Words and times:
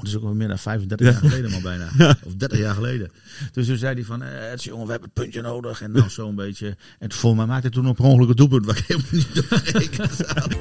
Het 0.00 0.08
is 0.08 0.16
ook 0.16 0.24
al 0.24 0.34
meer 0.34 0.48
dan 0.48 0.58
35 0.58 1.06
jaar 1.06 1.16
geleden, 1.16 1.50
maar 1.50 1.60
bijna. 1.60 1.88
Of 2.26 2.34
30 2.34 2.58
jaar 2.58 2.74
geleden. 2.74 3.10
Dus 3.52 3.66
toen 3.66 3.76
zei 3.76 3.94
hij 3.94 4.04
van, 4.04 4.22
eh, 4.22 4.50
het 4.50 4.64
jongen, 4.64 4.84
we 4.84 4.90
hebben 4.90 5.10
het 5.14 5.22
puntje 5.22 5.42
nodig. 5.42 5.82
En 5.82 5.92
nou 5.92 6.10
zo'n 6.10 6.34
beetje. 6.34 6.76
En 6.98 7.12
volgens 7.12 7.42
mij 7.42 7.50
maakte 7.50 7.66
hij 7.66 7.76
toen 7.76 7.88
op 7.88 7.98
een 7.98 8.04
ongeluk 8.04 8.28
een 8.28 8.36
doelpunt, 8.36 8.66
waar 8.66 8.76
ik 8.76 8.84
helemaal 8.86 9.10
niet 9.12 10.26
had. 10.26 10.56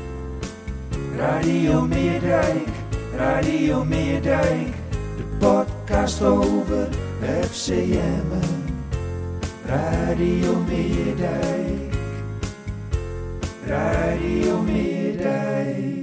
Radio 1.17 1.87
Meerdijk, 1.87 2.67
Radio 3.15 3.85
Meerdijk, 3.85 4.75
de 5.17 5.23
podcast 5.39 6.21
over 6.21 6.87
FCM. 7.51 8.29
Radio 9.65 10.63
Meerdijk, 10.67 11.93
Radio 13.65 14.61
Meerdijk. 14.61 15.98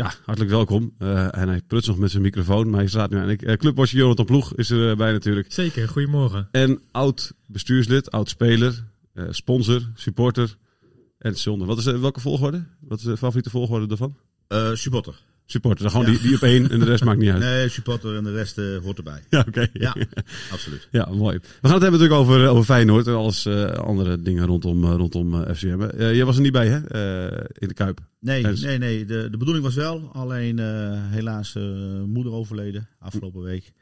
Ja, 0.00 0.12
hartelijk 0.24 0.50
welkom. 0.50 0.94
Eh, 0.98 1.36
en 1.36 1.48
hij 1.48 1.60
prutst 1.66 1.88
nog 1.88 1.98
met 1.98 2.10
zijn 2.10 2.22
microfoon, 2.22 2.70
maar 2.70 2.80
hij 2.80 2.88
staat 2.88 3.10
nu 3.10 3.16
eigenlijk. 3.16 3.48
Uh, 3.48 3.56
Clubwatcher 3.56 3.98
Jonathan 3.98 4.24
Ploeg 4.24 4.54
is 4.54 4.70
er 4.70 4.90
eh, 4.90 4.96
bij 4.96 5.12
natuurlijk. 5.12 5.52
Zeker, 5.52 5.88
goedemorgen. 5.88 6.48
En 6.50 6.80
oud 6.90 7.32
bestuurslid, 7.46 8.10
oud 8.10 8.28
speler, 8.28 8.84
eh, 9.12 9.24
sponsor, 9.30 9.90
supporter 9.94 10.56
en 11.18 11.36
zonder. 11.36 11.66
Wat 11.66 11.78
is 11.78 11.84
welke 11.84 12.20
volgorde? 12.20 12.64
Wat 12.80 12.98
is 12.98 13.04
de 13.04 13.16
favoriete 13.16 13.50
volgorde 13.50 13.86
daarvan? 13.86 14.16
Eh, 14.46 14.74
supporter. 14.74 15.14
Supporter, 15.50 15.90
gewoon 15.90 16.06
die, 16.06 16.20
die 16.20 16.34
op 16.34 16.42
één 16.42 16.70
en 16.70 16.78
de 16.78 16.84
rest 16.84 17.04
maakt 17.04 17.18
niet 17.18 17.30
uit. 17.30 17.38
Nee, 17.40 17.68
supporter 17.68 18.16
en 18.16 18.24
de 18.24 18.32
rest 18.32 18.58
eh, 18.58 18.76
hoort 18.82 18.96
erbij. 18.96 19.22
Ja, 19.30 19.44
oké. 19.48 19.66
Ja, 19.72 19.96
absoluut. 20.52 20.88
Ja, 20.90 21.08
mooi. 21.12 21.38
We 21.38 21.68
gaan 21.68 21.72
het 21.72 21.82
hebben 21.82 22.00
natuurlijk 22.00 22.20
over, 22.20 22.48
over 22.48 22.64
Feyenoord 22.64 23.06
en 23.06 23.14
alles 23.14 23.46
eh, 23.46 23.64
andere 23.70 24.22
dingen 24.22 24.46
rondom, 24.46 24.84
eh, 24.84 24.90
rondom 24.94 25.42
eh, 25.42 25.54
FCM. 25.54 25.80
Eh, 25.82 26.14
jij 26.14 26.24
was 26.24 26.36
er 26.36 26.42
niet 26.42 26.52
bij, 26.52 26.68
hè? 26.68 26.78
Eh, 26.86 27.46
in 27.58 27.68
de 27.68 27.74
Kuip. 27.74 28.00
Nee, 28.20 28.42
Dus- 28.42 28.60
nee, 28.60 28.78
nee. 28.78 29.04
De, 29.04 29.28
de 29.30 29.36
bedoeling 29.36 29.64
was 29.64 29.74
wel. 29.74 30.10
Alleen 30.12 30.58
eh, 30.58 30.66
helaas 31.10 31.54
eh, 31.54 31.62
moeder 32.06 32.32
overleden 32.32 32.88
afgelopen 32.98 33.42
week. 33.42 33.72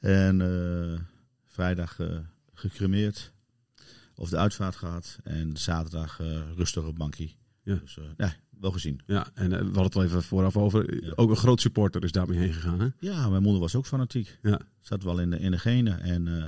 En 0.00 0.40
eh, 0.40 1.00
vrijdag 1.48 2.00
eh, 2.00 2.06
gecremeerd. 2.54 3.32
Of 4.14 4.28
de 4.28 4.36
uitvaart 4.36 4.76
gehad. 4.76 5.18
En 5.24 5.50
zaterdag 5.56 6.20
eh, 6.20 6.26
rustig 6.56 6.84
op 6.84 6.96
bankie. 6.96 7.36
Ja. 7.64 7.74
Dus 7.74 7.98
eh, 7.98 8.04
ja, 8.16 8.34
wel 8.62 8.70
gezien. 8.70 9.00
Ja, 9.06 9.26
en 9.34 9.52
eh, 9.52 9.58
we 9.58 9.64
hadden 9.64 9.82
het 9.82 9.94
al 9.94 10.04
even 10.04 10.22
vooraf 10.22 10.56
over. 10.56 11.04
Ja. 11.04 11.12
Ook 11.14 11.30
een 11.30 11.36
groot 11.36 11.60
supporter 11.60 12.04
is 12.04 12.12
daarmee 12.12 12.38
heen 12.38 12.52
gegaan, 12.52 12.80
hè? 12.80 12.86
Ja, 12.98 13.28
mijn 13.28 13.42
moeder 13.42 13.60
was 13.60 13.74
ook 13.74 13.86
fanatiek. 13.86 14.38
Ja. 14.42 14.60
Zat 14.80 15.02
wel 15.02 15.18
in 15.18 15.30
de, 15.30 15.38
in 15.38 15.50
de 15.50 15.58
genen. 15.58 16.00
En 16.00 16.38
eh, 16.38 16.44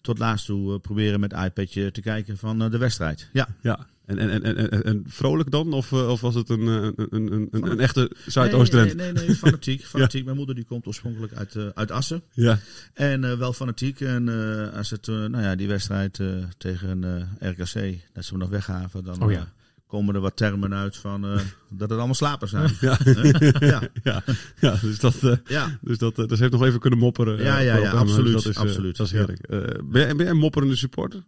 tot 0.00 0.18
laatst 0.18 0.46
toe 0.46 0.74
eh, 0.74 0.80
proberen 0.80 1.20
met 1.20 1.32
iPadje 1.32 1.90
te 1.90 2.00
kijken 2.00 2.38
van 2.38 2.58
de 2.58 2.78
wedstrijd. 2.78 3.28
Ja. 3.32 3.48
Ja. 3.60 3.86
En, 4.06 4.18
en, 4.18 4.42
en, 4.42 4.56
en, 4.70 4.84
en- 4.84 5.04
vrolijk 5.06 5.50
dan? 5.50 5.72
Of, 5.72 5.92
of 5.92 6.20
was 6.20 6.34
het 6.34 6.48
een, 6.48 6.66
een, 6.66 6.92
een, 7.10 7.48
een, 7.50 7.80
echte 7.80 8.10
Zuidoost-Drenthe? 8.26 8.94
Nee, 8.94 9.12
nee, 9.12 9.26
nee, 9.26 9.36
fanatiek. 9.36 9.84
fanatiek. 9.94 10.24
Mijn 10.24 10.36
moeder 10.36 10.54
die 10.54 10.64
komt 10.64 10.86
oorspronkelijk 10.86 11.32
uit, 11.32 11.56
uit 11.74 11.90
Assen. 11.90 12.22
Ja. 12.32 12.58
En 12.94 13.38
wel 13.38 13.52
fanatiek. 13.52 14.00
En 14.00 14.28
als 14.74 14.90
het, 14.90 15.06
nou 15.06 15.40
ja, 15.40 15.56
die 15.56 15.68
wedstrijd 15.68 16.20
tegen 16.58 17.28
RKC, 17.38 17.98
dat 18.12 18.24
ze 18.24 18.32
me 18.32 18.38
nog 18.38 18.48
weggaven, 18.48 19.04
dan 19.04 19.22
Oh 19.22 19.30
ja. 19.30 19.52
Komen 19.92 20.14
er 20.14 20.20
wat 20.20 20.36
termen 20.36 20.74
uit 20.74 20.96
van 20.96 21.24
eh, 21.24 21.30
dat 21.80 21.90
het 21.90 21.98
allemaal 21.98 22.14
slapers 22.14 22.50
zijn. 22.50 22.70
Ja. 22.80 22.98
Ja. 23.72 23.82
ja, 24.02 24.22
ja, 24.60 24.76
dus 24.80 24.98
dat, 24.98 25.22
eh, 25.22 25.36
Ja. 25.44 25.78
dus 25.80 25.98
dat, 25.98 26.16
dus 26.16 26.38
heeft 26.38 26.52
nog 26.52 26.64
even 26.64 26.80
kunnen 26.80 26.98
mopperen. 26.98 27.42
Ja, 27.42 27.58
ja, 27.58 27.76
ja, 27.76 27.82
eh, 27.82 27.92
absoluut, 27.92 28.32
Dat 28.32 28.46
is, 28.46 28.56
absoluut. 28.56 28.96
Dat 28.96 29.06
is 29.06 29.12
heerlijk. 29.12 29.46
Ben, 29.48 29.86
jij, 29.92 30.06
ben 30.06 30.16
jij 30.16 30.28
een 30.28 30.36
mopperende 30.36 30.76
supporter? 30.76 31.24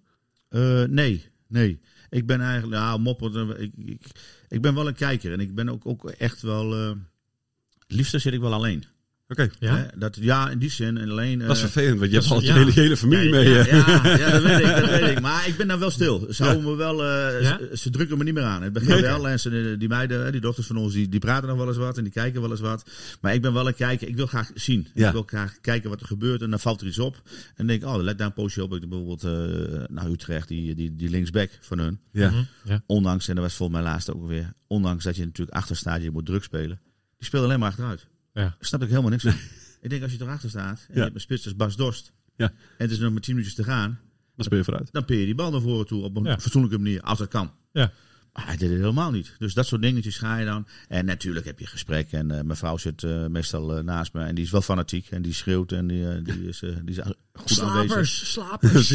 Nee, 0.89 1.31
nee. 1.49 1.81
Ik 2.11 2.27
ben 2.27 2.41
eigenlijk, 2.41 2.81
nou, 2.81 3.01
mopper, 3.01 3.61
ik, 3.61 3.73
ik, 3.77 4.07
ik 4.49 4.63
ben 4.63 4.75
wel 4.75 4.89
een 4.89 4.95
kijker. 4.95 5.33
En 5.33 5.41
ik 5.41 5.55
ben 5.55 5.69
ook, 5.69 5.87
ook 5.87 6.11
echt 6.11 6.43
wel, 6.43 6.71
het 6.71 6.97
liefste 7.87 8.19
zit 8.19 8.33
ik 8.33 8.41
wel 8.41 8.53
alleen. 8.53 8.85
Oké, 9.29 9.51
Ja? 9.59 9.91
Dat, 9.97 10.17
ja, 10.21 10.51
in 10.51 10.59
die 10.59 10.71
zin. 10.71 10.99
En 10.99 11.11
alleen, 11.11 11.39
dat 11.39 11.51
is 11.51 11.63
eh, 11.63 11.69
vervelend, 11.69 11.99
want 11.99 12.11
je 12.11 12.17
hebt 12.17 12.31
al 12.31 12.41
je 12.41 12.47
ja. 12.47 12.55
hele, 12.55 12.73
hele 12.73 12.97
familie 12.97 13.31
mee. 13.31 13.49
Ja, 13.49 13.67
eh. 13.67 13.67
ja, 14.05 14.17
ja, 14.17 14.31
dat 14.41 14.43
weet 14.43 14.59
ik, 14.59 14.67
dat 14.67 14.89
weet 14.89 15.11
ik. 15.11 15.21
Maar 15.21 15.49
ik 15.49 15.57
ben 15.57 15.69
dan 15.69 15.79
wel 15.79 15.91
stil. 15.91 16.27
Ze 16.31 16.43
houden 16.43 16.65
me 16.65 16.75
wel, 16.75 17.05
eh, 17.05 17.47
ze, 17.47 17.71
ze 17.73 17.91
drukken 17.91 18.19
me 18.19 18.25
niet 18.25 18.35
meer 18.35 18.45
aan. 18.45 18.63
Het 18.63 18.73
begint 18.73 19.01
wel. 19.01 19.29
En 19.29 19.41
ze, 19.41 19.77
die 19.79 19.89
meiden, 19.89 20.33
die 20.33 20.41
dochters 20.41 20.67
van 20.67 20.77
ons, 20.77 20.93
die, 20.93 21.09
die 21.09 21.21
praten 21.21 21.49
nog 21.49 21.59
wel 21.59 21.69
eens 21.69 21.77
wat 21.77 21.97
en 21.97 22.05
die 22.05 22.13
kijken 22.13 22.41
wel 22.41 22.51
eens 22.51 22.61
wat. 22.61 22.91
Maar 23.21 23.35
ik 23.35 23.43
ben 23.43 23.53
wel 23.53 23.67
een 23.67 23.75
kijker. 23.75 24.09
Ik 24.09 24.17
wil 24.17 24.27
graag 24.27 24.51
zien. 24.55 24.89
Ik 24.95 25.13
wil 25.13 25.23
graag 25.27 25.61
kijken 25.61 25.91
wat 25.91 26.01
er 26.01 26.07
gebeurt 26.07 26.43
en 26.43 26.51
dan 26.51 26.61
valt 26.61 26.81
er 26.81 26.87
iets 26.87 26.99
op. 26.99 27.23
En 27.55 27.67
denk 27.67 27.83
ik, 27.83 27.89
oh, 27.89 28.03
let 28.03 28.19
daar 28.19 28.27
een 28.27 28.33
poosje 28.33 28.63
op. 28.63 28.75
Ik 28.75 28.89
bijvoorbeeld, 28.89 29.25
eh 29.25 29.31
nou 29.89 30.13
Utrecht, 30.13 30.49
die, 30.49 30.75
die, 30.75 30.97
die 30.97 31.11
linksback 31.11 31.51
van 31.61 31.79
hun. 31.79 32.01
Ja. 32.13 32.31
Mhm, 32.31 32.43
ja. 32.65 32.83
Ondanks, 32.87 33.29
en 33.29 33.35
dat 33.35 33.45
was 33.45 33.55
volgens 33.55 33.79
mij 33.79 33.89
laatst 33.89 34.15
ook 34.15 34.27
weer, 34.27 34.53
ondanks 34.67 35.05
dat 35.05 35.17
je 35.17 35.25
natuurlijk 35.25 35.57
achter 35.57 35.77
staat, 35.77 36.03
je 36.03 36.11
moet 36.11 36.27
druk 36.27 36.43
spelen. 36.43 36.81
Die 37.17 37.27
speelt 37.27 37.45
alleen 37.45 37.59
maar 37.59 37.69
achteruit. 37.69 38.07
Ja. 38.35 38.57
Snap 38.61 38.83
ik 38.83 38.89
helemaal 38.89 39.11
niks 39.11 39.23
van. 39.23 39.35
ik 39.81 39.91
denk 39.91 40.03
als 40.03 40.13
je 40.13 40.19
erachter 40.21 40.49
staat 40.49 40.87
en 40.89 40.95
je 40.95 41.01
hebt 41.01 41.15
een 41.15 41.21
spits 41.21 41.45
als 41.45 41.57
Bas 41.57 41.77
Dorst. 41.77 42.13
Ja. 42.37 42.49
En 42.49 42.55
het 42.77 42.91
is 42.91 42.99
nog 42.99 43.13
maar 43.13 43.21
10 43.21 43.35
minuutjes 43.35 43.57
te 43.65 43.65
gaan. 43.71 44.01
Dan 44.37 44.45
speel 44.45 44.59
je 44.59 44.65
vooruit. 44.65 44.93
Dan 44.93 45.05
peer 45.05 45.19
je 45.19 45.25
die 45.25 45.35
bal 45.35 45.51
naar 45.51 45.61
voren 45.61 45.87
toe 45.87 46.03
op 46.03 46.17
een 46.17 46.41
fatsoenlijke 46.41 46.79
manier, 46.79 47.01
als 47.01 47.19
dat 47.19 47.29
kan. 47.29 47.53
Ja. 47.73 47.93
Maar 48.35 48.47
hij 48.47 48.57
deed 48.57 48.71
het 48.71 48.79
helemaal 48.79 49.11
niet. 49.11 49.35
Dus 49.39 49.55
dat 49.55 49.67
soort 49.67 49.83
dingetjes 49.83 50.17
ga 50.19 50.39
je 50.39 50.45
dan. 50.45 50.67
En 50.89 51.05
natuurlijk 51.05 51.47
heb 51.47 51.59
je 51.59 51.67
gesprek. 51.67 52.13
En 52.13 52.31
eh, 52.31 52.43
mijn 52.43 52.59
vrouw 52.59 52.77
zit 52.77 53.03
eh, 53.03 53.27
meestal 53.27 53.77
eh, 53.77 53.85
naast 53.85 54.13
me. 54.13 54.23
En 54.25 54.35
die 54.35 54.45
is 54.45 54.51
wel 54.51 54.63
fanatiek. 54.63 55.07
En 55.11 55.23
die 55.23 55.33
schreeuwt. 55.35 55.73
En 55.73 55.87
die, 55.87 56.23
die, 56.23 56.49
is, 56.49 56.63
eh, 56.63 56.71
die 56.85 56.97
is 56.97 57.03
goed 57.35 57.61
aanwezig. 57.61 58.07
Slapers, 58.07 58.31
slapers. 58.33 58.89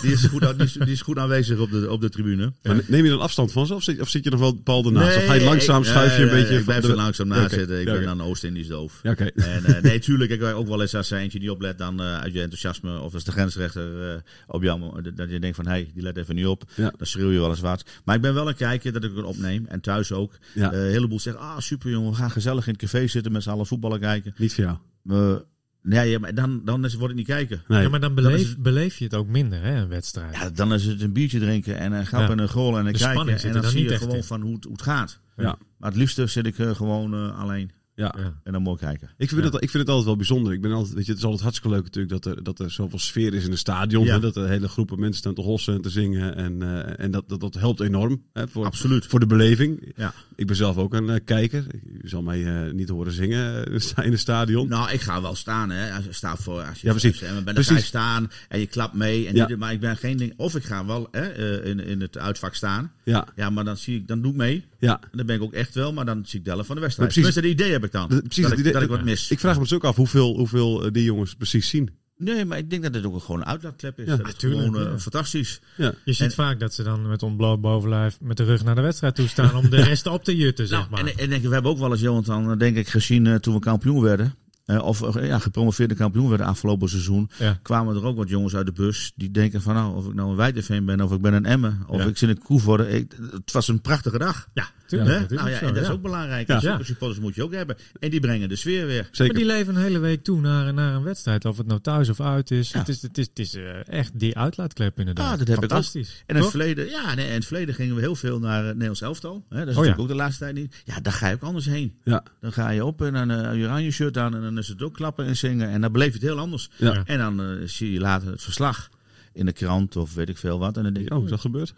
Die 0.00 0.12
is 0.12 0.24
goed, 0.24 0.44
aan- 0.44 0.56
die 0.56 0.66
is, 0.66 0.72
die 0.72 0.86
is 0.92 1.00
goed 1.02 1.18
aanwezig 1.18 1.58
op 1.58 1.70
de, 1.70 1.90
op 1.90 2.00
de 2.00 2.08
tribune. 2.08 2.52
Maar 2.62 2.80
neem 2.86 3.04
je 3.04 3.10
dan 3.10 3.20
afstand 3.20 3.52
van 3.52 3.66
ze 3.66 3.74
of 3.74 3.82
zit, 3.82 4.00
of 4.00 4.08
zit 4.08 4.24
je 4.24 4.30
nog 4.30 4.40
wel 4.40 4.52
Paul 4.54 4.84
ernaast? 4.84 5.16
of 5.16 5.24
ga 5.26 5.32
je 5.32 5.44
langzaam, 5.44 5.82
ik- 5.82 5.88
schuif 5.88 6.16
je 6.16 6.22
een 6.22 6.28
beetje... 6.30 6.58
Ik 6.58 6.64
blijf 6.64 6.84
er 6.84 6.94
langzaam 6.96 7.28
naast 7.28 7.50
zitten. 7.54 7.80
Ik 7.80 7.84
ben 7.86 8.02
dan 8.04 8.22
Oost-Indisch 8.22 8.66
doof. 8.68 9.00
Ja, 9.02 9.10
oké. 9.10 9.24
En 9.24 9.64
eh, 9.64 9.82
nee, 9.82 9.98
tuurlijk. 9.98 10.30
Ik 10.30 10.42
ook 10.42 10.68
wel 10.68 10.80
eens 10.80 10.94
als 10.94 11.10
er 11.10 11.18
eentje 11.18 11.38
niet 11.38 11.50
oplet, 11.50 11.78
dan 11.78 12.00
eh, 12.00 12.18
uit 12.20 12.32
je 12.32 12.40
enthousiasme, 12.40 13.00
of 13.00 13.14
als 13.14 13.24
de 13.24 13.32
grensrechter 13.32 14.10
eh, 14.12 14.20
op 14.46 14.62
jou, 14.62 15.02
dat 15.14 15.30
je 15.30 15.38
denkt 15.40 15.56
van, 15.56 15.64
hé, 15.66 15.70
hey, 15.72 15.90
die 15.94 16.02
let 16.02 16.16
even 16.16 16.34
niet 16.34 16.46
op. 16.46 16.64
Ja. 16.74 16.92
Dan 16.96 17.06
schreeuw 17.06 17.30
je 17.30 17.38
wel 17.38 17.50
eens 17.50 17.60
wat. 17.60 17.84
Maar 18.04 18.14
ik 18.16 18.20
ben 18.22 18.34
wel 18.38 18.48
een 18.48 18.54
kijker 18.54 18.92
dat 18.92 19.04
ik 19.04 19.16
het 19.16 19.24
opneem. 19.24 19.66
En 19.66 19.80
thuis 19.80 20.12
ook. 20.12 20.38
Ja. 20.54 20.72
Eh, 20.72 20.84
een 20.84 20.90
heleboel 20.90 21.20
zeggen, 21.20 21.42
ah, 21.42 21.58
super 21.58 21.90
jongen, 21.90 22.10
we 22.10 22.16
gaan 22.16 22.30
gezellig 22.30 22.66
in 22.66 22.72
het 22.72 22.82
café 22.82 23.06
zitten 23.06 23.32
met 23.32 23.42
z'n 23.42 23.50
allen 23.50 23.66
voetballen 23.66 24.00
kijken. 24.00 24.34
Niet 24.36 24.54
voor 24.54 24.64
jou. 24.64 24.76
Eh, 25.08 25.40
nee, 25.82 26.10
ja, 26.10 26.18
maar 26.18 26.34
dan, 26.34 26.60
dan 26.64 26.84
is, 26.84 26.94
word 26.94 27.10
ik 27.10 27.16
niet 27.16 27.26
kijken. 27.26 27.62
Nee. 27.68 27.82
Ja, 27.82 27.88
maar 27.88 28.00
dan 28.00 28.14
beleef, 28.14 28.48
het- 28.48 28.62
beleef 28.62 28.96
je 28.98 29.04
het 29.04 29.14
ook 29.14 29.28
minder, 29.28 29.62
hè, 29.62 29.80
een 29.80 29.88
wedstrijd. 29.88 30.34
Ja, 30.34 30.50
dan 30.50 30.72
is 30.72 30.84
het 30.84 31.02
een 31.02 31.12
biertje 31.12 31.38
drinken 31.38 31.78
en 31.78 31.92
een 31.92 32.06
grap 32.06 32.20
Ja. 32.20 32.30
en 32.30 32.38
een 32.38 32.48
goal 32.48 32.78
en 32.78 32.86
een 32.86 32.92
kijken. 32.92 33.20
En 33.28 33.34
er 33.36 33.52
dan 33.52 33.62
dan 33.62 33.70
zie 33.70 33.80
niet 33.80 33.88
je 33.88 33.94
echt 33.94 34.02
gewoon 34.02 34.16
in. 34.16 34.24
van 34.24 34.40
hoe 34.40 34.54
het, 34.54 34.64
hoe 34.64 34.72
het 34.72 34.82
gaat. 34.82 35.20
Ja. 35.36 35.58
Maar 35.78 35.90
het 35.90 35.98
liefste 35.98 36.26
zit 36.26 36.46
ik 36.46 36.58
eh, 36.58 36.74
gewoon 36.74 37.14
eh, 37.14 37.38
alleen 37.40 37.70
Ja. 37.98 38.14
Ja. 38.18 38.34
en 38.44 38.52
dan 38.52 38.62
mooi 38.62 38.78
kijken. 38.78 39.10
Ik 39.16 39.28
vind, 39.28 39.44
het, 39.44 39.54
ik 39.54 39.70
vind 39.70 39.72
het 39.72 39.88
altijd 39.88 40.04
wel 40.06 40.16
bijzonder. 40.16 40.52
Ik 40.52 40.60
ben 40.60 40.72
altijd, 40.72 40.94
weet 40.94 41.04
je, 41.04 41.10
het 41.10 41.18
is 41.20 41.24
altijd 41.26 41.42
hartstikke 41.42 41.76
leuk 41.76 41.84
natuurlijk 41.84 42.22
dat 42.22 42.36
er, 42.36 42.42
dat 42.42 42.58
er 42.58 42.70
zoveel 42.70 42.98
sfeer 42.98 43.34
is 43.34 43.44
in 43.44 43.50
een 43.50 43.58
stadion. 43.58 44.04
Ja. 44.04 44.12
Hè, 44.14 44.20
dat 44.20 44.36
er 44.36 44.48
hele 44.48 44.68
groepen 44.68 45.00
mensen 45.00 45.18
staan 45.18 45.34
te 45.34 45.40
hossen 45.40 45.74
en 45.74 45.80
te 45.80 45.90
zingen. 45.90 46.36
En, 46.36 46.62
eh, 46.62 47.04
en 47.04 47.10
dat, 47.10 47.28
dat, 47.28 47.40
dat 47.40 47.54
helpt 47.54 47.80
enorm 47.80 48.22
hè, 48.32 48.48
voor, 48.48 48.64
Absoluut. 48.64 49.06
voor 49.06 49.20
de 49.20 49.26
beleving. 49.26 49.92
Ja. 49.96 50.14
Ik 50.36 50.46
ben 50.46 50.56
zelf 50.56 50.76
ook 50.76 50.94
een 50.94 51.10
eh, 51.10 51.16
kijker. 51.24 51.66
Je 52.02 52.08
zal 52.08 52.22
mij 52.22 52.44
eh, 52.66 52.72
niet 52.72 52.88
horen 52.88 53.12
zingen 53.12 53.64
in 54.06 54.12
een 54.12 54.18
stadion. 54.18 54.68
Nou, 54.68 54.90
ik 54.90 55.00
ga 55.00 55.22
wel 55.22 55.34
staan, 55.34 55.70
hè. 55.70 55.92
Als 55.92 56.04
staat 56.10 56.38
voor, 56.42 56.62
als 56.62 56.80
je 56.80 56.86
Ja, 56.86 56.92
precies. 56.92 57.22
En 57.22 57.34
dan 57.34 57.44
ben 57.44 57.54
Precies. 57.54 57.72
ga 57.72 57.78
je 57.78 57.84
staan 57.84 58.30
en 58.48 58.60
je 58.60 58.66
klapt 58.66 58.94
mee. 58.94 59.28
En 59.28 59.58
maar 59.58 59.72
ik 59.72 59.80
ben 59.80 59.96
geen 59.96 60.16
ding. 60.16 60.32
Of 60.36 60.54
ik 60.56 60.64
ga 60.64 60.86
wel 60.86 61.08
hè, 61.10 61.28
eh, 61.28 61.70
in, 61.70 61.80
in 61.80 62.00
het 62.00 62.18
uitvak 62.18 62.54
staan. 62.54 62.92
Ja, 63.04 63.26
Ja, 63.36 63.50
maar 63.50 63.64
dan 63.64 63.76
zie 63.76 63.96
ik, 63.96 64.08
dan 64.08 64.22
doe 64.22 64.30
ik 64.30 64.36
mee. 64.36 64.64
ja. 64.78 65.00
En 65.02 65.16
dan 65.16 65.26
ben 65.26 65.36
ik 65.36 65.42
ook 65.42 65.52
echt 65.52 65.74
wel, 65.74 65.92
maar 65.92 66.04
dan 66.04 66.22
zie 66.26 66.38
ik 66.38 66.44
de 66.44 66.50
helft 66.50 66.66
van 66.66 66.74
de 66.76 66.82
wedstrijd. 66.82 67.14
Maar 67.14 67.22
precies- 67.22 67.34
Tenminste, 67.34 67.62
dat 67.62 67.66
idee 67.66 67.80
heb 67.80 67.87
ik 67.88 67.94
dan. 68.00 68.08
Dat- 68.08 68.22
precies 68.22 68.42
dat, 68.42 68.52
ik, 68.52 68.58
idee- 68.58 68.72
dat 68.72 68.82
ik 68.82 68.88
wat 68.88 69.04
mis. 69.04 69.30
Ik 69.30 69.38
vraag 69.38 69.54
me 69.56 69.62
dus 69.62 69.72
ook 69.72 69.84
af 69.84 69.96
hoeveel, 69.96 70.36
hoeveel 70.36 70.84
eh, 70.84 70.92
die 70.92 71.04
jongens 71.04 71.34
precies 71.34 71.68
zien. 71.68 71.90
Nee, 72.16 72.44
maar 72.44 72.58
ik 72.58 72.70
denk 72.70 72.82
dat 72.82 72.94
het 72.94 73.04
ook 73.06 73.22
gewoon 73.22 73.40
een 73.40 73.46
uitlaatklep 73.46 73.98
is. 73.98 74.06
Ja, 74.06 74.16
dat 74.16 74.26
is 74.26 74.34
gewoon 74.38 74.76
eh, 74.76 74.82
ja. 74.82 74.98
fantastisch. 74.98 75.60
Ja. 75.76 75.94
Je 76.04 76.12
ziet 76.12 76.26
En- 76.26 76.32
vaak 76.32 76.60
dat 76.60 76.74
ze 76.74 76.82
dan 76.82 77.08
met 77.08 77.22
ontbloot 77.22 77.60
bovenlijf 77.60 78.18
met 78.20 78.36
de 78.36 78.44
rug 78.44 78.64
naar 78.64 78.74
de 78.74 78.80
wedstrijd 78.80 79.14
toe 79.14 79.28
staan 79.28 79.56
om 79.56 79.70
de 79.70 79.82
rest 79.90 80.06
op 80.06 80.24
te 80.24 80.36
jutten, 80.36 80.66
zeg 80.66 80.78
Nou, 80.78 80.90
maar. 80.90 81.00
en, 81.12 81.18
en 81.18 81.28
denk, 81.28 81.42
we 81.42 81.52
hebben 81.52 81.70
ook 81.70 81.78
wel 81.78 81.90
eens, 81.90 82.00
Jonathan, 82.00 82.50
eh, 82.50 82.58
denk 82.58 82.76
ik, 82.76 82.88
gezien 82.88 83.40
toen 83.40 83.54
we 83.54 83.60
kampioen 83.60 84.02
werden. 84.02 84.34
eh, 84.64 84.82
of 84.82 85.22
ja, 85.22 85.38
gepromoveerde 85.38 85.94
kampioen 85.94 86.28
werden 86.28 86.46
afgelopen 86.46 86.88
seizoen. 86.88 87.30
Ja. 87.38 87.58
Kwamen 87.62 87.96
er 87.96 88.04
ook 88.04 88.16
wat 88.16 88.28
jongens 88.28 88.54
uit 88.56 88.66
de 88.66 88.72
bus. 88.72 89.12
Die 89.16 89.30
denken 89.30 89.62
van 89.62 89.74
nou, 89.74 89.96
of 89.96 90.06
ik 90.06 90.14
nou 90.14 90.30
een 90.30 90.36
Weideveen 90.36 90.84
ben. 90.84 91.00
Of 91.00 91.12
ik 91.12 91.20
ben 91.20 91.32
een 91.32 91.46
Emmen. 91.46 91.82
Of 91.86 91.98
Ja. 92.02 92.06
ik 92.08 92.16
zit 92.18 92.28
in 92.28 92.38
Koevoorde. 92.38 92.88
Ik, 92.90 93.12
het 93.30 93.52
was 93.52 93.68
een 93.68 93.80
prachtige 93.80 94.18
dag. 94.18 94.48
Ja, 94.54 94.70
tuurlijk. 94.88 95.10
Hè? 95.10 95.20
dat 95.20 95.30
is 95.30 95.36
nou 95.36 95.48
ook 95.48 95.54
ja, 95.54 95.58
zo, 95.58 95.66
en 95.66 95.72
dat 95.72 95.82
is 95.82 95.88
ja. 95.88 95.94
ook 95.94 96.02
belangrijk. 96.02 96.48
Ja. 96.48 96.58
Ja. 96.60 96.82
supporters 96.82 97.20
moet 97.20 97.34
je 97.34 97.42
ook 97.42 97.52
hebben. 97.52 97.76
En 97.98 98.10
die 98.10 98.20
brengen 98.20 98.48
de 98.48 98.56
sfeer 98.56 98.86
weer. 98.86 99.08
Zeker. 99.10 99.26
Maar 99.26 99.42
die 99.42 99.52
leven 99.52 99.76
een 99.76 99.82
hele 99.82 99.98
week 99.98 100.24
toe 100.24 100.40
naar, 100.40 100.74
naar 100.74 100.94
een 100.94 101.02
wedstrijd. 101.02 101.44
Of 101.44 101.56
het 101.56 101.66
nou 101.66 101.80
thuis 101.80 102.08
of 102.08 102.20
uit 102.20 102.50
is. 102.50 102.70
Ja. 102.70 102.78
Het 102.78 102.88
is, 102.88 103.02
het 103.02 103.18
is, 103.18 103.26
het 103.26 103.38
is 103.38 103.54
eh, 103.54 103.88
echt 103.88 104.18
die 104.18 104.36
uitlaatklep 104.36 104.98
inderdaad. 104.98 105.30
Ja, 105.30 105.36
dat 105.36 105.48
heb 105.48 105.62
ik. 105.62 105.70
Fantastisch. 105.70 106.22
En 106.26 106.36
in 106.36 106.42
het 106.42 106.50
verleden, 106.50 106.88
ja, 106.88 107.14
nee, 107.14 107.26
in 107.26 107.34
het 107.34 107.46
verleden 107.46 107.74
gingen 107.74 107.94
we 107.94 108.00
heel 108.00 108.16
veel 108.16 108.38
naar 108.38 108.58
het 108.58 108.72
Nederlands 108.72 109.00
elftal. 109.00 109.44
Hè? 109.48 109.58
Dat 109.58 109.58
is 109.58 109.58
Oh, 109.58 109.66
natuurlijk 109.66 109.96
ja. 109.96 110.02
ook 110.02 110.08
de 110.08 110.14
laatste 110.14 110.44
tijd 110.44 110.54
niet. 110.54 110.82
Ja, 110.84 111.00
daar 111.00 111.12
ga 111.12 111.28
je 111.28 111.34
ook 111.34 111.42
anders 111.42 111.66
heen. 111.66 111.94
Ja. 112.04 112.22
Dan 112.40 112.52
ga 112.52 112.70
je 112.70 112.84
op 112.84 113.02
en 113.02 113.12
dan 113.12 113.30
eh, 113.30 113.58
je 113.58 113.64
oranje 113.64 113.90
shirt 113.90 114.18
aan 114.18 114.34
en 114.34 114.42
dan 114.42 114.58
is 114.58 114.68
het 114.68 114.82
ook 114.82 114.94
klappen 114.94 115.26
en 115.26 115.36
zingen. 115.36 115.68
En 115.68 115.80
dan 115.80 115.92
beleef 115.92 116.08
je 116.08 116.18
het 116.18 116.22
heel 116.22 116.38
anders. 116.38 116.70
Ja. 116.76 116.92
Ja. 116.94 117.02
En 117.04 117.18
dan 117.18 117.40
eh, 117.40 117.46
zie 117.64 117.92
je 117.92 118.00
later 118.00 118.30
het 118.30 118.42
verslag 118.42 118.88
in 119.32 119.46
de 119.46 119.52
krant 119.52 119.96
of 119.96 120.14
weet 120.14 120.28
ik 120.28 120.36
veel 120.38 120.58
wat. 120.58 120.76
En 120.76 120.82
dan 120.82 120.92
denk 120.92 121.08
je, 121.08 121.14
Oh, 121.14 121.24
is 121.24 121.30
dat 121.30 121.40
gebeurd? 121.40 121.74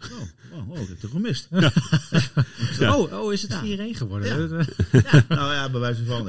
oh, 0.51 0.59
oh, 0.59 0.69
oh, 0.69 0.79
ik 0.79 0.87
heb 0.87 1.01
het 1.01 1.11
gemist. 1.11 1.47
Ja. 2.79 2.95
Oh, 2.97 3.23
oh, 3.23 3.33
is 3.33 3.41
het 3.41 3.55
4-1 3.55 3.57
geworden? 3.97 4.49
Ja. 4.49 4.57
Eh, 4.57 5.03
Ja, 5.11 5.23
nou 5.27 5.53
ja, 5.53 5.69
bij 5.69 5.79
wijze 5.79 6.05
van. 6.05 6.25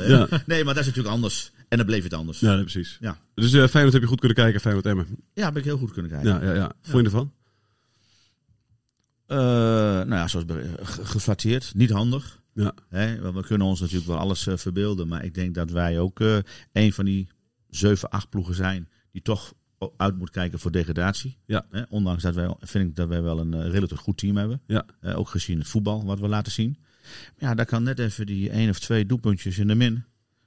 Nee, 0.46 0.64
maar 0.64 0.74
dat 0.74 0.82
is 0.82 0.86
natuurlijk 0.86 1.14
anders. 1.14 1.52
En 1.68 1.76
dan 1.76 1.86
bleef 1.86 2.02
het 2.02 2.14
anders. 2.14 2.40
Ja, 2.40 2.54
nee, 2.54 2.60
precies. 2.60 2.96
Ja. 3.00 3.18
Dus 3.34 3.52
eh 3.52 3.66
Feyenoord 3.66 3.92
heb 3.92 4.02
je 4.02 4.08
goed 4.08 4.18
kunnen 4.18 4.36
kijken, 4.36 4.60
Feyenoord 4.60 4.86
Emmen. 4.86 5.06
Ja, 5.34 5.44
heb 5.44 5.56
ik 5.56 5.64
heel 5.64 5.78
goed 5.78 5.92
kunnen 5.92 6.10
kijken. 6.10 6.30
Ja, 6.30 6.42
ja, 6.44 6.54
ja. 6.54 6.72
Vond 6.82 6.98
je 6.98 7.04
ervan? 7.04 7.32
Eh, 9.26 9.38
nou 9.38 10.14
ja, 10.14 10.28
zoals 10.28 10.46
geflatteerd, 10.82 11.72
niet 11.74 11.90
handig. 11.90 12.40
Ja. 12.54 12.74
We 13.32 13.42
kunnen 13.46 13.66
ons 13.66 13.80
natuurlijk 13.80 14.06
wel 14.06 14.18
alles 14.18 14.46
eh, 14.46 14.56
verbeelden. 14.56 15.08
Maar 15.08 15.24
ik 15.24 15.34
denk 15.34 15.54
dat 15.54 15.70
wij 15.70 16.00
ook 16.00 16.20
eh, 16.20 16.38
een 16.72 16.92
van 16.92 17.04
die 17.04 17.28
zeven, 17.68 18.10
acht 18.10 18.28
ploegen 18.28 18.54
zijn 18.54 18.88
die 19.12 19.22
toch 19.22 19.54
uit 19.96 20.18
moet 20.18 20.30
kijken 20.30 20.58
voor 20.58 20.70
degradatie. 20.70 21.38
Ja. 21.46 21.66
Hè? 21.70 21.82
Ondanks 21.88 22.22
dat 22.22 22.34
wij, 22.34 22.54
vind 22.60 22.88
ik 22.88 22.96
dat 22.96 23.08
wij 23.08 23.22
wel 23.22 23.38
een 23.38 23.54
eh, 23.54 23.70
relatief 23.70 23.98
goed 23.98 24.18
team 24.18 24.36
hebben. 24.36 24.60
Ja. 24.66 24.84
Eh, 25.00 25.18
ook 25.18 25.28
gezien 25.28 25.58
het 25.58 25.68
voetbal 25.68 26.04
wat 26.04 26.20
we 26.20 26.28
laten 26.28 26.52
zien. 26.52 26.78
Ja, 27.38 27.54
daar 27.54 27.66
kan 27.66 27.82
net 27.82 27.98
even 27.98 28.26
die 28.26 28.50
één 28.50 28.68
of 28.68 28.78
twee 28.78 29.06
doelpuntjes 29.06 29.58
in 29.58 29.66
de 29.66 29.74
min. 29.74 30.04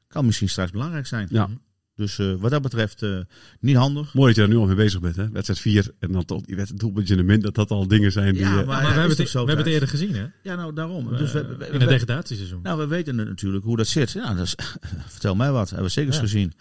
Kan 0.07 0.25
misschien 0.25 0.49
straks 0.49 0.71
belangrijk 0.71 1.07
zijn. 1.07 1.27
Ja. 1.31 1.49
Dus 1.95 2.19
eh, 2.19 2.33
wat 2.33 2.51
dat 2.51 2.61
betreft 2.61 3.01
eh, 3.01 3.17
niet 3.59 3.75
handig. 3.75 4.13
Mooi 4.13 4.27
dat 4.27 4.35
je 4.35 4.41
daar 4.41 4.49
nu 4.49 4.57
al 4.57 4.65
mee 4.67 4.75
bezig 4.75 4.99
bent, 4.99 5.15
hè? 5.15 5.29
Wedstrijd 5.29 5.59
4 5.59 5.91
en 5.99 6.11
dan 6.11 6.25
tot 6.25 6.45
die 6.45 6.55
wedstrijd 6.55 6.81
doelpuntje 6.83 7.13
in 7.13 7.19
de 7.19 7.25
min, 7.25 7.39
dat 7.39 7.55
dat 7.55 7.71
al 7.71 7.87
dingen 7.87 8.11
zijn 8.11 8.33
die... 8.33 8.41
Ja, 8.41 8.49
eh, 8.49 8.55
maar- 8.55 8.65
maar 8.65 8.75
ja, 8.81 8.81
we, 8.93 8.99
hebben 8.99 9.17
het, 9.17 9.31
we 9.31 9.37
hebben 9.37 9.57
het 9.57 9.65
eerder 9.67 9.87
gezien, 9.89 10.15
hè? 10.15 10.25
Ja, 10.43 10.55
nou 10.55 10.73
daarom. 10.73 11.17
dus 11.17 11.31
we, 11.31 11.45
we- 11.45 11.57
we- 11.57 11.65
in 11.67 11.79
het 11.79 11.89
degradatieseizoen. 11.89 12.59
Nou, 12.63 12.77
we 12.79 12.87
weten 12.87 13.15
natuurlijk 13.15 13.63
hoe 13.65 13.77
dat 13.77 13.87
zit. 13.87 14.11
Ja, 14.11 14.33
dat 14.33 14.45
is, 14.45 14.55
vertel 15.07 15.35
mij 15.35 15.51
wat. 15.51 15.67
Hebben 15.69 15.85
we 15.87 15.91
zeker 15.91 16.13
Ja. 16.13 16.19
gezien. 16.19 16.53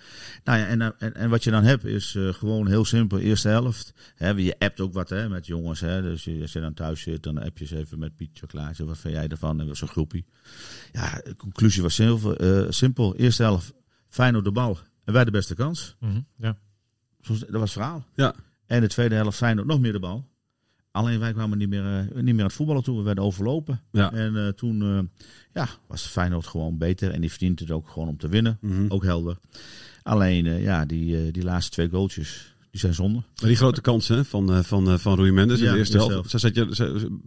Nou 0.45 0.59
ja, 0.59 0.67
en, 0.67 0.81
en, 0.99 1.15
en 1.15 1.31
wat 1.31 1.45
je 1.45 1.51
dan 1.51 1.63
hebt 1.65 1.85
is 1.85 2.15
eh, 2.15 2.33
gewoon 2.33 2.67
heel 2.69 2.85
simpel. 2.85 3.19
Eerste 3.19 3.49
helft. 3.49 3.93
Hè, 4.15 4.29
je 4.31 4.55
appt 4.59 4.81
ook 4.81 4.93
wat 4.93 5.09
hè, 5.09 5.29
met 5.29 5.47
jongens. 5.47 5.81
Hè, 5.81 6.03
dus 6.03 6.25
je- 6.25 6.39
als 6.41 6.53
je 6.53 6.61
dan 6.61 6.75
thuis 6.75 7.01
zit, 7.01 7.23
dan 7.23 7.39
app 7.43 7.59
je 7.59 7.65
eens 7.65 7.73
even 7.85 7.99
met 7.99 8.17
Piet 8.17 8.31
Chocolaatje. 8.39 8.85
Wat 8.85 8.99
vind 8.99 9.15
jij 9.15 9.29
ervan? 9.29 9.61
En 9.61 9.77
zo'n 9.77 9.89
groepie. 9.89 10.25
Ja, 10.93 11.21
de 11.25 11.37
conclusie 11.37 11.83
was 11.83 11.95
simpel. 11.95 12.37
eh, 12.37 12.65
simpel. 12.69 13.17
Eerste 13.17 13.43
helft, 13.43 13.73
Feyenoord 14.09 14.45
de 14.45 14.53
bal. 14.53 14.79
En 15.05 15.13
wij 15.13 15.25
de 15.25 15.31
beste 15.31 15.55
kans. 15.55 15.97
Mhm, 16.01 16.21
ja. 16.37 16.57
Zo- 17.21 17.33
Dat 17.39 17.51
was 17.51 17.61
het 17.61 17.71
verhaal. 17.73 18.07
Ja. 18.15 18.35
En 18.67 18.81
de 18.81 18.89
tweede 18.89 19.15
helft 19.15 19.37
Feyenoord 19.37 19.67
nog 19.67 19.81
meer 19.81 19.93
de 19.93 19.99
bal. 20.01 20.29
Alleen 20.91 21.19
wij 21.19 21.33
kwamen 21.33 21.59
niet 21.59 21.69
meer, 21.69 21.85
eh, 21.99 22.15
niet 22.15 22.25
meer 22.25 22.39
aan 22.39 22.45
het 22.47 22.53
voetballen 22.53 22.83
toe. 22.83 22.97
We 22.99 23.03
werden 23.03 23.25
overlopen. 23.25 23.81
Ja. 23.93 24.13
En 24.13 24.37
eh, 24.37 24.49
toen 24.49 24.83
eh, 24.83 25.23
ja, 25.53 25.69
was 25.87 26.07
Feyenoord 26.07 26.47
gewoon 26.47 26.79
beter. 26.79 27.11
En 27.11 27.21
die 27.21 27.31
verdient 27.31 27.61
het 27.61 27.71
ook 27.71 27.89
gewoon 27.89 28.09
om 28.09 28.17
te 28.17 28.29
winnen. 28.29 28.59
mhm. 28.61 28.85
Ook 28.89 29.05
helder. 29.05 29.39
Alleen, 30.03 30.47
eh, 30.47 30.63
ja, 30.63 30.85
die, 30.85 31.17
eh, 31.27 31.33
die 31.33 31.43
laatste 31.45 31.71
twee 31.71 31.89
goaltjes, 31.89 32.54
die 32.75 32.83
zijn 32.83 32.95
zonde. 32.95 33.23
Maar 33.41 33.49
die 33.49 33.57
grote 33.57 33.81
kansen 33.81 34.17
hè, 34.17 34.25
van, 34.25 34.53
eh, 34.53 34.59
van, 34.63 34.89
eh, 34.91 34.99
van 34.99 35.17
Rui 35.17 35.33
Mendes 35.33 35.61
in 35.61 35.73
de 35.73 35.79
eerste 35.79 35.97
helft. 35.97 36.31
Zat 36.31 36.41
je, 36.41 36.67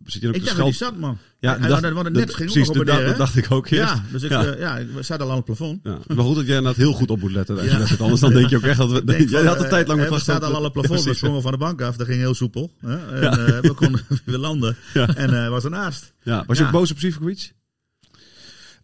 zit 0.06 0.22
je 0.22 0.28
ook 0.28 0.36
Ik 0.36 0.44
dacht 0.46 0.58
dat 0.58 0.66
die 0.66 0.74
zat, 0.76 0.98
man. 0.98 1.18
Ja, 1.40 1.58
Hij- 1.60 1.70
dacht- 1.70 1.82
het 1.84 1.94
dat- 1.94 2.12
net 2.12 2.34
ging 2.34 2.52
precies, 2.52 2.72
dat, 2.72 2.86
dat 2.86 3.18
dacht 3.18 3.36
ik 3.36 3.52
ook 3.52 3.68
eerst. 3.70 3.94
Ja, 3.94 4.04
dus 4.12 4.24
ik, 4.24 4.30
Ja. 4.30 4.46
eh, 4.46 4.60
ja, 4.60 4.78
ik 4.78 4.88
zat 5.00 5.22
al 5.22 5.30
aan 5.30 5.36
het 5.36 5.46
plafond. 5.46 5.80
Ja. 5.84 5.98
Maar 6.08 6.26
goed 6.26 6.36
dat 6.36 6.46
jij 6.46 6.56
inderdaad 6.56 6.82
heel 6.82 6.94
goed 6.94 7.10
op 7.10 7.20
moet 7.20 7.32
letten. 7.32 7.58
Als 7.80 7.90
je 7.90 7.98
anders 8.00 8.22
dan 8.22 8.34
denk 8.34 8.50
je 8.50 8.56
ook 8.58 8.64
echt 8.64 8.78
dat 8.78 8.92
we... 8.92 9.04
Denk 9.14 9.30
jij 9.30 9.44
had 9.46 9.58
de 9.60 9.68
tijd 9.68 9.88
lang 9.88 10.00
met 10.00 10.10
We 10.10 10.20
zaten 10.20 10.48
al 10.48 10.56
aan 10.56 10.64
het 10.64 10.74
plafond, 10.74 11.04
we 11.04 11.14
sprongen 11.14 11.42
van 11.42 11.52
de 11.52 11.58
bank 11.58 11.82
af. 11.82 11.96
Dat 11.98 12.08
ging 12.08 12.20
heel 12.20 12.34
soepel. 12.34 12.72
Hè? 12.80 12.98
En 13.20 13.62
we 13.62 13.74
konden 13.74 14.02
weer 14.26 14.38
landen. 14.38 14.76
En 14.94 15.50
was 15.50 15.64
ernaast. 15.64 16.14
Ja. 16.24 16.44
Was 16.48 16.58
je 16.58 16.64
ook 16.66 16.72
boos 16.72 16.92
op 16.92 17.00
Sivkovic? 17.00 17.54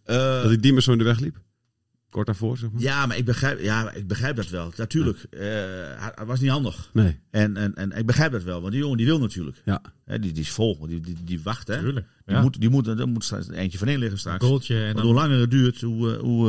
Dat 0.04 0.44
hij 0.44 0.56
Diemers 0.60 0.84
zo 0.84 0.92
in 0.92 0.98
de 0.98 1.04
weg 1.04 1.18
liep? 1.18 1.36
Kort 2.14 2.26
daarvoor, 2.26 2.58
zeg 2.58 2.70
maar? 2.70 2.82
ja, 2.82 3.06
maar 3.06 3.16
ik 3.16 3.24
begrijp, 3.24 3.60
ja, 3.60 3.92
ik 3.92 4.06
begrijp 4.06 4.36
dat 4.36 4.48
wel. 4.48 4.72
Natuurlijk, 4.76 5.18
eh, 5.30 5.40
hij, 5.40 6.12
hij 6.14 6.24
was 6.26 6.40
niet 6.40 6.50
handig. 6.50 6.90
Nee. 6.92 7.18
En, 7.30 7.56
en, 7.56 7.74
en 7.74 7.92
ik 7.92 8.06
begrijp 8.06 8.32
dat 8.32 8.42
wel, 8.42 8.60
want 8.60 8.72
die 8.72 8.80
jongen 8.80 8.96
die 8.96 9.06
wil 9.06 9.18
natuurlijk. 9.18 9.62
Ja. 9.64 9.82
Hè, 10.04 10.18
die, 10.18 10.32
die 10.32 10.42
is 10.42 10.50
vol, 10.50 10.86
die, 10.86 11.00
die, 11.00 11.16
die 11.24 11.40
wacht. 11.42 11.68
Hè? 11.68 11.78
Tuurlijk. 11.78 12.06
Die 12.26 12.34
Ja. 12.34 12.42
moet, 12.42 12.60
die 12.60 12.68
moet, 12.68 12.86
er 12.86 13.08
moet 13.08 13.24
straks 13.24 13.48
eentje 13.48 13.78
van 13.78 13.88
in 13.88 13.98
liggen 13.98 14.18
straks. 14.18 14.44
Goaltje 14.44 14.84
en 14.84 14.96
dan... 14.96 15.04
hoe 15.04 15.14
langer 15.14 15.40
het 15.40 15.50
duurt, 15.50 15.80
hoe, 15.80 16.14
eh, 16.14 16.20
hoe 16.20 16.48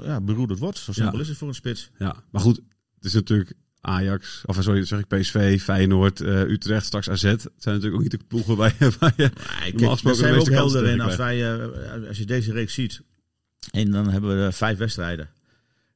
eh, 0.00 0.06
ja, 0.06 0.20
beroerd 0.20 0.50
het 0.50 0.58
wordt. 0.58 0.78
Zo 0.78 0.92
simpel 0.92 1.14
Ja. 1.14 1.20
is 1.20 1.28
het 1.28 1.36
voor 1.36 1.48
een 1.48 1.54
spits. 1.54 1.90
Ja. 1.98 2.16
Maar 2.30 2.42
goed, 2.42 2.56
het 2.96 3.04
is 3.04 3.12
natuurlijk 3.12 3.52
Ajax, 3.80 4.42
of 4.46 4.56
sorry, 4.62 4.84
zeg 4.84 4.98
ik 4.98 5.06
PSV, 5.08 5.60
Feyenoord, 5.62 6.20
eh, 6.20 6.40
Utrecht, 6.40 6.86
straks 6.86 7.10
AZ. 7.10 7.22
Het 7.22 7.40
zijn 7.56 7.74
natuurlijk 7.74 7.94
ook 7.94 8.02
niet 8.02 8.10
de 8.10 8.26
ploegen 8.28 8.56
waar 8.56 8.74
je... 8.78 8.90
Waar 8.98 9.12
je 9.16 9.22
Ja, 9.22 9.30
kijk, 9.70 9.90
gesproken 9.90 10.18
zijn 10.18 10.34
we 10.34 10.40
ook 10.40 10.48
helder 10.50 10.86
in. 10.86 11.00
Als, 11.00 11.16
wij, 11.16 11.54
eh, 11.54 12.08
als 12.08 12.18
je 12.18 12.24
deze 12.24 12.52
reeks 12.52 12.74
ziet, 12.74 13.02
en 13.70 13.90
dan 13.90 14.10
hebben 14.10 14.38
we 14.38 14.46
eh, 14.46 14.52
vijf 14.52 14.78
wedstrijden. 14.78 15.28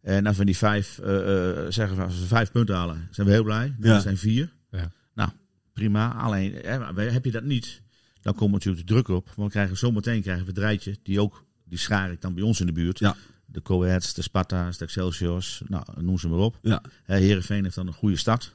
En 0.01 0.27
als 0.27 0.37
we 0.37 0.45
die 0.45 0.57
vijf 0.57 0.99
eh, 0.99 1.17
eh, 1.17 1.73
zeggen, 1.73 1.97
van, 1.97 2.05
als 2.05 2.21
we 2.21 2.27
vijf 2.27 2.51
punten 2.51 2.75
halen, 2.77 3.09
zijn 3.11 3.27
we 3.27 3.33
heel 3.33 3.43
blij. 3.43 3.75
Ja. 3.81 3.93
Dat 3.93 4.03
zijn 4.03 4.17
vier. 4.17 4.53
Ja. 4.71 4.93
Nou, 5.15 5.31
prima. 5.73 6.15
Alleen, 6.15 6.55
heb 6.95 7.25
je 7.25 7.31
dat 7.31 7.43
niet, 7.43 7.83
dan 8.21 8.35
komt 8.35 8.53
natuurlijk 8.53 8.87
de 8.87 8.93
druk 8.93 9.09
op. 9.09 9.27
Want 9.27 9.53
we 9.53 9.59
krijgen 9.59 9.77
zometeen 9.77 10.23
krijgen 10.23 10.45
we 10.45 10.51
het 10.51 10.61
rijtje, 10.61 10.97
die 11.03 11.21
ook, 11.21 11.45
die 11.65 11.79
schaar 11.79 12.13
ik 12.13 12.21
dan 12.21 12.35
bij 12.35 12.43
ons 12.43 12.61
in 12.61 12.67
de 12.67 12.73
buurt. 12.73 12.99
Ja. 12.99 13.17
De 13.47 13.63
Coeds, 13.63 14.15
de 14.15 14.23
Sparta's, 14.23 14.79
de 14.79 14.85
Excelsiors, 14.85 15.63
nou, 15.67 15.85
noem 15.97 16.19
ze 16.19 16.29
maar 16.29 16.39
op. 16.39 16.59
Ja. 16.63 16.83
Hè, 17.05 17.17
Heerenveen 17.17 17.63
heeft 17.63 17.75
dan 17.75 17.87
een 17.87 17.93
goede 17.93 18.17
start. 18.17 18.55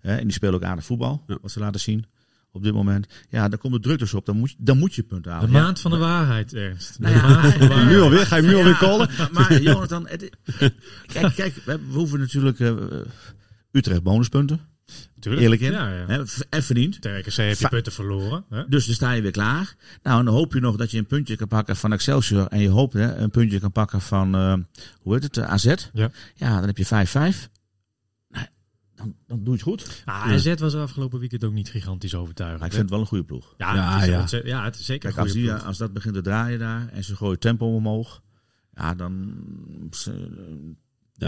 Hè, 0.00 0.16
en 0.16 0.24
die 0.24 0.32
spelen 0.32 0.54
ook 0.54 0.62
aardig 0.62 0.84
voetbal, 0.84 1.24
Ja. 1.26 1.38
wat 1.40 1.50
ze 1.50 1.58
laten 1.58 1.80
zien 1.80 2.06
op 2.52 2.62
dit 2.62 2.72
moment. 2.72 3.06
Ja, 3.28 3.48
dan 3.48 3.58
komt 3.58 3.72
de 3.72 3.80
druk 3.80 3.98
dus 3.98 4.14
op. 4.14 4.26
Dan 4.26 4.36
moet 4.36 4.50
je, 4.50 4.56
dan 4.58 4.78
moet 4.78 4.94
je 4.94 5.02
punten 5.02 5.30
De 5.30 5.36
halen. 5.36 5.50
Ja. 5.50 5.62
maand 5.62 5.80
van 5.80 5.90
de 5.90 5.96
waarheid, 5.96 6.54
Ernst. 6.54 6.96
De 6.96 7.02
Nou 7.02 7.14
ja, 7.14 7.28
maand 7.28 7.52
van 7.52 7.60
de 7.60 7.68
waarheid. 7.68 7.88
Nu 7.90 8.00
alweer? 8.00 8.26
Ga 8.26 8.36
je 8.36 8.42
nu 8.42 8.54
alweer 8.54 8.76
callen? 8.76 9.10
Maar, 9.18 9.28
maar 9.32 9.62
Jonathan, 9.62 10.06
het, 10.08 10.30
kijk, 11.12 11.34
kijk 11.34 11.54
we, 11.54 11.78
we 11.88 11.94
hoeven 11.94 12.18
natuurlijk 12.18 12.60
eh, 12.60 12.74
Utrecht 13.72 14.02
bonuspunten. 14.02 14.60
Tuurlijk. 15.20 15.42
Eerlijk 15.42 15.60
in. 15.60 15.72
Ja, 15.72 15.92
ja. 15.92 16.24
En 16.50 16.62
verdiend. 16.62 16.98
Heeft 17.04 17.58
je 17.58 17.68
punten 17.68 17.92
verloren. 17.92 18.44
Hè? 18.48 18.68
Dus 18.68 18.86
dan 18.86 18.94
sta 18.94 19.12
je 19.12 19.22
weer 19.22 19.30
klaar. 19.30 19.74
Nou, 20.02 20.18
en 20.18 20.24
dan 20.24 20.34
hoop 20.34 20.52
je 20.52 20.60
nog 20.60 20.76
dat 20.76 20.90
je 20.90 20.98
een 20.98 21.06
puntje 21.06 21.36
kan 21.36 21.48
pakken 21.48 21.76
van 21.76 21.92
Excelsior. 21.92 22.46
En 22.46 22.60
je 22.60 22.68
hoopt 22.68 22.92
hè, 22.92 23.16
een 23.16 23.30
puntje 23.30 23.60
kan 23.60 23.72
pakken 23.72 24.00
van, 24.00 24.34
eh, 24.34 24.54
hoe 25.00 25.14
heet 25.14 25.22
het, 25.22 25.38
AZ. 25.38 25.74
Ja. 25.92 26.10
Ja, 26.34 26.58
dan 26.58 26.66
heb 26.66 26.76
je 26.76 26.86
5-5. 26.86 27.48
Dan, 29.02 29.14
dan 29.26 29.38
doe 29.38 29.46
je 29.46 29.52
het 29.52 29.62
goed. 29.62 30.02
Ah, 30.04 30.30
AZ 30.32 30.54
was 30.54 30.74
afgelopen 30.74 31.18
weekend 31.18 31.44
ook 31.44 31.52
niet 31.52 31.70
gigantisch 31.70 32.14
overtuigend. 32.14 32.60
Maar 32.60 32.68
ik 32.68 32.74
vind 32.74 32.84
het 32.84 32.94
wel 32.94 33.00
een 33.04 33.10
goede 33.10 33.24
ploeg. 33.24 33.54
Ja, 33.56 33.74
Ja, 33.74 33.92
het 33.94 34.02
is, 34.02 34.08
ja. 34.08 34.20
ontzettend- 34.20 34.52
ja, 34.52 34.64
het 34.64 34.74
is 34.78 34.84
zeker 34.84 35.02
Kijk, 35.02 35.14
een 35.16 35.20
als, 35.22 35.30
goede 35.30 35.46
die, 35.46 35.54
ploeg. 35.54 35.66
als 35.68 35.78
dat 35.78 35.92
begint 35.92 36.14
te 36.14 36.20
draaien 36.20 36.58
daar 36.58 36.88
en 36.88 37.04
ze 37.04 37.16
gooien 37.16 37.38
tempo 37.38 37.74
omhoog. 37.74 38.22
Ja, 38.74 38.94
dan 38.94 39.34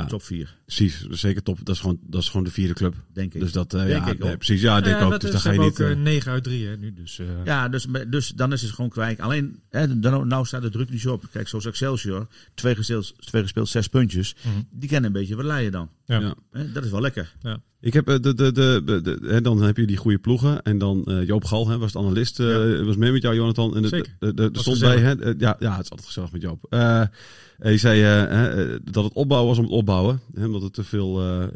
Ja. 0.00 0.06
top 0.06 0.22
4, 0.22 0.56
Precies, 0.64 1.06
zeker 1.10 1.42
top. 1.42 1.58
Dat 1.64 1.74
is 1.74 1.80
gewoon, 1.80 1.98
dat 2.02 2.20
is 2.22 2.28
gewoon 2.28 2.44
de 2.44 2.50
vierde 2.50 2.74
club. 2.74 2.94
denk 3.12 3.34
ik. 3.34 3.40
Dus 3.40 3.52
dat, 3.52 3.74
eh, 3.74 3.80
Denk 3.80 4.04
ja, 4.04 4.10
ik 4.10 4.18
nee, 4.18 4.30
ook. 4.30 4.36
precies. 4.36 4.60
Ja, 4.62 4.80
denk 4.80 4.98
Ja, 4.98 5.04
ook. 5.04 5.20
Dus 5.20 5.30
ze 5.30 5.38
ga 5.38 5.50
je 5.52 5.58
niet... 5.58 5.68
ook 5.70 5.78
eh, 5.78 5.90
eh, 5.90 5.98
9 5.98 6.32
uit 6.32 6.44
3 6.44 6.66
hè, 6.66 6.76
nu. 6.76 6.92
Dus, 6.92 7.18
eh, 7.18 7.26
Ja, 7.44 7.68
dus, 7.68 7.86
dus 8.08 8.28
dan 8.28 8.52
is 8.52 8.62
het 8.62 8.70
gewoon 8.70 8.90
kwijt. 8.90 9.20
Alleen, 9.20 9.60
hè, 9.70 9.98
dan, 10.00 10.28
nou 10.28 10.46
staat 10.46 10.62
de 10.62 10.70
druk 10.70 10.90
niet 10.90 11.00
zo 11.00 11.12
op. 11.12 11.24
Kijk, 11.32 11.48
zoals 11.48 11.66
Excelsior, 11.66 12.26
twee 12.54 12.74
gespeeld, 12.74 13.14
twee 13.26 13.42
gespeeld 13.42 13.68
zes 13.68 13.88
puntjes. 13.88 14.34
mhm. 14.42 14.54
Die 14.70 14.88
kennen 14.88 15.06
een 15.14 15.20
beetje 15.20 15.36
wat 15.36 15.44
leiden 15.44 15.72
dan. 15.72 15.88
Ja. 16.06 16.20
Ja. 16.20 16.34
Hè, 16.52 16.72
dat 16.72 16.84
is 16.84 16.90
wel 16.90 17.00
lekker. 17.00 17.34
Ik 17.80 17.92
heb 17.92 18.08
eh, 18.08 18.14
de, 18.20 18.34
de, 18.34 18.52
de, 18.52 18.82
de, 18.84 19.00
de- 19.02 19.18
hè, 19.26 19.40
dan 19.40 19.62
heb 19.62 19.76
je 19.76 19.86
die 19.86 19.96
goede 19.96 20.18
ploegen. 20.18 20.62
En 20.62 20.78
dan 20.78 21.04
eh, 21.04 21.26
Joop 21.26 21.44
Gal 21.44 21.68
hè, 21.68 21.78
was 21.78 21.92
de 21.92 21.98
analist. 21.98 22.40
eh, 22.40 22.80
Was 22.84 22.96
mee 22.96 23.12
met 23.12 23.22
jou, 23.22 23.34
Jonathan. 23.34 23.76
En 23.76 23.82
de, 23.82 23.88
Zeker. 23.88 24.16
de, 24.18 24.34
de, 24.34 24.50
de- 24.50 24.50
er 24.56 24.60
stond 24.60 24.78
bij, 24.80 24.98
hè, 24.98 25.20
eh, 25.20 25.34
ja, 25.38 25.56
ja, 25.58 25.70
het 25.76 25.84
is 25.84 25.90
altijd 25.90 26.06
gezellig 26.06 26.32
met 26.32 26.42
Joop. 26.42 26.66
Eh 27.62 27.68
hij 27.68 27.78
zei 27.78 28.02
eh, 28.02 28.72
eh, 28.74 28.80
dat 28.84 29.04
het 29.04 29.12
opbouwen 29.12 29.48
was 29.48 29.58
om 29.58 29.64
het 29.64 29.72
opbouwen. 29.72 30.20
Hè, 30.34 30.44
omdat 30.46 30.62
het 30.62 30.72
te 30.72 30.84
veel. 30.84 31.20
eh 31.20 31.42
eh, 31.42 31.48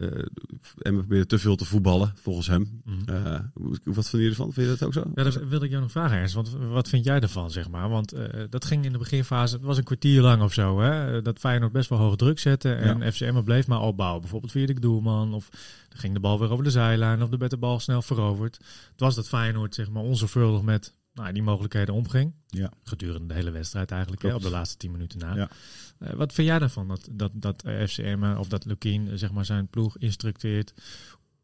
en 0.83 0.93
we 0.93 0.99
proberen 0.99 1.29
te 1.29 1.39
veel 1.39 1.57
te 1.57 1.65
voetballen, 1.65 2.13
volgens 2.17 2.47
hem. 2.47 2.83
Eh, 3.07 3.39
hoe- 3.55 3.77
wat 3.85 4.09
vind 4.09 4.23
je 4.23 4.29
ervan? 4.29 4.53
Vind 4.53 4.67
je 4.69 4.77
dat 4.77 4.87
ook 4.87 4.93
zo? 4.93 5.03
Ja, 5.15 5.23
dat 5.23 5.35
wilde 5.35 5.65
ik 5.65 5.71
jou 5.71 5.83
nog 5.83 5.91
vragen, 5.91 6.17
Ernst. 6.17 6.35
Want 6.35 6.57
wat 6.71 6.89
vind 6.89 7.05
jij 7.05 7.21
ervan, 7.21 7.51
zeg 7.51 7.69
maar? 7.71 7.89
Want 7.89 8.13
eh, 8.13 8.45
dat 8.51 8.65
ging 8.65 8.85
in 8.85 8.93
de 8.93 8.99
beginfase, 8.99 9.55
het 9.55 9.65
was 9.65 9.77
een 9.79 9.85
kwartier 9.85 10.23
lang 10.23 10.43
of 10.43 10.53
zo, 10.53 10.81
hè? 10.81 11.23
Dat 11.23 11.39
Feyenoord 11.39 11.73
best 11.73 11.89
wel 11.89 11.99
hoge 11.99 12.17
druk 12.17 12.39
zette 12.39 12.73
en 12.73 13.13
FCM 13.13 13.43
bleef 13.43 13.67
maar 13.67 13.81
opbouwen. 13.81 14.21
Bijvoorbeeld 14.21 14.53
via 14.53 14.67
de 14.67 14.81
doelman. 14.81 15.35
Of 15.35 15.49
ging 15.89 16.15
de 16.15 16.21
bal 16.21 16.39
weer 16.39 16.51
over 16.51 16.65
de 16.65 16.71
zijlijn. 16.71 17.23
Of 17.23 17.29
werd 17.39 17.51
de 17.51 17.57
bal 17.57 17.81
snel 17.81 18.03
veroverd. 18.03 18.57
Het 18.91 19.01
was 19.01 19.15
dat 19.15 19.29
Feyenoord 19.29 19.75
zeg 19.75 19.91
maar 19.91 20.03
onzorgvuldig 20.03 20.63
met 20.63 20.95
nou, 21.17 21.33
die 21.33 21.43
mogelijkheden 21.43 21.95
omging. 21.95 22.33
Ja. 22.47 22.73
Gedurende 22.83 23.27
de 23.27 23.35
hele 23.35 23.51
wedstrijd 23.51 23.91
eigenlijk. 23.91 24.23
Hè, 24.23 24.35
op 24.35 24.43
de 24.43 24.51
laatste 24.51 24.77
tien 24.77 24.91
minuten 24.91 25.19
na. 25.19 25.35
Ja. 25.35 25.51
Eh, 25.99 26.13
wat 26.13 26.33
vind 26.33 26.49
jij 26.49 26.59
daarvan? 26.59 26.89
Dat, 26.89 27.09
dat, 27.13 27.31
dat 27.35 27.63
FCM 27.87 28.19
eh, 28.23 28.39
of 28.39 28.49
dat 28.49 28.65
Lukien 28.65 29.09
eh, 29.11 29.17
zeg 29.17 29.33
maar 29.33 29.45
zijn 29.45 29.69
ploeg 29.69 29.99
instructeert 29.99 30.75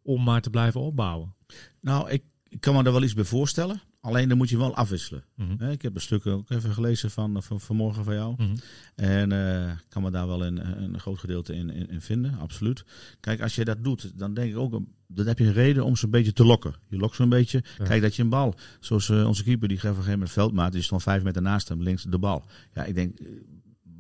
om 0.03 0.23
maar 0.23 0.41
te 0.41 0.51
blijven 0.51 0.81
opbouwen? 0.81 1.35
Nou, 1.81 2.11
ik, 2.11 2.23
ik 2.49 2.61
kan 2.61 2.75
me 2.75 2.83
daar 2.83 2.93
wel 2.93 3.03
iets 3.03 3.15
bij 3.15 3.25
voorstellen. 3.25 3.81
Alleen 4.01 4.29
dan 4.29 4.37
moet 4.37 4.49
je 4.49 4.59
wel 4.59 4.75
afwisselen. 4.75 5.25
Mhm. 5.35 5.65
Ik 5.65 5.83
heb 5.83 5.95
een 5.95 6.01
stuk 6.01 6.27
ook 6.27 6.51
even 6.51 6.73
gelezen 6.75 7.11
van, 7.11 7.43
van 7.43 7.61
vanmorgen 7.61 8.05
van 8.05 8.15
jou. 8.15 8.35
Mhm. 8.39 8.57
En 8.95 9.33
ik 9.73 9.89
kan 9.89 10.03
me 10.03 10.11
daar 10.11 10.27
wel 10.27 10.45
een, 10.45 10.83
een 10.83 11.01
groot 11.01 11.19
gedeelte 11.19 11.55
in, 11.55 11.71
in, 11.71 11.89
in 11.89 12.01
vinden, 12.01 12.39
absoluut. 12.39 12.85
Kijk, 13.21 13.41
als 13.41 13.55
je 13.55 13.65
dat 13.65 13.85
doet, 13.85 14.19
dan 14.19 14.35
denk 14.35 14.51
ik 14.51 14.59
ook, 14.59 14.81
dan 15.15 15.27
heb 15.27 15.39
je 15.39 15.45
een 15.45 15.53
reden 15.53 15.85
om 15.85 15.97
ze 15.97 16.05
een 16.05 16.11
beetje 16.11 16.33
te 16.33 16.45
lokken. 16.45 16.75
Je 16.89 16.97
lokt 16.97 17.17
ze 17.17 17.23
een 17.23 17.29
beetje. 17.29 17.63
Ja. 17.79 17.85
Kijk 17.85 18.03
dat 18.03 18.17
je 18.17 18.23
een 18.23 18.29
bal, 18.29 18.55
zoals 18.81 19.09
eh, 19.09 19.27
onze 19.27 19.45
keeper, 19.45 19.69
die 19.69 19.79
gaf 19.79 19.91
op 19.91 19.97
een 19.97 20.03
gegeven 20.03 20.19
moment 20.19 20.37
veldmaat, 20.37 20.73
die 20.73 20.83
stond 20.83 21.03
vijf 21.03 21.23
meter 21.23 21.43
naast 21.43 21.69
hem, 21.69 21.83
links 21.83 22.03
de 22.03 22.19
bal. 22.19 22.45
Ja, 22.75 22.85
ik 22.85 22.95
denk, 22.95 23.19
eh, 23.19 23.27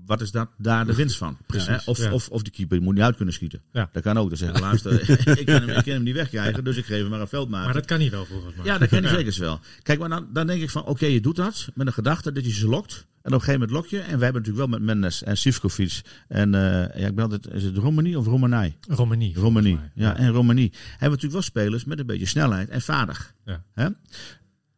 wat 0.07 0.21
is 0.21 0.31
dat, 0.31 0.49
daar 0.59 0.87
de 0.87 0.95
winst 0.95 1.17
van? 1.17 1.37
Precies? 1.47 1.85
Of, 1.85 1.99
ja. 1.99 2.13
of, 2.13 2.29
of 2.29 2.43
die 2.43 2.53
keeper 2.53 2.83
moet 2.83 2.95
niet 2.95 3.03
uit 3.03 3.17
kunnen 3.17 3.35
schieten. 3.35 3.63
Ja. 3.73 3.89
Dat 3.93 4.03
kan 4.03 4.19
ook. 4.19 4.29
Dan 4.29 4.39
zeggen 4.39 4.57
we, 4.57 4.63
luister, 4.63 4.93
ik, 5.41 5.47
kan 5.47 5.55
hem, 5.55 5.69
ik 5.69 5.85
kan 5.85 5.93
hem 5.93 6.03
niet 6.03 6.15
wegkrijgen, 6.15 6.65
dus 6.65 6.77
ik 6.77 6.85
geef 6.85 7.01
hem 7.01 7.11
maar 7.11 7.21
een 7.21 7.29
veldmaat. 7.29 7.65
Maar 7.65 7.75
dat 7.75 7.85
kan 7.85 7.99
niet 7.99 8.11
wel 8.11 8.25
volgens 8.25 8.55
mij. 8.55 8.65
Ja, 8.65 8.79
dat 8.79 8.89
ken 8.89 9.05
ik 9.05 9.11
zeker 9.19 9.41
wel. 9.41 9.61
Kijk, 9.83 9.99
maar 9.99 10.09
dan, 10.09 10.29
dan 10.33 10.47
denk 10.47 10.63
ik 10.63 10.71
van, 10.71 10.85
oké, 10.85 11.07
je 11.07 11.21
doet 11.21 11.37
dat 11.37 11.69
met 11.75 11.87
een 11.87 11.93
gedachte 11.93 12.33
dat 12.33 12.45
je 12.45 12.53
ze 12.53 12.69
lokt. 12.69 13.07
En 13.23 13.33
op 13.33 13.39
een 13.39 13.45
gegeven 13.45 13.61
moment 13.61 13.71
lok 13.71 13.87
je. 13.87 13.99
En 13.99 14.19
we 14.19 14.25
hebben 14.25 14.43
natuurlijk 14.43 14.71
wel 14.71 14.79
met 14.79 14.83
Mendes 14.83 15.23
en 15.23 15.37
Sivkovic. 15.37 16.01
En 16.29 16.55
eh, 16.55 17.01
ja, 17.01 17.09
ik 17.09 17.15
ben 17.15 17.25
altijd, 17.25 17.55
is 17.55 17.65
het 17.65 17.77
Romani 17.77 18.17
of 18.17 18.27
Romanij? 18.27 18.77
Romani. 18.89 19.35
Romani. 19.35 19.79
Ja, 19.95 20.17
en 20.17 20.31
Romani. 20.31 20.71
Hebben 20.73 20.99
we 20.99 21.07
natuurlijk 21.07 21.33
wel 21.33 21.43
spelers 21.43 21.85
met 21.85 21.99
een 21.99 22.07
beetje 22.07 22.27
snelheid 22.27 22.69
en 22.69 22.81
vaardig. 22.81 23.35
Ja. 23.45 23.65
Hè? 23.73 23.89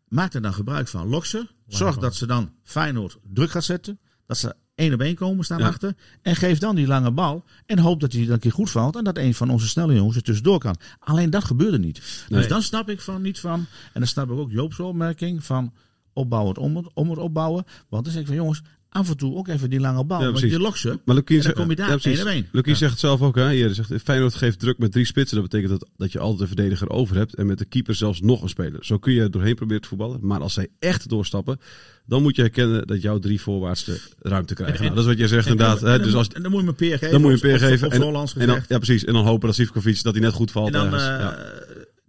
Maak 0.08 0.34
er 0.34 0.42
dan 0.42 0.54
gebruik 0.54 0.88
van. 0.88 1.08
Lok 1.08 1.26
ze. 1.26 1.46
Zorg 1.66 1.98
dat 1.98 2.14
ze 2.14 2.26
dan 2.26 2.52
Feyenoord 2.62 3.18
druk 3.32 3.50
gaat 3.50 3.64
zetten. 3.64 3.98
Dat 4.26 4.38
ze 4.38 4.54
één 4.74 4.92
op 4.94 5.00
één 5.00 5.14
komen 5.14 5.44
staan 5.44 5.58
Ja. 5.58 5.66
achter. 5.66 5.94
En 6.22 6.36
geef 6.36 6.58
dan 6.58 6.74
die 6.74 6.86
lange 6.86 7.10
bal. 7.10 7.44
En 7.66 7.78
hoop 7.78 8.00
dat 8.00 8.12
hij 8.12 8.22
dan 8.24 8.32
een 8.32 8.38
keer 8.38 8.52
goed 8.52 8.70
valt. 8.70 8.96
En 8.96 9.04
dat 9.04 9.18
een 9.18 9.34
van 9.34 9.50
onze 9.50 9.68
snelle 9.68 9.94
jongens 9.94 10.16
er 10.16 10.22
tussendoor 10.22 10.58
kan. 10.58 10.76
Alleen 10.98 11.30
dat 11.30 11.44
gebeurde 11.44 11.78
niet. 11.78 12.24
Nee. 12.28 12.40
Dus 12.40 12.48
dan 12.48 12.62
snap 12.62 12.88
ik 12.88 13.00
van 13.00 13.22
niet 13.22 13.40
van. 13.40 13.58
En 13.92 14.00
dan 14.00 14.06
snap 14.06 14.30
ik 14.30 14.38
ook 14.38 14.50
Joop's 14.50 14.80
opmerking 14.80 15.44
van 15.44 15.72
opbouwen 16.12 16.56
om 16.56 16.76
het, 16.76 16.86
om 16.94 17.10
het 17.10 17.18
opbouwen. 17.18 17.64
Want 17.88 18.04
dan 18.04 18.12
zeg 18.12 18.22
ik 18.22 18.28
van 18.28 18.36
jongens, 18.36 18.62
af 18.94 19.08
en 19.08 19.16
toe 19.16 19.34
ook 19.36 19.48
even 19.48 19.70
die 19.70 19.80
lange 19.80 20.04
bal. 20.04 20.20
Ja, 20.20 20.26
want 20.26 20.40
je 20.40 20.58
lokt 20.60 20.78
ze. 20.78 20.98
Maar 21.04 21.14
Lukien 21.14 21.36
En 21.36 21.42
dan 21.42 21.42
zegt, 21.42 21.56
kom 21.56 21.70
je 21.70 21.76
daar 21.76 21.86
ja, 21.86 21.92
één 22.02 22.46
Ja. 22.64 22.74
zegt 22.74 22.90
het 22.90 23.00
zelf 23.00 23.22
ook. 23.22 23.34
Hè? 23.36 23.74
Zegt, 23.74 23.92
Feyenoord 24.04 24.34
geeft 24.34 24.58
druk 24.58 24.78
met 24.78 24.92
drie 24.92 25.04
spitsen. 25.04 25.40
Dat 25.40 25.50
betekent 25.50 25.80
dat, 25.80 25.88
dat 25.96 26.12
je 26.12 26.18
altijd 26.18 26.40
een 26.40 26.46
verdediger 26.46 26.90
over 26.90 27.16
hebt. 27.16 27.34
En 27.34 27.46
met 27.46 27.58
de 27.58 27.64
keeper 27.64 27.94
zelfs 27.94 28.20
nog 28.20 28.42
een 28.42 28.48
speler. 28.48 28.84
Zo 28.84 28.98
kun 28.98 29.12
je 29.12 29.20
er 29.20 29.30
doorheen 29.30 29.54
proberen 29.54 29.82
te 29.82 29.88
voetballen. 29.88 30.18
Maar 30.22 30.40
als 30.40 30.54
zij 30.54 30.68
echt 30.78 31.08
doorstappen, 31.08 31.60
dan 32.06 32.22
moet 32.22 32.36
je 32.36 32.42
herkennen 32.42 32.86
dat 32.86 33.02
jouw 33.02 33.18
drie 33.18 33.40
voorwaarts 33.40 33.84
de 33.84 34.00
ruimte 34.22 34.54
krijgen. 34.54 34.76
En- 34.78 34.82
Nou, 34.82 34.94
dat 34.94 35.04
is 35.04 35.10
wat 35.10 35.18
jij 35.18 35.28
zegt 35.28 35.46
En- 35.46 35.50
inderdaad. 35.52 35.82
en- 35.82 35.90
Hè? 35.90 35.98
Dus 35.98 36.14
als, 36.14 36.28
en 36.28 36.42
dan 36.42 36.50
moet 36.50 36.60
je 36.60 36.66
hem 36.66 36.68
een 36.68 36.74
peer 36.88 36.98
geven. 36.98 37.10
dan 37.10 37.20
moet 37.20 37.30
je 37.30 37.34
een 37.48 37.58
peer 37.58 37.68
geven. 37.68 37.86
Of, 37.86 37.92
En- 37.92 38.46
dan, 38.46 38.62
ja, 38.68 38.76
precies. 38.76 39.04
En 39.04 39.12
dan 39.12 39.24
hopen 39.24 39.46
dat 39.46 39.56
Sivkovic 39.56 40.02
dat 40.02 40.14
hij 40.14 40.22
net 40.22 40.32
goed 40.32 40.50
valt. 40.50 40.66
En 40.66 40.72
dan 40.72 40.84
ergens. 40.84 41.04
Ja. 41.04 41.38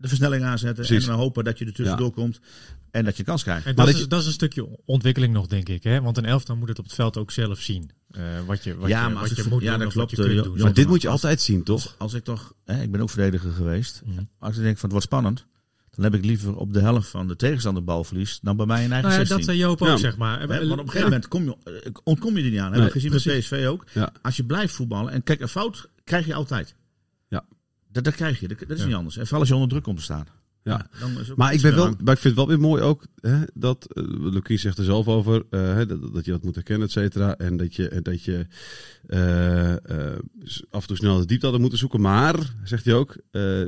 De 0.09 0.15
versnelling 0.15 0.43
aanzetten. 0.43 0.85
Precies. 0.85 1.03
En 1.05 1.11
dan 1.11 1.19
hopen 1.19 1.43
dat 1.43 1.57
je 1.59 1.65
er 1.65 1.73
tussendoor 1.73 2.11
komt. 2.11 2.39
En 2.91 3.05
dat 3.05 3.17
je 3.17 3.23
kans 3.23 3.43
krijgt. 3.43 3.65
En 3.65 3.75
Maar 3.75 3.85
dat, 3.85 3.93
dat 3.93 4.03
is, 4.03 4.09
dat 4.09 4.19
is 4.19 4.25
een 4.25 4.31
stukje 4.31 4.67
ontwikkeling 4.85 5.33
nog, 5.33 5.47
denk 5.47 5.69
ik. 5.69 5.83
Hè? 5.83 6.01
Want 6.01 6.17
een 6.17 6.25
elftal 6.25 6.55
moet 6.55 6.67
het 6.67 6.79
op 6.79 6.85
het 6.85 6.93
veld 6.93 7.17
ook 7.17 7.31
zelf 7.31 7.59
zien. 7.59 7.91
Eh, 8.11 8.21
wat 8.45 8.63
je, 8.63 8.75
wat 8.75 8.89
Ja, 8.89 9.03
je, 9.07 9.13
maar 9.13 9.21
als 9.21 9.29
wat 9.33 9.43
je 9.43 9.49
moet 9.49 9.61
ja, 9.61 9.69
doen 9.69 9.79
dat 9.79 9.87
je 9.87 9.93
klopt, 9.93 10.15
kunt 10.15 10.27
eh, 10.27 10.43
doen. 10.43 10.57
Maar 10.57 10.73
dit 10.73 10.87
moet 10.87 11.01
je 11.01 11.09
altijd 11.09 11.41
zien, 11.41 11.63
toch? 11.63 11.95
Als 11.97 12.13
ik 12.13 12.23
toch, 12.23 12.53
hè, 12.65 12.81
ik 12.81 12.91
ben 12.91 13.01
ook 13.01 13.09
verdediger 13.09 13.51
geweest. 13.51 14.01
Mhm. 14.05 14.23
Als 14.39 14.55
ik 14.57 14.61
denk 14.63 14.73
van 14.77 14.83
het 14.83 14.91
wordt 14.91 15.05
spannend. 15.05 15.45
Dan 15.95 16.03
heb 16.03 16.13
ik 16.13 16.25
liever 16.25 16.55
op 16.55 16.73
de 16.73 16.79
helft 16.79 17.09
van 17.09 17.27
de 17.27 17.35
tegenstander 17.35 17.83
balverlies. 17.83 18.39
Dan 18.41 18.57
bij 18.57 18.65
mij 18.65 18.83
in 18.83 18.91
eigen 18.91 19.09
Nou 19.09 19.21
ja, 19.21 19.27
16. 19.27 19.37
dat 19.37 19.45
zei 19.45 19.57
Joop 19.57 19.81
ook, 19.81 19.87
Ja. 19.87 19.97
zeg 19.97 20.17
maar. 20.17 20.39
Hè, 20.39 20.47
want 20.47 20.71
op 20.71 20.77
een 20.77 20.85
gegeven 20.85 21.03
moment 21.03 21.27
kom 21.27 21.43
je, 21.43 21.55
eh, 21.63 21.91
ontkom 22.03 22.37
je 22.37 22.43
er 22.43 22.49
niet 22.49 22.59
aan. 22.59 22.63
Hebben 22.65 22.81
Nee, 22.81 22.91
gezien 22.91 23.11
met 23.11 23.39
PSV 23.39 23.65
ook. 23.69 23.83
Ja. 23.93 24.11
Als 24.21 24.35
je 24.35 24.45
blijft 24.45 24.73
voetballen. 24.73 25.11
En 25.13 25.23
kijk, 25.23 25.39
een 25.41 25.47
fout 25.47 25.89
krijg 26.03 26.25
je 26.25 26.33
altijd. 26.33 26.75
Dat, 27.95 28.03
dat 28.03 28.15
krijg 28.15 28.39
je. 28.39 28.47
Dat, 28.47 28.59
dat 28.59 28.69
is 28.71 28.79
Ja. 28.79 28.85
niet 28.85 28.95
anders. 28.95 29.17
En 29.17 29.21
vooral 29.21 29.39
als 29.39 29.49
je 29.49 29.53
onder 29.55 29.69
druk 29.69 29.83
komt 29.83 29.97
te 29.97 30.03
staan. 30.03 30.25
Ja. 30.63 30.87
Maar 31.35 31.53
ik, 31.53 31.61
ben 31.61 31.75
wel, 31.75 31.85
maar 32.03 32.13
ik 32.13 32.19
vind 32.19 32.23
het 32.23 32.35
wel 32.35 32.47
weer 32.47 32.59
mooi 32.59 32.81
ook 32.81 33.05
hè, 33.21 33.41
dat 33.53 33.87
uh, 33.93 34.03
Lucie 34.07 34.57
zegt 34.57 34.77
er 34.77 34.83
zelf 34.83 35.07
over 35.07 35.43
eh, 35.49 35.59
hè, 35.59 35.85
dat, 35.85 36.13
dat 36.13 36.25
je 36.25 36.31
dat 36.31 36.43
moet 36.43 36.55
herkennen, 36.55 36.87
et 36.87 36.93
cetera. 36.93 37.37
En 37.37 37.57
dat 37.57 37.75
je, 37.75 37.89
en 37.89 38.03
dat 38.03 38.23
je 38.23 38.47
eh, 39.07 39.75
af 40.69 40.81
en 40.81 40.87
toe 40.87 40.95
snel 40.97 41.17
de 41.17 41.25
diepte 41.25 41.43
hadden 41.43 41.61
moeten 41.61 41.79
zoeken. 41.79 42.01
Maar, 42.01 42.53
zegt 42.63 42.85
hij 42.85 42.93
ook, 42.93 43.15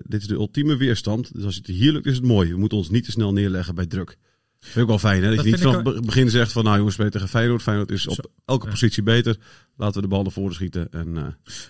dit 0.04 0.22
is 0.22 0.28
de 0.28 0.34
ultieme 0.34 0.78
weerstand. 0.78 1.34
Dus 1.34 1.44
als 1.44 1.56
het 1.56 1.68
hier 1.68 1.92
lukt, 1.92 2.06
is 2.06 2.16
het 2.16 2.26
mooi. 2.26 2.52
We 2.52 2.60
moeten 2.60 2.78
ons 2.78 2.90
niet 2.90 3.06
te 3.06 3.12
snel 3.12 3.34
neerleggen 3.34 3.76
bij 3.76 3.86
druk. 3.86 4.18
Vind 4.60 4.76
ik 4.76 4.88
wel 4.88 5.00
fijn, 5.00 5.24
hè? 5.24 5.28
Dat, 5.28 5.36
Dat 5.36 5.46
je 5.46 5.52
niet 5.52 5.62
vanaf 5.62 5.84
het 5.84 6.06
begin 6.06 6.30
zegt 6.30 6.52
van, 6.52 6.64
nou 6.64 6.78
jongens, 6.78 6.96
we 6.96 7.04
spelen 7.04 7.22
tegen 7.22 7.38
Feyenoord. 7.40 7.62
Feyenoord 7.62 7.92
is 7.92 8.08
op. 8.08 8.32
elke 8.48 8.66
Ja. 8.66 8.72
positie 8.72 9.04
beter. 9.04 9.38
Laten 9.80 9.96
we 9.96 10.02
de 10.02 10.08
bal 10.08 10.24
naar 10.24 10.32
voren 10.32 10.54
schieten. 10.54 10.88
En, 10.92 11.18
eh, 11.18 11.24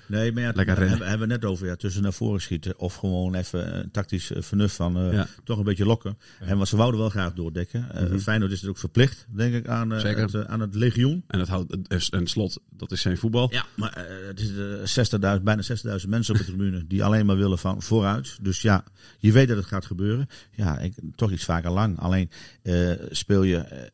Nee, 0.08 0.32
maar 0.32 0.44
ja, 0.44 0.52
Lekker 0.56 0.66
rennen. 0.66 0.90
hebben, 0.90 1.08
hebben 1.08 1.28
we 1.28 1.34
net 1.34 1.46
over. 1.46 1.68
Ja, 1.68 1.76
tussen 1.76 2.02
naar 2.02 2.14
voren 2.14 2.42
schieten. 2.42 2.80
Of 2.80 2.96
gewoon 2.96 3.36
even 3.36 3.78
een 3.78 3.92
tactisch 3.92 4.32
eh, 4.32 4.42
vernuft 4.42 4.76
van 4.76 4.98
eh, 4.98 5.14
Ja. 5.14 5.28
toch 5.44 5.58
een 5.58 5.64
beetje 5.64 5.86
lokken. 5.86 6.18
En 6.40 6.58
wat 6.58 6.68
ze 6.68 6.78
wouden 6.78 7.00
wel 7.00 7.10
graag 7.10 7.34
doordekken. 7.34 7.92
Eh 7.92 8.04
Mhm. 8.04 8.18
Feyenoord 8.20 8.52
is 8.52 8.62
het 8.62 8.70
ook 8.70 8.78
verplicht, 8.78 9.26
denk 9.30 9.54
ik, 9.54 9.68
aan, 9.68 9.94
eh, 9.94 10.00
Zeker. 10.00 10.24
het, 10.24 10.46
aan 10.48 10.60
het 10.60 10.76
legioen. 10.76 11.24
en 11.28 11.40
het 11.40 11.48
houdt, 11.48 11.88
en 12.10 12.28
slot, 12.28 12.60
dat 12.70 12.92
is 12.92 13.02
zijn 13.02 13.18
voetbal. 13.18 13.52
Ja, 13.54 13.66
maar 13.76 13.94
eh, 13.94 14.28
het 14.28 14.40
is 14.40 14.50
eh, 14.58 14.86
60.000, 14.86 15.44
bijna 15.44 15.62
60.000 15.62 16.10
mensen 16.10 16.34
op 16.34 16.40
de 16.40 16.46
tribune 16.46 16.88
die 16.88 17.04
alleen 17.04 17.26
maar 17.26 17.38
willen 17.38 17.58
van 17.60 17.82
vooruit. 17.82 18.38
Dus 18.42 18.62
ja, 18.62 18.84
je 19.20 19.32
weet 19.32 19.48
dat 19.48 19.58
het 19.58 19.66
gaat 19.66 19.86
gebeuren. 19.86 20.28
Ja, 20.52 20.80
ik, 20.80 20.94
toch 21.16 21.32
iets 21.32 21.44
vaker 21.46 21.72
lang. 21.72 22.00
Alleen 22.00 22.30
eh, 22.64 22.92
speel 23.10 23.44
je 23.44 23.90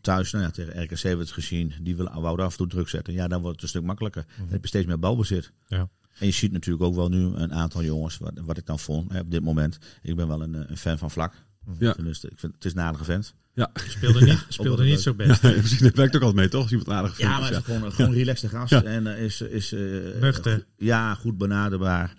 thuis, 0.00 0.32
nou 0.32 0.44
ja, 0.44 0.50
tegen 0.50 0.82
RKC 0.82 0.90
hebben 1.00 1.18
we 1.18 1.24
het 1.24 1.32
gezien, 1.32 1.72
die 1.82 1.96
willen 1.96 2.20
wouden 2.20 2.44
af 2.46 2.50
en 2.52 2.58
toe 2.58 2.66
druk 2.66 2.88
zetten. 2.88 3.12
Ja, 3.14 3.28
dan 3.28 3.40
wordt 3.40 3.54
het 3.54 3.62
een 3.62 3.68
stuk 3.68 3.82
makkelijker. 3.82 4.24
Dan 4.38 4.48
heb 4.48 4.62
je 4.62 4.68
steeds 4.68 4.86
meer 4.86 4.98
balbezit. 4.98 5.52
Ja. 5.66 5.88
En 6.18 6.26
je 6.26 6.32
ziet 6.32 6.52
natuurlijk 6.52 6.84
ook 6.84 6.94
wel 6.94 7.08
nu 7.08 7.24
een 7.24 7.52
aantal 7.52 7.82
jongens, 7.82 8.18
wat, 8.18 8.32
wat 8.44 8.56
ik 8.58 8.66
dan 8.66 8.78
vond 8.78 9.12
hè, 9.12 9.20
op 9.20 9.30
dit 9.30 9.42
moment. 9.42 9.78
Ik 10.02 10.16
ben 10.16 10.28
wel 10.28 10.42
een, 10.42 10.54
eh, 10.54 10.60
een 10.66 10.76
fan 10.76 10.98
van 10.98 11.10
Vlak. 11.10 11.32
Ja. 11.78 11.92
Dus 11.92 12.24
ik 12.24 12.38
vind, 12.38 12.54
het 12.54 12.64
is 12.64 12.72
een 12.72 12.80
aardige 12.80 13.04
vent. 13.04 13.34
Ja, 13.54 13.70
Speelde 13.88 14.24
niet, 14.24 14.44
speelde 14.48 14.84
niet 14.84 15.00
zo 15.00 15.14
best. 15.14 15.42
ja 15.42 15.50
precies. 15.50 15.78
Dat 15.78 15.94
werkt 15.94 16.16
ook 16.16 16.22
altijd 16.22 16.40
mee, 16.40 16.48
toch? 16.48 16.62
Als 16.62 16.70
iemand 16.70 16.88
aardig 16.90 17.14
vindt. 17.16 17.32
Ja, 17.32 17.38
maar 17.38 17.48
het 17.48 17.58
is 17.58 17.64
gewoon, 17.64 17.92
gewoon 17.92 18.10
een 18.10 18.16
relaxte 18.16 18.48
gast. 18.58 18.70
Ja. 18.70 18.82
En 18.82 19.06
eh, 19.16 19.22
is, 19.24 19.40
is 19.40 19.72
eh, 19.72 19.80
Nuchter. 20.20 20.66
ja, 20.76 21.14
goed 21.14 21.38
benaderbaar. 21.38 22.14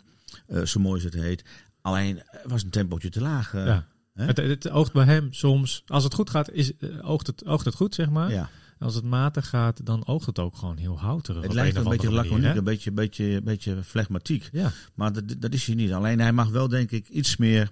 Eh, 0.47 0.63
zo 0.65 0.79
mooi 0.79 0.93
als 0.93 1.03
het 1.13 1.23
heet. 1.23 1.43
Alleen 1.81 2.19
eh, 2.19 2.39
was 2.45 2.63
een 2.63 2.69
tempootje 2.69 3.09
te 3.09 3.21
laag. 3.21 3.53
eh. 3.53 3.65
Ja. 3.65 3.87
Het, 4.27 4.37
het 4.37 4.69
oogt 4.69 4.93
bij 4.93 5.05
hem 5.05 5.27
soms, 5.33 5.83
als 5.87 6.03
het 6.03 6.13
goed 6.13 6.29
gaat, 6.29 6.51
is, 6.51 6.77
eh, 6.77 6.89
oogt, 7.09 7.27
het, 7.27 7.45
oogt 7.45 7.65
het 7.65 7.75
goed, 7.75 7.95
zeg 7.95 8.09
maar. 8.09 8.31
ja. 8.31 8.49
Als 8.79 8.95
het 8.95 9.03
matig 9.03 9.49
gaat, 9.49 9.85
dan 9.85 10.05
oogt 10.07 10.25
het 10.25 10.39
ook 10.39 10.55
gewoon 10.57 10.77
heel 10.77 10.99
houterig. 10.99 11.41
Het 11.41 11.49
op 11.49 11.55
lijkt 11.55 11.75
een 11.75 11.83
een 11.83 11.89
beetje 11.89 12.09
manier, 12.09 12.23
laconiek, 12.29 12.55
een 12.55 12.63
beetje, 12.63 12.91
beetje, 12.91 13.41
beetje 13.41 13.83
flegmatiek. 13.83 14.49
Ja, 14.51 14.71
Maar 14.93 15.13
dat, 15.13 15.23
dat 15.39 15.53
is 15.53 15.65
hij 15.65 15.75
niet. 15.75 15.93
Alleen 15.93 16.19
hij 16.19 16.31
mag 16.33 16.49
wel, 16.49 16.67
denk 16.67 16.91
ik, 16.91 17.07
iets 17.09 17.37
meer 17.37 17.71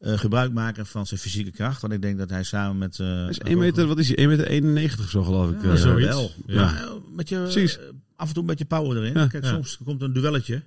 eh, 0.00 0.18
gebruik 0.18 0.52
maken 0.52 0.86
van 0.86 1.06
zijn 1.06 1.20
fysieke 1.20 1.50
kracht. 1.50 1.80
Want 1.80 1.92
ik 1.92 2.02
denk 2.02 2.18
dat 2.18 2.30
hij 2.30 2.42
samen 2.42 2.78
met... 2.78 2.98
eh, 3.00 3.06
Hij 3.06 3.28
is 3.28 3.38
1 3.38 3.58
meter, 3.58 3.86
wat 3.86 3.98
is 3.98 4.08
hij? 4.08 4.16
1 4.16 4.28
meter 4.28 4.46
91 4.46 5.04
of 5.04 5.10
zo, 5.10 5.22
geloof 5.22 5.50
ik. 5.50 5.62
Ja, 5.62 5.76
zoiets. 5.76 6.08
wel. 6.08 6.30
Ja. 6.46 6.54
Maar, 6.64 6.82
eh, 6.84 6.90
met 7.14 7.28
je, 7.28 7.36
Precies. 7.40 7.78
af 8.16 8.26
en 8.28 8.32
toe 8.34 8.42
een 8.42 8.48
beetje 8.48 8.64
power 8.64 8.96
erin. 8.96 9.12
Ja. 9.14 9.26
Kijk, 9.26 9.44
Ja. 9.44 9.50
soms 9.50 9.78
komt 9.84 10.02
een 10.02 10.12
duelletje. 10.12 10.62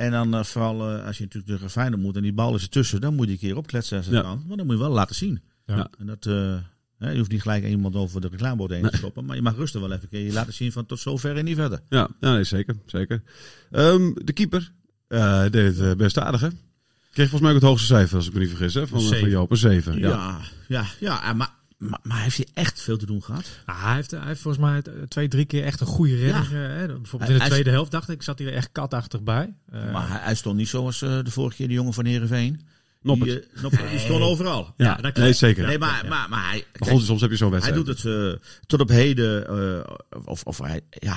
En 0.00 0.10
dan 0.10 0.34
eh, 0.34 0.44
vooral 0.44 0.90
eh, 0.90 1.06
als 1.06 1.18
je 1.18 1.24
natuurlijk 1.24 1.52
tegen 1.52 1.70
Feyenoord 1.70 2.02
moet 2.02 2.16
en 2.16 2.22
die 2.22 2.32
bal 2.32 2.54
is 2.54 2.62
ertussen, 2.62 3.00
dan 3.00 3.14
moet 3.14 3.26
je 3.26 3.32
een 3.32 3.38
keer 3.38 3.56
opkletsen 3.56 3.96
als 3.96 4.06
het 4.06 4.14
Ja. 4.14 4.20
kan. 4.20 4.44
Maar 4.48 4.56
dan 4.56 4.66
moet 4.66 4.74
je 4.74 4.80
wel 4.82 4.90
laten 4.90 5.14
zien. 5.14 5.40
Ja. 5.66 5.88
En 5.98 6.06
dat, 6.06 6.26
eh, 6.26 6.56
hè, 6.98 7.10
je 7.10 7.18
hoeft 7.18 7.30
niet 7.30 7.42
gelijk 7.42 7.66
iemand 7.66 7.96
over 7.96 8.20
de 8.20 8.28
reclamebord 8.28 8.70
heen 8.70 8.90
te 8.90 8.96
stoppen. 8.96 9.24
Maar 9.24 9.36
je 9.36 9.42
mag 9.42 9.56
rustig 9.56 9.80
wel 9.80 9.90
even 9.90 10.02
een 10.02 10.08
keer 10.08 10.24
je 10.24 10.32
laten 10.32 10.52
zien 10.52 10.72
van 10.72 10.86
tot 10.86 11.00
zover 11.00 11.36
en 11.36 11.44
niet 11.44 11.56
verder. 11.56 11.80
Ja, 11.88 12.08
ja 12.20 12.32
nee, 12.32 12.44
zeker. 12.44 12.76
zeker. 12.86 13.22
Ehm, 13.70 14.12
de 14.14 14.32
keeper 14.32 14.72
eh, 15.08 15.44
deed 15.50 15.78
het 15.78 15.96
best 15.96 16.18
aardig, 16.18 16.40
hè? 16.40 16.48
Kreeg 17.12 17.28
volgens 17.28 17.40
mij 17.40 17.50
ook 17.50 17.56
het 17.56 17.68
hoogste 17.68 17.86
cijfer, 17.86 18.16
als 18.16 18.26
ik 18.26 18.32
me 18.32 18.38
niet 18.38 18.48
vergis, 18.48 18.74
hè? 18.74 18.86
Van, 18.86 19.00
van. 19.02 19.30
Joop, 19.30 19.50
een 19.50 19.56
7. 19.56 19.98
Ja. 19.98 20.08
Ja, 20.08 20.40
ja, 20.68 20.84
ja. 21.00 21.32
maar, 21.32 21.49
maar, 21.80 21.98
maar 22.02 22.22
heeft 22.22 22.36
hij 22.36 22.46
echt 22.54 22.80
veel 22.82 22.96
te 22.96 23.06
doen 23.06 23.22
gehad? 23.22 23.44
Ah, 23.64 23.84
hij, 23.84 23.94
heeft, 23.94 24.10
hij 24.10 24.26
heeft 24.26 24.40
volgens 24.40 24.64
mij 24.64 24.82
eh, 24.82 25.02
twee, 25.08 25.28
drie 25.28 25.44
keer 25.44 25.64
echt 25.64 25.80
een 25.80 25.86
goede 25.86 26.16
redding. 26.16 26.44
eh, 26.44 26.52
Hè? 26.52 26.86
Bijvoorbeeld 26.86 27.10
Hij- 27.20 27.28
in 27.30 27.34
de 27.34 27.38
hij- 27.40 27.48
tweede 27.48 27.70
helft 27.70 27.90
dacht 27.90 28.08
ik, 28.08 28.22
zat 28.22 28.38
hij 28.38 28.48
er 28.48 28.54
echt 28.54 28.68
katachtig 28.72 29.22
bij. 29.22 29.54
Eh, 29.70 29.92
maar 29.92 30.08
hij, 30.08 30.18
hij 30.20 30.34
stond 30.34 30.56
niet 30.56 30.68
zoals 30.68 31.02
eh, 31.02 31.18
de 31.24 31.30
vorige 31.30 31.56
keer 31.56 31.68
de 31.68 31.74
jongen 31.74 31.92
van 31.92 32.04
Heerenveen. 32.04 32.60
Noppert. 33.02 33.30
Die, 33.30 33.40
eh, 33.54 33.62
Noppert, 33.62 33.90
die 33.90 33.98
stond 33.98 34.22
overal. 34.22 34.74
Ja, 34.76 34.98
Ja, 35.02 35.10
nee, 35.14 35.32
zeker. 35.32 35.66
nee, 35.66 35.78
maar, 35.78 36.02
ja. 36.04 36.08
maar, 36.08 36.28
maar 36.28 36.48
hij, 36.50 36.64
Maar 36.78 36.88
goed, 36.88 37.02
soms 37.02 37.20
heb 37.20 37.30
je 37.30 37.36
zo'n 37.36 37.52
hij 37.52 37.60
wedstrijd. 37.60 37.86
doet 37.86 38.02
het 38.02 38.38
eh, 38.40 38.46
tot 38.66 38.80
op 38.80 38.88
heden. 38.88 39.46
eh, 39.48 39.94
of, 40.24 40.42
of 40.42 40.58
hij, 40.58 40.80
ja, 40.90 41.16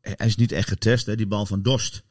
hij 0.00 0.26
is 0.26 0.36
niet 0.36 0.52
echt 0.52 0.68
getest. 0.68 1.06
Hè, 1.06 1.16
die 1.16 1.26
bal 1.26 1.46
van 1.46 1.62
Dorst. 1.62 2.02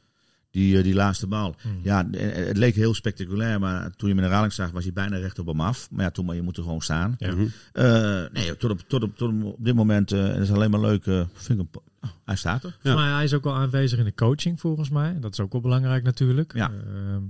Die, 0.54 0.78
eh, 0.78 0.84
die 0.84 0.94
laatste 0.94 1.28
bal. 1.28 1.56
Hmm. 1.62 1.80
Ja, 1.84 2.08
eh, 2.12 2.46
het 2.48 2.58
leek 2.58 2.76
heel 2.76 2.94
spectaculair. 2.94 3.60
Maar 3.60 3.82
toen 3.96 4.10
je 4.10 4.16
hem 4.16 4.16
in 4.16 4.16
de 4.16 4.22
herhaling 4.22 4.54
zag, 4.54 4.72
was 4.72 4.84
hij 4.84 4.94
bijna 4.94 5.18
recht 5.18 5.40
op 5.40 5.46
hem 5.48 5.62
af. 5.62 5.88
Maar 5.92 6.04
ja, 6.06 6.12
toen 6.12 6.26
maar 6.26 6.36
je 6.36 6.42
moet 6.42 6.58
er 6.58 6.64
gewoon 6.64 6.82
staan. 6.82 7.16
Ja. 7.18 7.32
Mhm. 7.32 7.46
Eh, 7.72 8.24
nee, 8.34 8.58
tot 8.58 8.72
op, 8.72 8.80
tot 8.88 9.04
op, 9.04 9.18
tot 9.18 9.44
op 9.44 9.66
dit 9.66 9.76
moment. 9.76 10.12
eh, 10.12 10.28
het 10.28 10.38
is 10.42 10.52
alleen 10.52 10.72
maar 10.72 10.80
leuk. 10.80 11.06
eh, 11.06 11.24
vind 11.34 11.60
ik, 11.60 11.68
een, 11.74 12.10
Hij 12.26 12.36
staat 12.36 12.64
er. 12.64 12.76
Volgens 12.82 13.04
mij, 13.04 13.14
hij 13.14 13.24
is 13.24 13.34
ook 13.34 13.44
wel 13.44 13.56
aanwezig 13.56 14.00
in 14.00 14.06
de 14.06 14.14
coaching, 14.14 14.60
volgens 14.60 14.90
mij. 14.90 15.20
Dat 15.20 15.32
is 15.32 15.40
ook 15.40 15.52
wel 15.52 15.62
belangrijk 15.62 16.04
natuurlijk. 16.04 16.54
Ja. 16.54 16.72
Ehm, 16.72 17.24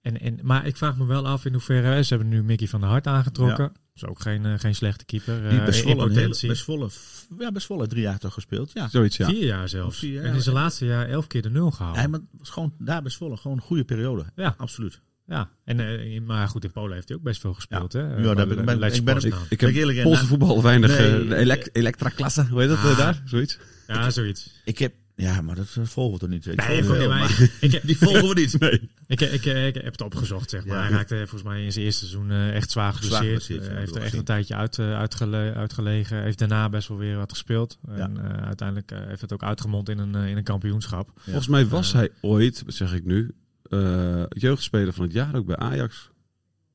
en, 0.00 0.20
en, 0.20 0.38
maar 0.42 0.66
ik 0.66 0.76
vraag 0.76 0.96
me 0.96 1.04
wel 1.06 1.26
af 1.26 1.44
in 1.44 1.52
hoeverre... 1.52 2.04
Ze 2.04 2.14
hebben 2.14 2.32
nu 2.32 2.42
Mickey 2.42 2.68
van 2.68 2.80
der 2.80 2.88
Hart 2.88 3.06
aangetrokken. 3.06 3.72
Is 3.94 4.04
ook 4.06 4.20
geen, 4.20 4.44
eh, 4.46 4.52
geen 4.56 4.74
slechte 4.74 5.04
keeper. 5.04 5.48
Die 5.48 5.60
Eh, 5.60 5.72
Zwolle, 5.72 5.94
hele- 5.94 6.06
potentie. 6.06 6.54
Zwolle, 6.54 6.88
ja, 7.38 7.52
best 7.52 7.66
Zwolle 7.66 7.86
drie 7.86 8.02
jaar 8.02 8.18
toch 8.18 8.32
gespeeld. 8.34 8.70
Ja. 8.74 8.88
Zoiets, 8.88 9.16
ja. 9.16 9.26
Vier 9.28 9.44
jaar 9.44 9.68
zelfs. 9.68 9.98
Vier 9.98 10.12
jaar, 10.12 10.24
en 10.24 10.34
in 10.34 10.42
zijn 10.42 10.54
ja. 10.54 10.60
laatste 10.62 10.84
jaar 10.86 11.08
elf 11.08 11.26
keer 11.26 11.42
de 11.42 11.50
nul 11.50 11.70
gehaald. 11.70 11.96
Hij 11.96 12.08
maar 12.08 12.20
het 12.20 12.28
was 12.38 12.50
gewoon 12.50 12.74
daar 12.78 13.02
best 13.02 13.16
Zwolle 13.16 13.36
gewoon 13.36 13.56
een 13.56 13.62
goede 13.62 13.84
periode. 13.84 14.24
Ja. 14.36 14.54
absoluut. 14.58 15.00
Ja, 15.26 15.48
en, 15.64 15.80
eh, 15.80 16.20
maar 16.20 16.48
goed, 16.48 16.64
in 16.64 16.70
Polen 16.72 16.94
heeft 16.94 17.08
hij 17.08 17.16
ook 17.16 17.22
best 17.22 17.40
veel 17.40 17.54
gespeeld. 17.54 17.92
Ja. 17.92 17.98
Hè? 18.00 18.16
Ja, 18.16 18.22
daar 18.34 18.46
ben 18.46 18.58
ik- 18.58 18.64
ben- 18.64 18.94
ik 18.94 19.04
ben-. 19.04 19.32
Ik 19.48 19.60
heb 19.60 19.70
eerlijk 19.74 20.02
Poolse 20.02 20.26
voetbal 20.26 20.62
weinig. 20.62 20.98
Nee. 20.98 21.34
elek 21.36 21.68
Elektra-klasse, 21.72 22.46
hoe 22.50 22.60
heet 22.60 22.68
dat 22.68 22.78
Ah. 22.78 22.98
daar? 22.98 23.22
Zoiets? 23.24 23.58
Ja, 23.86 24.10
zoiets. 24.10 24.60
Ik 24.64 24.78
heb, 24.78 24.94
ja, 25.16 25.40
maar 25.40 25.54
dat 25.56 25.66
volgen 25.82 26.12
we 26.12 26.18
toch 26.18 26.28
niet? 26.28 26.44
Nee, 26.46 26.78
ik, 26.78 26.88
maar 26.88 27.08
maar 27.08 27.30
ik, 27.60 27.72
ik, 27.72 27.80
die 27.86 27.98
volgen 27.98 28.28
we 28.28 28.34
niet. 28.34 28.58
Nee. 28.58 28.90
Ik, 29.06 29.20
ik, 29.20 29.44
ik 29.44 29.74
heb 29.74 29.84
het 29.92 30.00
opgezocht, 30.02 30.50
zeg 30.50 30.64
maar. 30.66 30.76
Ja. 30.76 30.82
Hij 30.82 30.90
raakte 30.90 31.16
volgens 31.16 31.42
mij 31.42 31.64
in 31.64 31.72
zijn 31.72 31.84
eerste 31.84 32.06
seizoen 32.06 32.30
eh, 32.30 32.54
echt 32.54 32.70
zwaar 32.70 32.92
geblesseerd. 32.92 33.50
Eh, 33.50 33.58
dat 33.68 33.76
heeft 33.76 33.96
er 33.96 34.02
echt 34.02 34.14
een 34.14 34.24
tijdje 34.24 34.54
uit, 34.54 34.78
eh, 34.78 34.96
uitgele- 34.98 35.52
uitgelegen. 35.54 36.22
Heeft 36.22 36.38
daarna 36.38 36.68
best 36.68 36.88
wel 36.88 36.98
weer 36.98 37.16
wat 37.16 37.30
gespeeld. 37.30 37.78
En 37.88 38.16
eh, 38.38 38.46
uiteindelijk 38.46 38.90
eh, 38.90 38.98
heeft 39.06 39.20
het 39.20 39.32
ook 39.32 39.42
uitgemond 39.42 39.88
in 39.88 39.98
een, 39.98 40.14
in 40.14 40.36
een 40.36 40.42
kampioenschap. 40.44 41.10
Volgens 41.16 41.46
mij 41.48 41.66
was 41.66 41.92
hij 41.92 42.10
ooit, 42.20 42.62
zeg 42.66 42.92
ik 42.94 43.04
nu, 43.04 43.34
eh, 43.62 44.22
jeugdspeler 44.28 44.92
van 44.92 45.04
het 45.04 45.12
jaar 45.12 45.34
ook 45.34 45.46
bij 45.46 45.56
Ajax. 45.56 46.10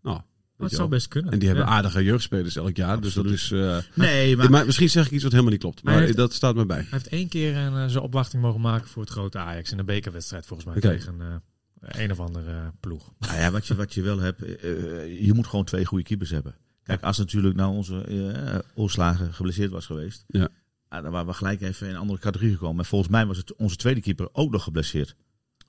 Nou, 0.02 0.22
Dat 0.58 0.72
zou 0.72 0.90
best 0.90 1.08
kunnen. 1.08 1.32
En 1.32 1.40
die 1.40 1.48
hebben 1.48 1.66
Ja. 1.66 1.72
aardige 1.72 2.04
jeugdspelers 2.04 2.56
elk 2.56 2.76
jaar. 2.76 3.02
Dus 3.02 3.14
dat 3.14 3.26
is. 3.26 3.52
eh, 3.52 3.78
Nee, 3.94 4.38
maar, 4.38 4.50
maar, 4.50 4.66
misschien 4.66 4.90
zeg 4.90 5.06
ik 5.06 5.12
iets 5.12 5.24
wat 5.24 5.32
helemaal 5.32 5.52
niet 5.52 5.62
klopt. 5.62 5.76
Maar 5.76 5.84
Maar 5.84 5.94
hij 5.94 6.04
heeft- 6.06 6.18
dat 6.18 6.34
staat 6.34 6.56
me 6.56 6.66
bij. 6.66 6.78
Hij 6.78 6.88
heeft 6.90 7.08
één 7.08 7.28
keer 7.28 7.56
een, 7.56 7.74
eh, 7.76 7.86
zijn 7.88 8.04
opwachting 8.04 8.42
mogen 8.42 8.62
maken 8.62 8.88
voor 8.88 9.02
het 9.02 9.12
grote 9.12 9.38
Ajax. 9.38 9.72
In 9.72 9.80
een 9.80 9.86
bekerwedstrijd 9.86 10.46
volgens 10.46 10.70
mij 10.70 10.80
tegen 10.82 11.22
eh, 11.22 11.28
een 11.82 12.12
of 12.12 12.20
andere 12.20 12.52
eh, 12.52 12.68
ploeg. 12.80 13.12
nou 13.20 13.38
ja, 13.40 13.52
wat, 13.52 13.68
je, 13.68 13.76
wat 13.76 13.94
je 13.94 14.02
wel 14.02 14.20
hebt, 14.20 14.42
eh, 14.44 15.26
je 15.26 15.34
moet 15.34 15.48
gewoon 15.48 15.66
twee 15.66 15.86
goede 15.86 16.04
keepers 16.04 16.30
hebben. 16.30 16.56
Kijk, 16.84 17.02
als 17.02 17.18
natuurlijk 17.18 17.56
nou 17.56 17.76
onze 17.76 18.02
eh 18.02 18.60
Oorslager 18.76 19.34
geblesseerd 19.34 19.72
was 19.72 19.86
geweest, 19.86 20.24
Ja. 20.28 20.50
ah, 20.88 21.04
dan 21.04 21.12
waren 21.12 21.28
we 21.28 21.34
gelijk 21.34 21.62
even 21.62 21.88
in 21.88 21.94
een 21.94 22.00
andere 22.00 22.20
categorie 22.20 22.54
gekomen. 22.54 22.76
Maar 22.76 22.86
volgens 22.86 23.12
mij 23.12 23.26
was 23.26 23.38
het 23.38 23.56
onze 23.56 23.76
tweede 23.76 24.02
keeper 24.02 24.30
ook 24.32 24.52
nog 24.52 24.64
geblesseerd. 24.64 25.16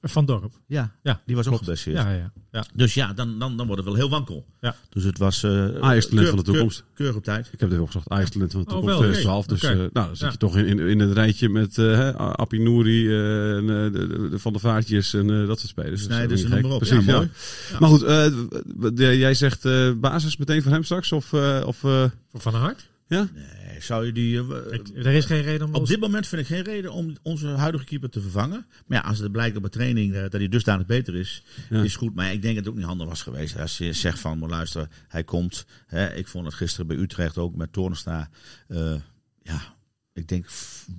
Van 0.03 0.25
Dorp. 0.27 0.53
Ja, 0.67 0.93
Ja, 1.03 1.21
die 1.27 1.37
was 1.37 1.47
ook 1.47 1.57
geblesseerd. 1.57 1.97
Ja, 1.97 2.11
ja, 2.13 2.33
ja. 2.53 2.65
Dus 2.75 2.95
ja, 2.95 3.13
dan, 3.13 3.39
dan, 3.39 3.57
dan 3.57 3.67
wordt 3.67 3.83
het 3.83 3.91
wel 3.91 3.99
heel 4.01 4.11
wankel. 4.11 4.47
Ja. 4.61 4.77
Dus 4.91 5.05
het 5.05 5.19
was... 5.19 5.43
eh 5.43 5.51
Ajax 5.51 5.75
talent 5.81 6.09
keur- 6.11 6.27
van 6.27 6.37
de 6.37 6.43
toekomst. 6.43 6.79
Keur, 6.79 6.87
keurig 6.95 7.17
op 7.17 7.25
tijd. 7.25 7.45
Ik 7.45 7.51
heb 7.51 7.61
het 7.61 7.71
even 7.71 7.83
opgezocht. 7.83 8.09
Ajax 8.09 8.31
talent 8.31 8.53
van 8.53 8.61
de 8.61 8.67
Oh, 8.67 8.73
toekomst 8.73 8.99
wel, 8.99 9.09
oké. 9.09 9.21
2012. 9.21 9.47
Dus 9.47 9.65
Oké. 9.65 9.73
eh, 9.73 9.79
nou, 9.79 10.07
dan 10.07 10.17
zit 10.17 10.21
Ja. 10.27 10.31
je 10.31 10.37
toch 10.37 10.57
in, 10.57 10.67
in, 10.67 10.79
in 10.79 10.99
het 11.01 11.13
rijtje 11.13 11.49
met 11.49 11.77
hè, 11.77 12.17
Appie 12.17 12.61
Nouri, 12.61 13.09
eh, 13.09 13.57
en, 13.57 13.63
eh, 13.63 13.93
de, 13.93 14.07
de- 14.07 14.29
de 14.31 14.39
Van 14.39 14.53
der 14.53 14.61
Vaartjes 14.61 15.15
en 15.15 15.31
eh, 15.41 15.47
dat 15.47 15.59
soort 15.59 15.71
spelers. 15.71 16.07
Dus 16.07 16.17
en 16.17 16.31
is 16.31 16.43
noem 16.47 16.61
maar 16.63 16.71
op. 16.71 16.79
Precies, 16.79 17.05
ja. 17.05 17.13
mooi. 17.17 17.31
Ja. 17.71 17.77
Maar 17.79 17.89
goed, 17.89 18.03
eh, 18.03 19.19
jij 19.19 19.35
zegt 19.35 19.65
eh, 19.65 19.91
basis 19.97 20.37
meteen 20.37 20.63
voor 20.63 20.73
hem 20.73 20.85
straks? 20.85 21.13
Of, 21.13 21.33
eh, 21.33 21.63
of 21.67 21.85
eh, 21.85 22.05
Voor 22.31 22.41
Van 22.41 22.53
der 22.53 22.61
Hart? 22.61 22.89
Ja? 23.11 23.29
Nee, 23.35 23.81
zou 23.81 24.07
je 24.07 24.13
die... 24.13 24.39
eh, 24.39 24.73
Ik- 24.73 24.89
er 24.95 25.07
is 25.07 25.25
geen 25.25 25.43
reden 25.43 25.67
om... 25.67 25.75
op 25.75 25.87
dit 25.87 26.01
moment 26.01 26.27
vind 26.27 26.41
ik 26.41 26.47
geen 26.47 26.63
reden 26.63 26.93
om 26.93 27.17
onze 27.23 27.47
huidige 27.47 27.85
keeper 27.85 28.11
te 28.11 28.21
vervangen. 28.21 28.67
Maar 28.87 29.03
ja, 29.03 29.09
als 29.09 29.19
het 29.19 29.33
blijkt 29.33 29.57
op 29.57 29.63
de 29.63 29.69
training 29.69 30.15
eh, 30.15 30.21
dat 30.23 30.33
hij 30.33 30.49
dusdanig 30.49 30.87
beter 30.87 31.15
is, 31.15 31.43
Ja. 31.71 31.83
is 31.83 31.97
goed. 31.97 32.15
Maar 32.15 32.33
ik 32.33 32.43
denk 32.43 32.55
dat 32.55 32.65
het 32.65 32.73
ook 32.73 32.79
niet 32.79 32.89
handig 32.89 33.07
was 33.09 33.23
geweest. 33.23 33.59
Als 33.59 33.79
je 33.79 33.93
zegt 33.93 34.19
van, 34.19 34.39
maar 34.39 34.49
luister, 34.49 34.89
hij 35.09 35.25
komt. 35.25 35.67
Hè, 35.87 36.15
ik 36.15 36.27
vond 36.29 36.45
het 36.45 36.55
gisteren 36.55 36.87
bij 36.87 36.97
Utrecht 36.97 37.39
ook 37.39 37.55
met 37.57 37.73
Toornstra. 37.73 38.31
eh, 38.69 38.95
ja, 39.43 39.61
ik 40.13 40.29
denk 40.29 40.47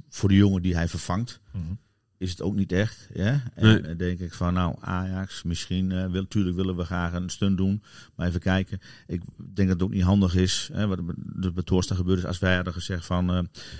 voor 0.09 0.29
de 0.29 0.35
jongen 0.35 0.61
die 0.61 0.75
hij 0.75 0.87
vervangt, 0.87 1.39
Mhm. 1.51 1.73
Is 2.21 2.29
het 2.29 2.41
ook 2.41 2.55
niet 2.55 2.71
echt. 2.71 3.07
Ja? 3.13 3.43
En 3.55 3.65
Nee. 3.65 3.81
dan 3.81 3.97
denk 3.97 4.19
ik 4.19 4.33
van, 4.33 4.53
nou, 4.53 4.75
Ajax, 4.79 5.43
misschien, 5.43 5.91
eh 5.91 5.97
wil, 6.11 6.21
natuurlijk 6.21 6.55
willen 6.55 6.75
we 6.75 6.83
graag 6.83 7.13
een 7.13 7.29
stunt 7.29 7.57
doen. 7.57 7.83
Maar 8.15 8.27
even 8.27 8.39
kijken. 8.39 8.79
Ik 9.07 9.21
denk 9.37 9.55
dat 9.69 9.79
het 9.79 9.81
ook 9.81 9.93
niet 9.93 10.03
handig 10.03 10.35
is. 10.35 10.69
Hè, 10.73 10.87
wat 10.87 10.97
er 10.97 11.05
bij- 11.53 11.63
Toornstra 11.63 11.95
gebeurd 11.95 12.17
is. 12.19 12.25
Als 12.25 12.39
wij 12.39 12.55
hadden 12.55 12.73
gezegd 12.73 13.05
van 13.05 13.29
eh, 13.33 13.39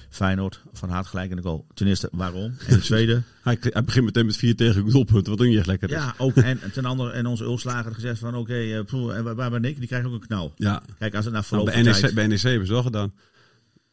Feyenoord, 0.10 0.62
van 0.74 0.90
Haat 0.90 1.08
gelijk 1.08 1.30
in 1.30 1.36
de 1.36 1.42
goal. 1.42 1.66
Ten 1.74 1.88
eerste, 1.88 2.10
waarom? 2.12 2.44
En 2.44 2.68
ten 2.68 2.82
tweede, 2.92 3.22
Hij, 3.44 3.58
hij 3.62 3.84
begint 3.84 4.06
meteen 4.06 4.26
met 4.26 4.38
vier 4.38 4.56
tegen 4.56 4.86
doelpunten, 4.90 5.32
wat 5.32 5.42
ook 5.42 5.48
niet 5.48 5.58
echt 5.58 5.68
lekker 5.68 5.90
is. 5.90 5.96
ja, 5.96 6.14
ook. 6.18 6.36
En 6.36 6.60
ten 6.74 6.86
andere, 6.86 7.12
en 7.12 7.26
onze 7.26 7.44
Ulslager 7.44 7.84
had 7.84 7.94
gezegd 7.94 8.20
van, 8.20 8.36
oké, 8.36 8.54
eh, 8.54 8.76
en 9.18 9.36
waar- 9.36 9.50
ben 9.52 9.66
ik? 9.66 9.78
Die 9.78 9.88
krijgt 9.88 10.08
ook 10.08 10.14
een 10.14 10.20
knal. 10.28 10.54
Ja. 10.56 10.82
Kijk, 11.00 11.16
als 11.16 11.26
het 11.26 11.34
na 11.34 11.40
Nou, 11.40 11.46
verloop 11.46 11.66
bij, 11.66 11.82
NEC, 11.82 11.94
tijd... 11.96 12.14
bij 12.14 12.28
NEC 12.28 12.42
hebben 12.42 12.68
ze 12.68 12.74
wel 12.74 12.84
gedaan. 12.84 13.14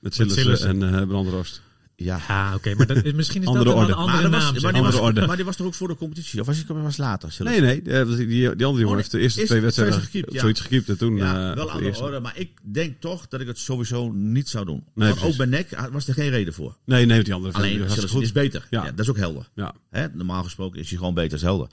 Met 0.00 0.14
Sillissen 0.14 0.82
en 0.82 0.94
eh 1.00 1.06
Brandrost. 1.06 1.62
Ja, 2.00 2.20
Ja, 2.28 2.54
oké, 2.54 2.74
maar 2.74 2.86
dat 2.86 3.04
is, 3.04 3.12
misschien 3.12 3.40
is 3.42 3.46
Andere 3.48 3.64
dat 3.64 3.74
een 3.74 3.80
orde. 3.80 3.94
andere 3.94 4.22
maar, 4.22 4.30
was, 4.30 4.52
naam. 4.52 4.62
maar, 4.62 4.72
die 4.72 4.82
was, 4.82 4.94
Andere 4.94 5.02
orde. 5.02 5.26
maar 5.26 5.36
die 5.36 5.44
was 5.44 5.56
toch 5.56 5.66
ook 5.66 5.74
voor 5.74 5.88
de 5.88 5.96
competitie? 5.96 6.40
Of 6.40 6.46
was 6.46 6.64
die 6.66 6.76
was 6.76 6.96
later? 6.96 7.36
Nee, 7.38 7.60
nee. 7.60 7.82
Die, 7.82 8.16
die, 8.16 8.26
die 8.26 8.46
andere 8.48 8.64
jongen 8.72 8.88
Oh, 8.88 8.94
heeft 8.96 9.10
de 9.10 9.18
eerste 9.18 9.38
eerst 9.40 9.50
twee 9.50 9.62
wedstrijden 9.62 10.00
gekiept, 10.00 10.32
ja. 10.32 10.40
zoiets 10.40 10.60
gekiept. 10.60 10.88
En 10.88 10.98
toen 10.98 11.16
Ja, 11.16 11.24
eh, 11.34 11.34
wel 11.34 11.48
of 11.50 11.54
de 11.54 11.60
andere 11.60 11.84
eerste. 11.84 12.02
orde, 12.04 12.20
maar 12.20 12.32
ik 12.38 12.50
denk 12.62 13.00
toch 13.00 13.28
dat 13.28 13.40
ik 13.40 13.46
het 13.46 13.58
sowieso 13.58 14.10
niet 14.12 14.48
zou 14.48 14.64
doen. 14.64 14.84
Nee, 14.94 15.08
Want 15.08 15.22
ook 15.22 15.36
bij 15.36 15.46
NEC 15.46 15.88
was 15.92 16.08
er 16.08 16.14
geen 16.14 16.30
reden 16.30 16.52
voor. 16.54 16.76
Nee, 16.84 17.06
nee, 17.06 17.22
die 17.24 17.34
andere 17.34 17.52
Alleen 17.54 17.86
was 17.88 18.04
goed. 18.04 18.22
is 18.22 18.32
beter. 18.32 18.66
Ja. 18.70 18.84
Ja. 18.84 18.90
dat 18.90 18.98
is 19.00 19.08
ook 19.10 19.16
helder. 19.16 19.48
Ja. 19.54 19.74
Hè? 19.90 20.06
Normaal 20.12 20.42
gesproken 20.42 20.80
is 20.80 20.88
hij 20.88 20.98
gewoon 20.98 21.14
beter, 21.14 21.36
is 21.36 21.42
helder. 21.42 21.68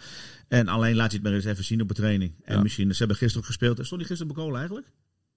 En 0.47 0.67
alleen 0.67 0.95
laat 0.95 1.11
hij 1.11 1.15
het 1.15 1.23
maar 1.23 1.33
eens 1.35 1.45
even 1.45 1.63
zien 1.63 1.81
op 1.81 1.88
de 1.88 1.93
training. 1.93 2.33
En 2.43 2.55
Ja. 2.55 2.61
misschien, 2.61 2.91
ze 2.91 2.97
hebben 2.97 3.17
gisteren 3.17 3.41
ook 3.41 3.47
gespeeld. 3.47 3.79
Stond 3.85 4.01
hij 4.01 4.09
gisteren 4.09 4.31
op 4.35 4.38
goal 4.41 4.57
eigenlijk? 4.57 4.88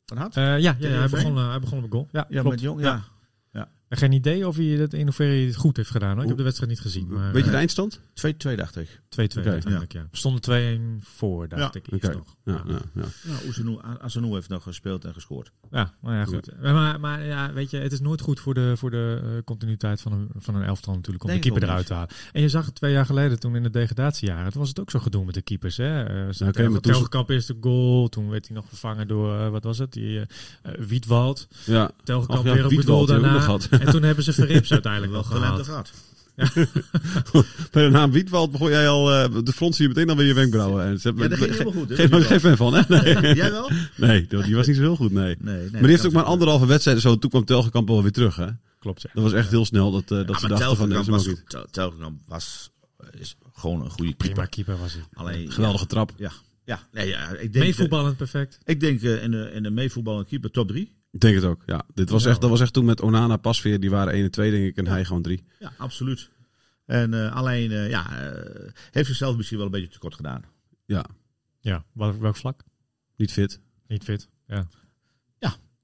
Van 0.06 0.16
Hart? 0.16 0.36
Eh, 0.36 0.44
ja, 0.44 0.56
ja, 0.58 0.74
ja, 0.78 0.88
hij, 0.88 1.08
begon, 1.08 1.36
eh, 1.36 1.48
hij 1.50 1.60
begon 1.60 1.78
op 1.78 1.84
een 1.84 1.90
goal. 1.90 2.08
Ja, 2.12 2.26
ja, 2.28 2.40
klopt. 2.40 2.48
met 2.56 2.60
Jong. 2.64 2.80
Ja. 2.80 3.04
Ja. 3.88 3.96
En 3.96 3.98
Geen 3.98 4.12
idee 4.12 4.46
of 4.46 4.56
hij 4.56 4.76
dat 4.76 4.92
in 4.92 5.04
hoeverre 5.04 5.32
hij 5.32 5.44
het 5.44 5.56
goed 5.56 5.76
heeft 5.76 5.90
gedaan. 5.90 6.12
Hoor. 6.12 6.22
Ik 6.22 6.28
heb 6.28 6.36
de 6.36 6.42
wedstrijd 6.42 6.70
niet 6.70 6.80
gezien. 6.80 7.06
Maar, 7.08 7.32
Weet 7.32 7.36
je 7.36 7.42
de 7.42 7.50
eh, 7.50 7.58
eindstand? 7.58 8.00
2-2 8.00 8.54
dacht 8.56 8.76
ik. 8.76 8.88
2-2 8.88 9.38
Oké. 9.38 9.50
uiteindelijk, 9.50 9.92
ja. 9.92 10.06
We 10.10 10.16
stonden 10.16 11.00
2-1 11.00 11.04
voor, 11.04 11.48
dacht 11.48 11.74
Ja. 11.74 11.80
ik 11.80 11.92
eerst 12.02 12.16
nog. 12.16 12.36
Ja, 12.44 12.62
ja, 12.66 12.78
ja. 12.94 13.02
Ja, 13.22 13.46
Oezenu, 13.46 13.78
Asanu 14.00 14.28
heeft 14.32 14.48
nog 14.48 14.62
gespeeld 14.62 15.04
en 15.04 15.12
gescoord. 15.12 15.52
Ja, 15.70 15.94
maar 16.00 16.16
ja, 16.16 16.24
goed. 16.24 16.50
Maar, 16.62 17.00
maar 17.00 17.24
ja, 17.24 17.52
weet 17.52 17.70
je, 17.70 17.76
het 17.76 17.92
is 17.92 18.00
nooit 18.00 18.20
goed 18.20 18.40
voor 18.40 18.54
de, 18.54 18.72
voor 18.76 18.90
de 18.90 19.20
eh, 19.22 19.28
continuïteit 19.44 20.00
van 20.00 20.12
een, 20.12 20.28
van 20.36 20.54
een 20.54 20.62
elftal 20.62 20.94
natuurlijk 20.94 21.24
om 21.24 21.30
Denk 21.30 21.42
de 21.42 21.48
keeper 21.50 21.68
eruit 21.68 21.86
te 21.86 21.94
halen. 21.94 22.08
En 22.32 22.40
je 22.42 22.48
zag 22.48 22.66
het 22.66 22.74
twee 22.74 22.92
jaar 22.92 23.06
geleden 23.06 23.40
toen 23.40 23.56
in 23.56 23.62
de 23.62 23.70
degradatiejaren, 23.70 24.50
toen 24.52 24.60
was 24.60 24.68
het 24.68 24.80
ook 24.80 24.90
zo 24.90 24.98
gedoe 24.98 25.24
met 25.24 25.34
de 25.34 25.42
keepers. 25.42 25.76
Hè? 25.76 26.00
Uh, 26.22 26.28
oké, 26.28 26.44
okay, 26.48 26.66
maar 26.66 26.80
toen- 26.80 26.92
Telgekamp 26.92 27.30
is 27.30 27.46
de 27.46 27.56
goal, 27.60 28.08
toen 28.08 28.30
werd 28.30 28.46
hij 28.46 28.56
nog 28.56 28.68
vervangen 28.68 29.08
door, 29.08 29.38
eh, 29.38 29.48
wat 29.48 29.64
was 29.64 29.78
het, 29.78 29.92
die 29.92 30.20
Wietwald. 30.78 31.48
ja. 31.66 31.90
Telgekamp 32.04 32.46
ja, 32.46 32.52
weer 32.52 32.64
op 32.64 32.70
hebben 32.70 33.00
we 33.00 33.06
daarna. 33.06 33.58
En 33.80 33.90
toen 33.90 34.02
hebben 34.02 34.24
ze 34.24 34.32
Verrips 34.32 34.72
uiteindelijk 34.72 35.12
wel 35.12 35.22
gehaald. 35.22 35.64
gehad. 35.66 35.90
Bij 37.70 37.82
de 37.84 37.90
naam 37.98 38.10
Wietwald 38.10 38.50
begon 38.50 38.70
jij 38.70 38.88
al, 38.88 39.12
eh, 39.12 39.34
de 39.44 39.52
front 39.52 39.74
zie 39.74 39.82
je 39.88 39.94
meteen 39.94 40.10
alweer 40.10 40.26
je 40.26 40.34
wenkbrauwen. 40.34 40.84
En 40.84 41.00
ze 41.00 41.06
hebben- 41.08 41.22
Ja, 41.24 41.28
dat 41.30 41.38
ging 41.38 41.50
helemaal 41.50 41.72
goed. 41.72 41.88
hè? 41.88 41.96
Geen, 42.08 42.22
geen 42.22 42.40
fan 42.40 42.56
van, 42.56 42.74
hè? 42.74 42.82
Nee, 43.02 43.34
Jij 43.34 43.50
wel? 43.50 43.70
nee 43.96 44.26
die 44.26 44.54
was 44.56 44.66
niet 44.66 44.76
zo 44.76 44.82
heel 44.82 44.96
goed, 44.96 45.12
nee. 45.12 45.36
Nee, 45.38 45.56
nee. 45.56 45.70
maar 45.70 45.80
die 45.80 45.90
heeft 45.90 46.06
ook 46.06 46.12
maar 46.12 46.22
anderhalve 46.24 46.66
wedstrijd 46.66 47.00
zo. 47.00 47.18
Toen 47.18 47.30
kwam 47.30 47.44
Telgekamp 47.44 47.88
wel 47.88 48.02
weer 48.02 48.12
terug, 48.12 48.36
hè? 48.36 48.46
Klopt, 48.78 49.02
ja. 49.02 49.10
Dat 49.14 49.22
was 49.22 49.32
echt 49.32 49.50
heel 49.50 49.64
snel 49.64 49.90
dat, 49.90 50.02
eh, 50.02 50.08
dat 50.08 50.28
Ja, 50.28 50.38
ze 50.38 50.48
dachten 50.48 50.76
van, 50.76 50.88
Telgekamp 50.88 51.06
was, 51.16 51.26
niet. 51.26 51.42
Tel- 51.48 51.66
Telgekamp 51.70 52.20
was 52.26 52.70
is 53.18 53.36
gewoon 53.54 53.84
een 53.84 53.90
goede 53.90 54.14
Prima 54.14 54.44
keeper. 54.44 54.78
was 54.78 54.92
hij. 54.92 55.02
Alleen, 55.14 55.52
Geweldige 55.52 55.86
trap. 55.86 56.12
Ja, 56.16 56.32
ja, 56.64 56.80
nee, 56.92 57.08
ja 57.08 57.28
ik 57.28 57.52
denk, 57.52 57.64
Meevoetballend 57.64 58.16
perfect. 58.16 58.58
Ik 58.64 58.80
denk 58.80 59.02
eh, 59.02 59.22
in 59.22 59.30
de, 59.30 59.50
in 59.54 59.62
de 59.62 59.70
meevoetbal 59.70 60.18
en 60.18 60.26
keeper 60.26 60.50
top 60.50 60.68
3. 60.68 60.92
Ik 61.10 61.20
denk 61.20 61.34
het 61.34 61.44
ook, 61.44 61.62
ja. 61.66 61.84
Dit 61.94 62.10
was 62.10 62.22
Ja. 62.24 62.30
echt, 62.30 62.40
dat 62.40 62.50
was 62.50 62.60
echt 62.60 62.72
toen 62.72 62.84
met 62.84 63.00
Onana, 63.00 63.36
Pasveer, 63.36 63.80
die 63.80 63.90
waren 63.90 64.12
1 64.12 64.24
en 64.24 64.30
2 64.30 64.50
denk 64.50 64.64
ik. 64.64 64.76
En 64.76 64.86
hij 64.86 65.04
gewoon 65.04 65.22
3. 65.22 65.44
Ja, 65.58 65.72
absoluut. 65.78 66.30
En 66.84 67.14
eh, 67.14 67.34
alleen, 67.36 67.70
eh, 67.72 67.88
ja, 67.90 68.30
eh, 68.32 68.70
heeft 68.90 69.06
zichzelf 69.06 69.36
misschien 69.36 69.56
wel 69.56 69.66
een 69.66 69.72
beetje 69.72 69.88
tekort 69.88 70.14
gedaan. 70.14 70.42
Ja, 70.84 71.04
Ja, 71.60 71.84
welk, 71.92 72.20
welk 72.20 72.36
vlak? 72.36 72.64
niet 73.16 73.32
fit. 73.32 73.60
Niet 73.86 74.04
fit. 74.04 74.28
Ja. 74.46 74.66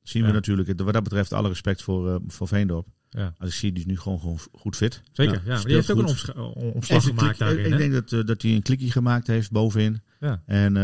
Zien 0.02 0.22
Ja. 0.22 0.28
we 0.28 0.34
natuurlijk. 0.34 0.80
Wat 0.80 0.92
dat 0.92 1.02
betreft 1.02 1.32
alle 1.32 1.48
respect 1.48 1.82
voor, 1.82 2.10
eh, 2.10 2.16
voor 2.26 2.48
Veendorp. 2.48 2.87
Ja. 3.14 3.35
Als 3.38 3.48
ik 3.50 3.55
zie, 3.55 3.72
die 3.72 3.81
is 3.83 3.87
nu 3.88 3.98
gewoon, 3.98 4.20
gewoon 4.20 4.38
goed 4.53 4.77
fit. 4.77 5.03
Zeker, 5.12 5.42
Ja, 5.44 5.55
ja. 5.57 5.62
die 5.62 5.74
heeft 5.74 5.90
ook 5.90 5.98
een 5.98 6.09
goed. 6.16 6.35
omslag 6.74 7.03
gemaakt 7.05 7.37
klik- 7.37 7.38
daarin. 7.38 7.72
ik 7.72 7.79
denk 7.79 7.92
dat, 7.92 8.12
eh, 8.12 8.27
dat 8.27 8.42
hij 8.42 8.50
een 8.55 8.62
klikkie 8.62 8.90
gemaakt 8.90 9.27
heeft 9.27 9.50
bovenin. 9.50 10.00
Ja. 10.20 10.42
En 10.46 10.77
eh, 10.77 10.83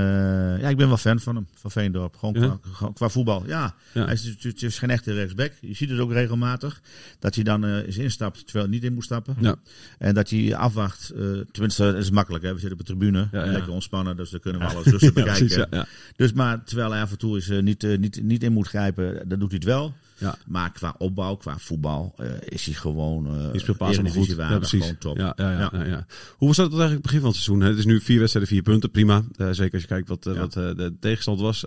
ja, 0.60 0.68
ik 0.68 0.76
ben 0.76 0.88
wel 0.88 0.96
fan 0.96 1.20
van 1.20 1.34
hem, 1.34 1.46
van 1.54 1.70
Veendorp. 1.70 2.16
Gewoon 2.16 2.34
Ja? 2.42 2.58
qua, 2.94 3.08
voetbal. 3.08 3.46
Ja, 3.46 3.74
Ja. 3.94 4.04
hij 4.04 4.12
is, 4.14 4.34
het 4.40 4.62
is 4.62 4.78
geen 4.78 4.90
echte 4.90 5.12
rechtsback. 5.12 5.52
Je 5.60 5.74
ziet 5.74 5.90
het 5.90 5.98
ook 5.98 6.12
regelmatig. 6.12 6.80
Dat 7.18 7.34
hij 7.34 7.44
dan 7.44 7.64
eh 7.64 7.86
eens 7.86 7.96
instapt, 7.98 8.44
terwijl 8.44 8.64
hij 8.64 8.74
niet 8.74 8.84
in 8.84 8.94
moet 8.94 9.04
stappen. 9.04 9.36
Ja. 9.40 9.56
En 9.98 10.14
dat 10.14 10.30
hij 10.30 10.56
afwacht. 10.56 11.12
tenminste, 11.52 11.82
dat 11.84 11.94
is 11.96 12.10
makkelijk. 12.10 12.44
Hè? 12.44 12.52
We 12.54 12.58
zitten 12.60 12.78
op 12.78 12.86
de 12.86 12.92
tribune. 12.92 13.28
Lekker 13.32 13.72
ontspannen, 13.72 14.16
dus 14.16 14.30
dan 14.30 14.40
kunnen 14.40 14.60
we 14.60 14.66
alles 14.66 14.86
rustig 14.86 15.12
bekijken. 15.22 15.46
precies. 15.68 15.86
Dus 16.16 16.32
maar 16.32 16.64
terwijl 16.64 16.90
hij 16.90 17.00
af 17.02 17.10
en 17.10 17.18
toe 17.18 17.36
is, 17.36 17.48
niet, 17.48 17.82
niet, 17.98 18.22
niet 18.22 18.42
in 18.42 18.52
moet 18.52 18.68
grijpen, 18.68 19.28
dan 19.28 19.38
doet 19.38 19.48
hij 19.50 19.56
het 19.58 19.64
wel. 19.68 19.94
Ja. 20.20 20.36
Maar 20.46 20.72
qua 20.72 20.94
opbouw, 20.98 21.34
qua 21.36 21.58
voetbal, 21.58 22.14
eh, 22.18 22.26
is 22.48 22.64
hij 22.64 22.74
gewoon 22.74 23.26
uh, 23.26 23.76
pas 23.76 23.94
allemaal 23.98 24.12
goed. 24.12 24.26
Ja, 24.36 24.56
precies. 24.58 24.80
gewoon 24.80 24.98
top. 24.98 25.16
Ja, 25.16 25.32
ja, 25.36 25.50
ja, 25.50 25.58
Ja. 25.58 25.70
ja. 25.72 25.84
ja. 25.84 26.06
Hoe 26.36 26.48
was 26.48 26.56
dat 26.56 26.66
eigenlijk 26.66 26.92
het 26.92 27.02
begin 27.02 27.20
van 27.20 27.28
het 27.28 27.38
seizoen? 27.38 27.60
hè? 27.62 27.68
Het 27.68 27.78
is 27.78 27.84
nu 27.84 28.00
vier 28.00 28.18
wedstrijden, 28.18 28.52
vier 28.52 28.62
punten. 28.62 28.90
Prima. 28.90 29.22
Eh, 29.36 29.48
zeker 29.50 29.72
als 29.72 29.82
je 29.82 29.88
kijkt 29.88 30.08
wat, 30.08 30.24
Ja. 30.24 30.32
wat 30.34 30.56
eh, 30.56 30.62
de 30.76 30.94
tegenstand 31.00 31.40
was. 31.40 31.64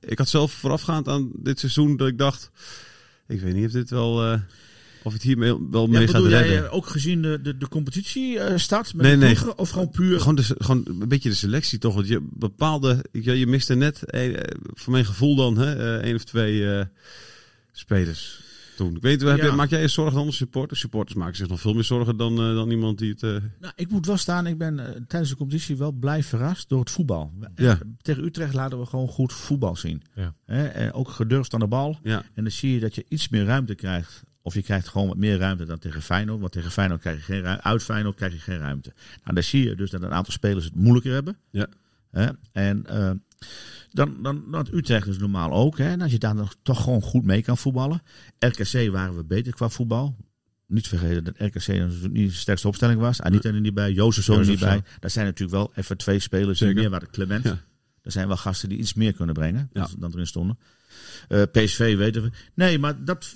Ik 0.00 0.18
had 0.18 0.28
zelf 0.28 0.52
voorafgaand 0.52 1.08
aan 1.08 1.30
dit 1.34 1.58
seizoen 1.60 1.96
dat 1.96 2.08
ik 2.08 2.18
dacht... 2.18 2.50
Ik 3.28 3.40
weet 3.40 3.54
niet 3.54 3.66
of 3.66 3.72
dit 3.72 3.90
wel... 3.90 4.24
eh, 4.24 4.32
Of 5.02 5.12
je 5.12 5.18
het 5.18 5.22
hier 5.22 5.38
mee- 5.38 5.68
wel 5.70 5.82
Ja, 5.90 5.98
mee 5.98 6.06
gaat 6.06 6.12
bedoel 6.12 6.28
jij 6.30 6.48
redden. 6.48 6.64
eh, 6.68 6.74
ook 6.74 6.86
gezien 6.86 7.22
de, 7.22 7.40
de, 7.42 7.56
de 7.56 7.68
competitie 7.68 8.38
eh, 8.38 8.58
start 8.58 8.94
met 8.94 9.02
Nee, 9.06 9.12
de 9.12 9.24
nee. 9.24 9.34
ploegen, 9.34 9.58
Of 9.58 9.70
gewoon 9.70 9.90
puur... 9.90 10.18
Gewoon, 10.20 10.34
de, 10.34 10.42
gewoon 10.58 10.84
een 11.00 11.08
beetje 11.08 11.28
de 11.28 11.34
selectie 11.34 11.78
toch. 11.78 11.94
Want 11.94 12.08
je 12.08 12.20
bepaalde. 12.32 13.04
Je, 13.12 13.38
je 13.38 13.46
miste 13.46 13.74
net, 13.74 14.02
eh, 14.02 14.40
voor 14.74 14.92
mijn 14.92 15.04
gevoel 15.04 15.36
dan, 15.36 15.58
hè, 15.58 15.74
eh, 15.96 16.04
één 16.06 16.14
of 16.14 16.24
twee 16.24 16.70
eh, 16.78 16.84
spelers. 17.78 18.40
Toen. 18.76 18.96
Ik 18.96 19.02
weet, 19.02 19.20
heb 19.22 19.36
Ja. 19.38 19.44
je- 19.44 19.52
maak 19.52 19.68
jij 19.70 19.80
je 19.80 19.88
zorgen 19.88 20.14
dan 20.16 20.26
als 20.26 20.36
supporter? 20.36 20.76
Supporters 20.76 21.18
maken 21.18 21.36
zich 21.36 21.48
nog 21.48 21.60
veel 21.60 21.74
meer 21.74 21.84
zorgen 21.84 22.16
dan, 22.16 22.32
eh, 22.32 22.54
dan 22.54 22.70
iemand 22.70 22.98
die 22.98 23.10
het. 23.10 23.22
eh, 23.22 23.30
Nou, 23.60 23.72
ik 23.76 23.90
moet 23.90 24.06
wel 24.06 24.16
staan, 24.16 24.46
ik 24.46 24.58
ben 24.58 24.78
eh, 24.78 25.00
tijdens 25.08 25.30
de 25.30 25.36
competitie 25.36 25.76
wel 25.76 25.92
blij 25.92 26.22
verrast 26.22 26.68
door 26.68 26.80
het 26.80 26.90
voetbal. 26.90 27.32
Ja. 27.54 27.78
Tegen 28.02 28.24
Utrecht 28.24 28.54
laten 28.54 28.78
we 28.80 28.86
gewoon 28.86 29.08
goed 29.08 29.32
voetbal 29.32 29.76
zien. 29.76 30.02
Ja. 30.14 30.34
Hè, 30.44 30.66
en 30.66 30.92
ook 30.92 31.08
gedurfd 31.08 31.54
aan 31.54 31.60
de 31.60 31.66
bal. 31.66 31.98
ja, 32.02 32.22
En 32.34 32.42
dan 32.42 32.52
zie 32.52 32.72
je 32.72 32.80
dat 32.80 32.94
je 32.94 33.04
iets 33.08 33.28
meer 33.28 33.44
ruimte 33.44 33.74
krijgt. 33.74 34.22
Of 34.42 34.54
je 34.54 34.62
krijgt 34.62 34.88
gewoon 34.88 35.08
wat 35.08 35.16
meer 35.16 35.38
ruimte 35.38 35.64
dan 35.64 35.78
tegen 35.78 36.02
Feyenoord. 36.02 36.40
Want 36.40 36.52
tegen 36.52 36.70
Feyenoord 36.70 37.00
krijg 37.00 37.16
je 37.16 37.22
geen 37.22 37.40
ruimte. 37.42 37.62
Uit 37.62 37.82
Feyenoord 37.82 38.16
krijg 38.16 38.32
je 38.32 38.38
geen 38.38 38.58
ruimte. 38.58 38.92
Nou, 39.22 39.34
dan 39.34 39.42
zie 39.42 39.64
je 39.68 39.74
dus 39.74 39.90
dat 39.90 40.02
een 40.02 40.12
aantal 40.12 40.32
spelers 40.32 40.64
het 40.64 40.74
moeilijker 40.74 41.12
hebben. 41.12 41.36
Ja. 41.50 41.66
Hè? 42.10 42.26
En 42.52 42.86
dan, 43.94 44.22
dan, 44.22 44.44
dan 44.50 44.68
Utrecht 44.72 45.06
dus 45.06 45.18
normaal 45.18 45.52
ook. 45.52 45.78
Hè? 45.78 45.88
En 45.88 46.00
als 46.00 46.12
je 46.12 46.18
daar 46.18 46.34
nog 46.34 46.54
toch 46.62 46.82
gewoon 46.82 47.02
goed 47.02 47.24
mee 47.24 47.42
kan 47.42 47.58
voetballen. 47.58 48.02
RKC 48.38 48.90
waren 48.90 49.16
we 49.16 49.24
beter 49.24 49.52
qua 49.52 49.68
voetbal. 49.68 50.16
Niet 50.66 50.88
vergeten 50.88 51.24
dat 51.24 51.34
RKC 51.38 51.68
niet 52.10 52.30
de 52.30 52.36
sterkste 52.36 52.68
opstelling 52.68 53.00
was. 53.00 53.20
Anita 53.20 53.48
er 53.48 53.60
niet 53.60 53.74
bij, 53.74 53.92
Jozef 53.92 54.28
er 54.28 54.46
niet 54.46 54.60
bij. 54.60 54.82
Dat 55.00 55.12
zijn 55.12 55.26
natuurlijk 55.26 55.58
wel 55.58 55.72
even 55.74 55.96
twee 55.96 56.18
spelers 56.18 56.58
die 56.58 56.74
meer 56.74 56.90
waren. 56.90 57.10
Clement. 57.10 57.44
Ja. 57.44 57.58
Er 58.02 58.12
zijn 58.12 58.26
wel 58.26 58.36
gasten 58.36 58.68
die 58.68 58.78
iets 58.78 58.94
meer 58.94 59.12
kunnen 59.12 59.34
brengen 59.34 59.70
Ja. 59.72 59.88
dan, 59.98 60.12
erin 60.12 60.26
stonden. 60.26 60.58
Eh, 61.28 61.42
PSV 61.52 61.96
weten 61.96 62.22
we. 62.22 62.30
Nee, 62.54 62.78
maar 62.78 63.04
dat 63.04 63.34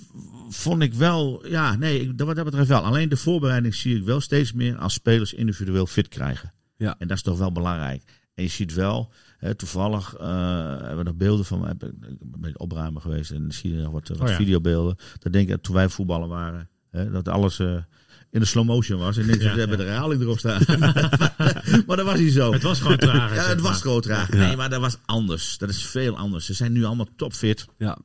vond 0.49 0.81
ik 0.81 0.93
wel. 0.93 1.47
Ja, 1.47 1.75
nee, 1.75 2.13
wat 2.15 2.35
dat 2.35 2.45
betreft 2.45 2.67
wel. 2.67 2.81
Alleen 2.81 3.09
de 3.09 3.17
voorbereiding 3.17 3.75
zie 3.75 3.97
ik 3.97 4.03
wel 4.03 4.21
steeds 4.21 4.53
meer 4.53 4.77
als 4.77 4.93
spelers 4.93 5.33
individueel 5.33 5.85
fit 5.85 6.07
krijgen. 6.07 6.53
Ja. 6.77 6.95
En 6.97 7.07
dat 7.07 7.17
is 7.17 7.23
toch 7.23 7.37
wel 7.37 7.51
belangrijk. 7.51 8.03
En 8.33 8.43
je 8.43 8.49
ziet 8.49 8.73
wel, 8.73 9.11
toevallig 9.57 10.15
eh, 10.15 10.27
hebben 10.79 10.97
we 10.97 11.03
nog 11.03 11.15
beelden 11.15 11.45
van. 11.45 11.69
Ik 11.69 11.77
ben 12.41 12.59
opruimen 12.59 13.01
geweest 13.01 13.31
en 13.31 13.51
zie 13.51 13.75
je 13.75 13.81
nog 13.81 13.91
wat, 13.91 14.07
wat 14.07 14.21
Oh 14.21 14.27
ja. 14.27 14.35
videobeelden. 14.35 14.95
Dan 15.19 15.31
denk 15.31 15.49
ik, 15.49 15.61
toen 15.61 15.75
wij 15.75 15.89
voetballen 15.89 16.27
waren, 16.29 16.69
dat 17.11 17.27
alles. 17.27 17.59
eh, 17.59 17.75
in 18.31 18.39
de 18.39 18.45
slow 18.45 18.65
motion 18.65 18.99
was. 18.99 19.17
En 19.17 19.21
ik 19.23 19.27
denk, 19.29 19.41
Ja, 19.47 19.53
ze 19.53 19.59
hebben 19.59 19.77
de 19.77 19.83
herhaling 19.83 20.21
erop 20.21 20.39
staan. 20.39 20.61
maar 21.87 21.97
dat 21.97 22.05
was 22.05 22.19
niet 22.19 22.33
zo. 22.33 22.53
Het 22.53 22.61
was 22.63 22.79
gewoon. 22.81 22.97
Ja, 23.13 23.27
zeg 23.33 23.47
het 23.47 23.61
was 23.61 23.81
gewoon 23.81 24.01
traag. 24.01 24.29
Nee, 24.29 24.55
maar 24.55 24.69
dat 24.69 24.81
was 24.81 24.97
anders. 25.05 25.57
Dat 25.57 25.69
is 25.69 25.85
veel 25.85 26.17
anders. 26.17 26.45
Ze 26.45 26.53
zijn 26.53 26.71
nu 26.71 26.83
allemaal 26.83 27.07
topfit. 27.15 27.65
ja. 27.77 27.97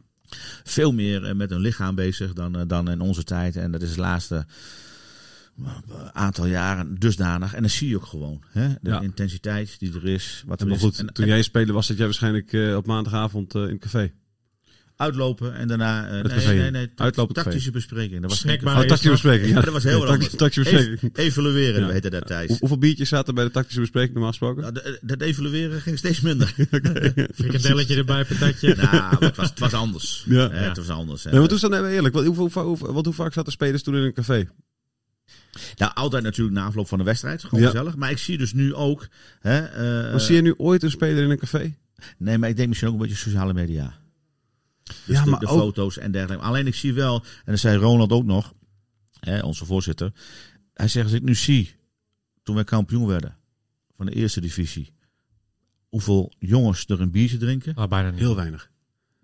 Veel 0.64 0.92
meer 0.92 1.24
eh, 1.24 1.34
met 1.34 1.50
hun 1.50 1.60
lichaam 1.60 1.94
bezig 1.94 2.32
dan, 2.32 2.64
dan 2.66 2.90
in 2.90 3.00
onze 3.00 3.24
tijd. 3.24 3.56
En 3.56 3.70
dat 3.72 3.82
is 3.82 3.94
de 3.94 4.00
laatste 4.00 4.46
aantal 6.12 6.46
jaren 6.46 6.94
dusdanig. 6.98 7.54
En 7.54 7.62
dat 7.62 7.70
zie 7.70 7.88
je 7.88 7.96
ook 7.96 8.06
gewoon. 8.06 8.42
Hè? 8.52 8.68
De 8.68 8.90
Ja. 8.90 9.00
intensiteit 9.00 9.78
die 9.78 9.94
er 9.94 10.06
is. 10.06 10.42
Wat 10.46 10.60
er 10.60 10.66
Maar 10.66 10.76
is. 10.76 10.82
goed, 10.82 10.98
En- 10.98 11.06
toen 11.12 11.24
en 11.24 11.30
jij 11.30 11.42
speelde 11.42 11.72
was 11.72 11.86
dat 11.86 11.96
jij 11.96 12.06
waarschijnlijk 12.06 12.52
eh, 12.52 12.76
op 12.76 12.86
maandagavond 12.86 13.54
eh, 13.54 13.62
in 13.62 13.68
het 13.68 13.78
café. 13.80 14.12
Uitlopen 14.96 15.54
en 15.54 15.68
daarna... 15.68 16.08
eh, 16.08 16.22
Het 16.22 16.46
nee, 16.46 16.56
nee, 16.60 16.70
nee, 16.70 16.90
Uitlopen 16.96 17.34
tactische 17.34 17.70
bespreking. 17.70 18.20
Dat 18.20 18.30
was 18.30 18.38
Snackbar. 18.38 18.72
Oh, 18.74 18.78
tactische 18.80 19.10
bespreking. 19.10 19.48
Ja, 19.48 19.54
Ja, 19.58 19.60
dat 19.64 19.72
was 19.72 19.82
heel 19.82 20.00
Ja, 20.06 20.12
anders. 20.12 20.34
Tactische 20.34 20.70
bespreking. 20.76 21.12
Ev- 21.16 21.24
evalueren, 21.26 21.80
Ja. 21.80 21.88
heette 21.88 22.10
dat 22.10 22.26
tijd. 22.26 22.48
Hoe- 22.48 22.56
hoeveel 22.58 22.78
biertjes 22.78 23.08
zaten 23.08 23.34
bij 23.34 23.44
de 23.44 23.50
tactische 23.50 23.80
bespreking 23.80 24.12
normaal 24.12 24.30
gesproken? 24.30 24.62
Nou, 24.62 24.96
dat 25.02 25.20
evalueren 25.20 25.80
ging 25.80 25.98
steeds 25.98 26.20
minder. 26.20 26.46
Frikandelletje 27.34 27.96
erbij, 27.96 28.24
patatje. 28.24 28.74
nou, 28.76 29.24
het 29.24 29.36
was, 29.36 29.48
het 29.50 29.58
was 29.58 29.72
anders. 29.72 30.24
Ja. 30.28 30.50
Eh, 30.50 30.68
Het 30.68 30.76
was 30.76 30.88
anders. 30.88 31.24
Nee, 31.24 31.38
maar 31.40 31.48
toen 31.48 31.84
eerlijk, 31.86 32.14
wat, 32.14 32.24
hoe, 32.24 32.36
hoe, 32.36 32.50
hoe, 32.52 32.78
wat, 32.92 33.04
hoe 33.04 33.14
vaak 33.14 33.32
zaten 33.32 33.52
spelers 33.52 33.82
toen 33.82 33.96
in 33.96 34.02
een 34.02 34.12
café? 34.12 34.48
Nou, 35.76 35.94
altijd 35.94 36.22
natuurlijk 36.22 36.56
na 36.56 36.64
afloop 36.64 36.88
van 36.88 36.98
de 36.98 37.04
wedstrijd. 37.04 37.44
Gewoon 37.44 37.60
Ja. 37.60 37.70
gezellig. 37.70 37.96
Maar 37.96 38.10
ik 38.10 38.18
zie 38.18 38.38
dus 38.38 38.52
nu 38.52 38.74
ook... 38.74 39.08
Hè, 39.40 39.58
eh, 39.58 40.10
Maar 40.10 40.20
zie 40.20 40.34
je 40.34 40.42
nu 40.42 40.54
ooit 40.56 40.82
een 40.82 40.90
speler 40.90 41.22
in 41.24 41.30
een 41.30 41.38
café? 41.38 41.74
Nee, 42.18 42.38
maar 42.38 42.48
ik 42.48 42.56
denk 42.56 42.68
misschien 42.68 42.88
ook 42.88 42.94
een 42.94 43.00
beetje 43.00 43.16
sociale 43.16 43.52
media. 43.54 43.94
Dus 44.84 44.96
Ja, 45.06 45.24
de, 45.24 45.30
maar 45.30 45.40
de 45.40 45.46
ook- 45.46 45.58
foto's 45.58 45.98
en 45.98 46.12
dergelijke. 46.12 46.44
Alleen 46.44 46.66
ik 46.66 46.74
zie 46.74 46.92
wel, 46.94 47.14
en 47.44 47.52
dat 47.52 47.58
zei 47.58 47.76
Ronald 47.78 48.12
ook 48.12 48.24
nog, 48.24 48.52
hè, 49.20 49.40
onze 49.40 49.64
voorzitter. 49.64 50.12
Hij 50.74 50.88
zegt, 50.88 51.04
als 51.06 51.14
ik 51.14 51.22
nu 51.22 51.34
zie, 51.34 51.74
toen 52.42 52.54
wij 52.54 52.64
kampioen 52.64 53.06
werden 53.06 53.36
van 53.96 54.06
de 54.06 54.12
eerste 54.12 54.40
divisie, 54.40 54.92
hoeveel 55.88 56.32
jongens 56.38 56.84
er 56.86 57.00
een 57.00 57.10
biertje 57.10 57.36
drinken, 57.36 57.74
Ah, 57.74 57.88
bijna 57.88 58.10
niet. 58.10 58.18
Heel 58.18 58.36
weinig. 58.36 58.70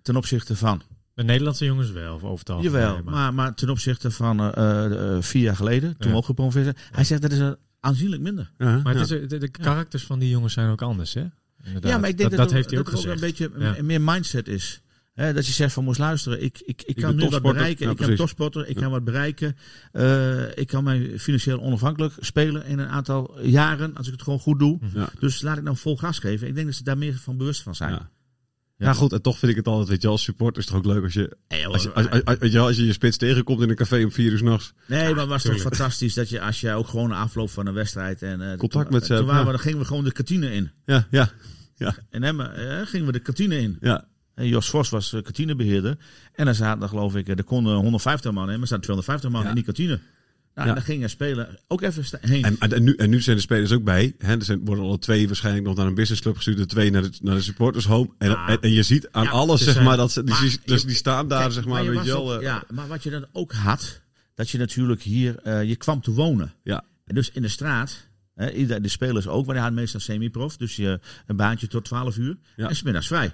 ten 0.03 0.17
opzichte 0.17 0.57
van. 0.57 0.83
De 1.21 1.27
Nederlandse 1.27 1.65
jongens 1.65 1.91
wel, 1.91 2.15
over 2.21 2.39
het 2.39 2.51
algemeen. 2.51 2.81
Jawel, 2.81 3.03
maar, 3.05 3.35
maar 3.35 3.55
ten 3.55 3.69
opzichte 3.71 4.11
van 4.11 4.41
eh, 4.41 4.85
eh, 4.85 5.17
eh, 5.17 5.23
vier 5.23 5.43
jaar 5.43 5.57
geleden, 5.57 5.89
toen 5.97 6.07
Ja. 6.07 6.11
we 6.11 6.17
ook 6.17 6.25
gepromoveerd 6.25 6.65
zijn. 6.65 6.77
Hij 6.91 7.05
zegt, 7.05 7.23
dat 7.23 7.33
is 7.33 7.39
een 7.39 7.57
aanzienlijk 7.81 8.23
minder. 8.23 8.51
Ja, 8.59 8.81
Maar 8.83 8.95
het 8.95 9.11
is, 9.11 9.29
de, 9.29 9.39
de 9.39 9.49
karakters 9.49 10.05
van 10.05 10.19
die 10.19 10.29
jongens 10.29 10.53
zijn 10.53 10.71
ook 10.71 10.83
anders, 10.83 11.15
hè? 11.15 11.25
Inderdaad. 11.65 11.91
Ja, 11.93 11.99
maar 11.99 12.09
ik 12.09 12.17
denk 12.19 12.31
dat, 12.31 12.39
dat, 12.39 12.49
dat, 12.49 12.57
heeft 12.57 12.71
hij 12.71 12.79
ook 12.79 12.91
dat 12.91 13.05
een 13.05 13.21
beetje 13.21 13.51
Ja. 13.59 13.77
meer 13.83 14.01
mindset 14.01 14.49
is. 14.49 14.81
Hè, 15.13 15.33
dat 15.33 15.47
je 15.47 15.53
zegt 15.53 15.73
van 15.73 15.85
moest 15.85 15.99
luisteren, 15.99 16.43
ik, 16.43 16.63
ik, 16.65 16.83
ik 16.83 16.97
kan 16.97 17.17
nu 17.17 17.29
wat 17.29 17.43
bereiken. 17.43 17.85
Ja, 17.85 17.91
ik 17.91 17.97
ben 17.97 17.97
precies. 17.97 18.17
topsporter, 18.17 18.69
ik 18.69 18.75
Ja. 18.75 18.81
kan 18.81 18.91
wat 18.91 19.05
bereiken. 19.05 19.57
Eh, 19.93 20.57
ik 20.57 20.67
kan 20.67 20.85
mij 20.85 21.19
financieel 21.19 21.61
onafhankelijk 21.61 22.15
spelen 22.21 22.65
in 22.67 22.79
een 22.79 22.89
aantal 22.89 23.41
jaren, 23.43 23.97
als 23.97 24.07
ik 24.07 24.13
het 24.13 24.23
gewoon 24.23 24.39
goed 24.39 24.59
doe. 24.59 24.79
Ja. 24.95 25.09
Dus 25.19 25.43
laat 25.43 25.57
ik 25.57 25.63
nou 25.63 25.77
vol 25.77 25.97
gas 25.97 26.19
geven. 26.19 26.49
Ik 26.49 26.55
denk 26.55 26.67
dat 26.67 26.75
ze 26.77 26.83
daar 26.83 26.99
meer 26.99 27.15
van 27.15 27.37
bewust 27.37 27.63
van 27.63 27.75
zijn. 27.75 27.99
Ja. 28.81 28.87
Ja, 28.87 28.93
goed, 28.93 29.13
en 29.13 29.23
toch 29.23 29.39
vind 29.39 29.51
ik 29.51 29.57
het 29.57 29.67
altijd, 29.67 29.89
weet 29.89 30.03
je, 30.03 30.09
als 30.09 30.23
supporter 30.23 30.59
is 30.63 30.69
het 30.69 30.75
toch 30.75 30.85
ook 30.87 30.93
leuk 30.95 31.05
als 31.05 31.13
je, 31.13 31.37
als 31.71 31.83
je, 31.83 31.93
als, 31.93 32.37
je, 32.41 32.51
wel, 32.51 32.67
als 32.67 32.77
je 32.77 32.87
je 32.87 32.93
spits 32.93 33.17
tegenkomt 33.17 33.61
in 33.63 33.69
een 33.71 33.75
café 33.77 34.05
om 34.05 34.13
vier 34.13 34.33
uur 34.33 34.39
s'nachts. 34.39 34.73
nee, 34.87 35.09
maar 35.11 35.19
het 35.21 35.29
was 35.29 35.43
toch 35.43 35.61
fantastisch 35.61 36.15
dat 36.15 36.29
je 36.29 36.41
als 36.41 36.61
je 36.61 36.73
ook 36.73 36.89
gewoon 36.89 37.09
na 37.09 37.17
afloop 37.21 37.51
van 37.51 37.67
een 37.67 37.75
wedstrijd 37.75 38.23
en 38.23 38.41
eh, 38.51 38.57
Contact 38.59 38.85
toen- 38.85 38.95
met 38.95 39.07
ze 39.07 39.17
toen 39.17 39.25
waren 39.27 39.41
we, 39.41 39.47
ja. 39.47 39.53
dan 39.53 39.61
gingen 39.61 39.79
we 39.79 39.85
gewoon 39.85 40.05
de 40.05 40.13
kantine 40.13 40.53
in. 40.53 40.71
Ja, 40.85 41.07
ja, 41.11 41.31
En 42.11 42.23
Emmen 42.23 42.55
eh, 42.81 42.87
gingen 42.87 43.07
we 43.07 43.13
de 43.13 43.19
kantine 43.19 43.59
in. 43.61 43.77
ja. 43.81 44.09
En 44.35 44.47
Jos 44.49 44.69
Vos 44.71 44.89
was 44.91 45.13
eh, 45.13 45.23
kantinebeheerder. 45.23 45.97
En 46.35 46.45
dan 46.45 46.55
zaten 46.55 46.89
geloof 46.89 47.17
ik, 47.17 47.29
er 47.29 47.45
konden 47.45 47.75
150 47.75 48.33
man 48.33 48.43
in, 48.43 48.51
maar 48.53 48.61
er 48.61 48.67
zaten 48.67 48.83
250 48.85 49.31
man 49.31 49.43
Ja. 49.43 49.49
in 49.49 49.55
die 49.55 49.65
kantine. 49.65 50.01
Nou, 50.61 50.73
Ja. 50.73 50.79
en 50.79 50.85
dan 50.87 50.95
ging 50.95 51.03
er 51.03 51.11
spelen 51.11 51.59
ook 51.69 51.83
even 51.83 52.05
heen. 52.21 52.45
En, 52.45 52.57
en, 52.59 52.83
nu, 52.83 52.95
en 52.95 53.11
nu 53.11 53.21
zijn 53.21 53.37
de 53.37 53.43
spelers 53.43 53.73
ook 53.73 53.85
bij. 53.85 54.15
Hè? 54.19 54.35
Er 54.37 54.45
zijn, 54.45 54.65
worden 54.65 54.85
alle 54.85 54.99
twee 54.99 55.27
waarschijnlijk 55.27 55.67
nog 55.67 55.77
naar 55.77 55.87
een 55.87 55.95
businessclub 55.95 56.37
gestuurd. 56.37 56.57
De 56.57 56.67
twee 56.67 56.91
naar 56.91 57.03
de, 57.03 57.11
naar 57.23 57.35
de 57.35 57.41
supporters 57.43 57.85
home. 57.85 58.11
En, 58.19 58.31
Ja. 58.31 58.49
en, 58.49 58.61
en 58.61 58.71
je 58.73 58.83
ziet 58.83 59.09
aan 59.11 59.25
Ja, 59.25 59.31
alles, 59.31 59.59
ze 59.63 59.73
zeg 59.73 59.83
maar, 59.83 59.97
dat 59.97 60.13
ze, 60.13 60.23
die, 60.25 60.35
Maar 60.35 60.43
die- 60.43 60.59
dus 60.65 60.85
die 60.85 60.95
staan 60.95 61.29
daar, 61.29 61.41
Kijk, 61.41 61.53
zeg 61.53 61.65
maar, 61.67 61.83
je 61.83 61.89
weet 61.89 61.97
was 61.99 62.07
je 62.07 62.13
wel. 62.13 62.33
ook- 62.33 62.39
eh, 62.41 62.47
ja, 62.47 62.65
maar 62.71 62.89
wat 62.89 63.03
je 63.03 63.11
dan 63.11 63.27
ook 63.33 63.53
had, 63.53 64.01
dat 64.35 64.51
je 64.51 64.59
natuurlijk 64.59 65.03
hier, 65.03 65.39
eh, 65.39 65.63
je 65.65 65.77
kwam 65.77 66.01
te 66.01 66.11
wonen. 66.13 66.53
Ja. 66.63 66.85
En 67.05 67.15
dus 67.15 67.31
in 67.31 67.43
de 67.43 67.49
straat, 67.49 68.09
hè, 68.35 68.81
de 68.81 68.89
spelers 68.89 69.27
ook, 69.27 69.45
maar 69.45 69.55
die 69.55 69.63
hadden 69.63 69.81
meestal 69.81 70.01
semi-prof. 70.01 70.57
Dus 70.57 70.77
je, 70.77 71.01
een 71.27 71.37
baantje 71.37 71.67
tot 71.67 71.85
12 71.85 72.17
uur. 72.17 72.37
En 72.57 72.77
smiddags 72.77 73.07
vrij. 73.07 73.33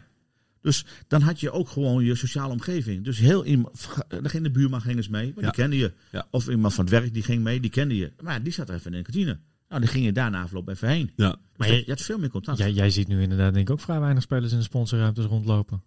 Dus 0.66 0.84
dan 1.08 1.20
had 1.22 1.40
je 1.40 1.50
ook 1.50 1.68
gewoon 1.68 2.04
je 2.04 2.14
sociale 2.14 2.52
omgeving. 2.52 3.04
Dus 3.04 3.18
heel 3.18 3.44
iemand, 3.44 3.88
dan 4.08 4.28
ging 4.30 4.42
de 4.42 4.50
buurman 4.50 4.80
ging 4.80 4.96
eens 4.96 5.08
mee, 5.08 5.24
want 5.24 5.36
Ja. 5.40 5.42
die 5.42 5.52
kende 5.62 5.76
je. 5.76 5.92
Ja. 6.12 6.26
Of 6.30 6.48
iemand 6.48 6.74
van 6.74 6.84
het 6.84 6.92
werk 6.92 7.14
die 7.14 7.22
ging 7.22 7.42
mee, 7.42 7.60
die 7.60 7.70
kende 7.70 7.96
je. 7.96 8.12
Maar 8.22 8.42
die 8.42 8.52
zat 8.52 8.68
er 8.68 8.74
even 8.74 8.90
in 8.92 8.96
de 8.98 9.02
kantine. 9.04 9.38
Nou, 9.68 9.80
die 9.80 9.90
ging 9.90 10.04
je 10.04 10.12
daarna 10.12 10.42
afloop 10.42 10.68
even 10.68 10.88
heen. 10.88 11.10
ja. 11.16 11.26
Maar 11.28 11.38
Maar 11.56 11.68
je, 11.68 11.74
je- 11.74 11.82
je 11.84 11.90
had 11.90 12.00
veel 12.00 12.18
meer 12.18 12.28
contact. 12.30 12.58
Jij, 12.58 12.72
jij 12.72 12.90
ziet 12.90 13.08
nu 13.08 13.22
inderdaad 13.22 13.54
denk 13.54 13.66
ik 13.68 13.72
ook 13.74 13.80
vrij 13.80 14.00
weinig 14.00 14.22
spelers 14.22 14.52
in 14.52 14.58
de 14.58 14.64
sponsorruimtes 14.64 15.24
rondlopen. 15.24 15.82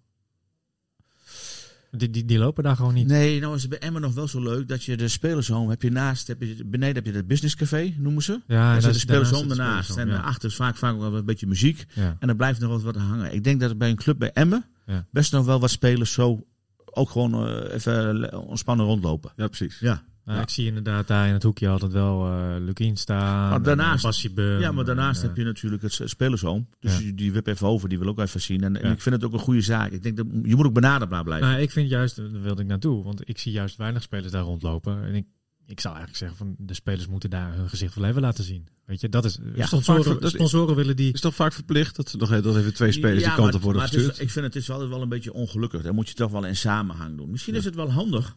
Die, 1.92 2.10
die, 2.10 2.26
die 2.26 2.38
lopen 2.38 2.64
daar 2.64 2.76
gewoon 2.76 2.94
niet. 2.94 3.08
Nee, 3.08 3.40
nou 3.40 3.56
is 3.56 3.62
het 3.62 3.70
bij 3.70 3.80
Emmen 3.80 4.02
nog 4.02 4.14
wel 4.14 4.28
zo 4.28 4.42
leuk 4.42 4.68
dat 4.68 4.84
je 4.84 4.98
de 4.98 5.08
spelershome 5.08 5.70
heb 5.70 5.82
je 5.82 5.92
naast, 5.92 6.28
heb 6.28 6.42
je, 6.42 6.66
beneden 6.66 6.96
heb 6.96 7.06
je 7.06 7.12
het 7.12 7.28
businesscafé, 7.28 7.94
noemen 7.98 8.24
ze. 8.24 8.32
Ja, 8.32 8.40
Daar 8.48 8.76
en 8.76 8.82
zit 8.82 8.84
dat 8.84 8.92
de 8.92 8.98
is 8.98 9.02
spelershome 9.02 9.54
spelershome, 9.54 10.02
En 10.02 10.08
ja. 10.08 10.20
achter 10.20 10.50
is 10.50 10.56
vaak, 10.56 10.76
vaak 10.76 10.98
wel 10.98 11.16
een 11.16 11.26
beetje 11.26 11.48
muziek. 11.48 11.86
Ja. 11.94 12.16
En 12.20 12.30
er 12.30 12.36
blijft 12.36 12.60
nog 12.60 12.70
wat, 12.70 12.82
wat 12.82 12.96
hangen. 12.96 13.34
Ik 13.34 13.44
denk 13.44 13.60
dat 13.60 13.70
er 13.70 13.78
bij 13.78 13.90
een 13.90 13.96
club 13.96 14.20
bij 14.20 14.32
Emmen 14.34 14.66
Ja. 14.86 15.06
best 15.12 15.32
nog 15.32 15.46
wel 15.46 15.60
wat 15.60 15.70
spelers 15.70 16.14
zo 16.14 16.46
ook 16.86 17.10
gewoon 17.10 17.48
eh, 17.48 17.74
even 17.74 18.34
ontspannen 18.48 18.86
rondlopen. 18.86 19.32
ja, 19.36 19.48
precies. 19.48 19.80
Ja, 19.80 20.04
Nou, 20.30 20.42
Ja. 20.42 20.48
Ik 20.48 20.54
zie 20.54 20.66
inderdaad 20.66 21.08
daar 21.08 21.28
in 21.28 21.34
het 21.34 21.44
hoekje 21.44 21.68
altijd 21.70 21.92
wel 21.92 22.26
eh 22.28 22.56
Lukien 22.60 22.98
staan. 22.98 23.50
Maar 23.50 23.62
daarnaast- 23.62 24.26
en, 24.26 24.32
eh, 24.36 24.60
ja 24.60 24.72
maar 24.72 24.86
daarnaast 24.86 25.22
en, 25.22 25.28
heb 25.28 25.38
je 25.38 25.44
natuurlijk 25.44 25.82
het 25.82 26.02
spelershome. 26.04 26.66
Dus 26.80 27.00
Ja. 27.00 27.12
die, 27.16 27.32
wip 27.32 27.48
even 27.48 27.68
over, 27.68 27.90
die 27.90 28.00
wil 28.00 28.08
ook 28.08 28.20
even 28.20 28.42
zien. 28.42 28.64
En, 28.64 28.82
en 28.82 28.88
Ja. 28.88 28.94
ik 28.94 29.02
vind 29.02 29.16
het 29.16 29.24
ook 29.24 29.34
een 29.34 29.40
goede 29.40 29.62
zaak. 29.62 29.92
Ik 29.92 30.04
denk 30.04 30.18
dat 30.18 30.26
je 30.44 30.56
moet 30.56 30.66
ook 30.66 30.74
benaderbaar 30.74 31.24
blijven. 31.24 31.48
Nou, 31.48 31.62
ik 31.62 31.72
vind 31.72 31.90
juist, 31.90 32.16
daar 32.16 32.42
wilde 32.42 32.62
ik 32.62 32.68
naartoe, 32.68 33.04
want 33.04 33.30
ik 33.30 33.38
zie 33.38 33.52
juist 33.52 33.76
weinig 33.78 34.02
spelers 34.02 34.32
daar 34.32 34.44
rondlopen. 34.44 35.04
En 35.04 35.16
ik, 35.16 35.26
ik 35.66 35.80
zou 35.80 35.96
eigenlijk 35.96 36.26
zeggen 36.26 36.38
van 36.38 36.66
de 36.68 36.74
spelers 36.74 37.08
moeten 37.08 37.30
daar 37.30 37.54
hun 37.56 37.70
gezicht 37.70 37.96
wel 37.96 38.10
even 38.10 38.22
laten 38.22 38.44
zien. 38.44 38.68
Weet 38.86 39.02
je, 39.02 39.10
dat 39.10 39.26
is. 39.26 39.40
Ja, 39.56 39.66
sponsoren, 39.66 40.04
vaak- 40.04 40.22
dat- 40.22 40.32
sponsoren 40.32 40.76
willen 40.76 40.96
die. 40.96 41.14
Is 41.14 41.22
toch 41.22 41.36
vaak 41.36 41.54
verplicht 41.54 41.96
dat, 41.96 42.16
nog, 42.18 42.42
dat 42.42 42.58
even 42.58 42.74
twee 42.74 42.92
spelers 42.92 43.24
die 43.24 43.34
kant 43.34 43.54
op 43.56 43.62
worden 43.62 43.82
maar 43.82 43.92
het 43.92 44.00
is- 44.00 44.06
gestuurd? 44.06 44.28
ik 44.28 44.34
vind 44.34 44.46
het 44.46 44.56
is 44.56 44.68
wel, 44.68 44.90
wel 44.90 45.02
een 45.02 45.10
beetje 45.10 45.34
ongelukkig. 45.34 45.82
Daar 45.82 45.94
moet 45.94 46.08
je 46.10 46.14
toch 46.16 46.32
wel 46.32 46.46
in 46.46 46.56
samenhang 46.56 47.18
doen. 47.18 47.30
Misschien 47.32 47.56
is 47.56 47.66
het 47.66 47.76
wel 47.76 47.92
handig, 47.92 48.36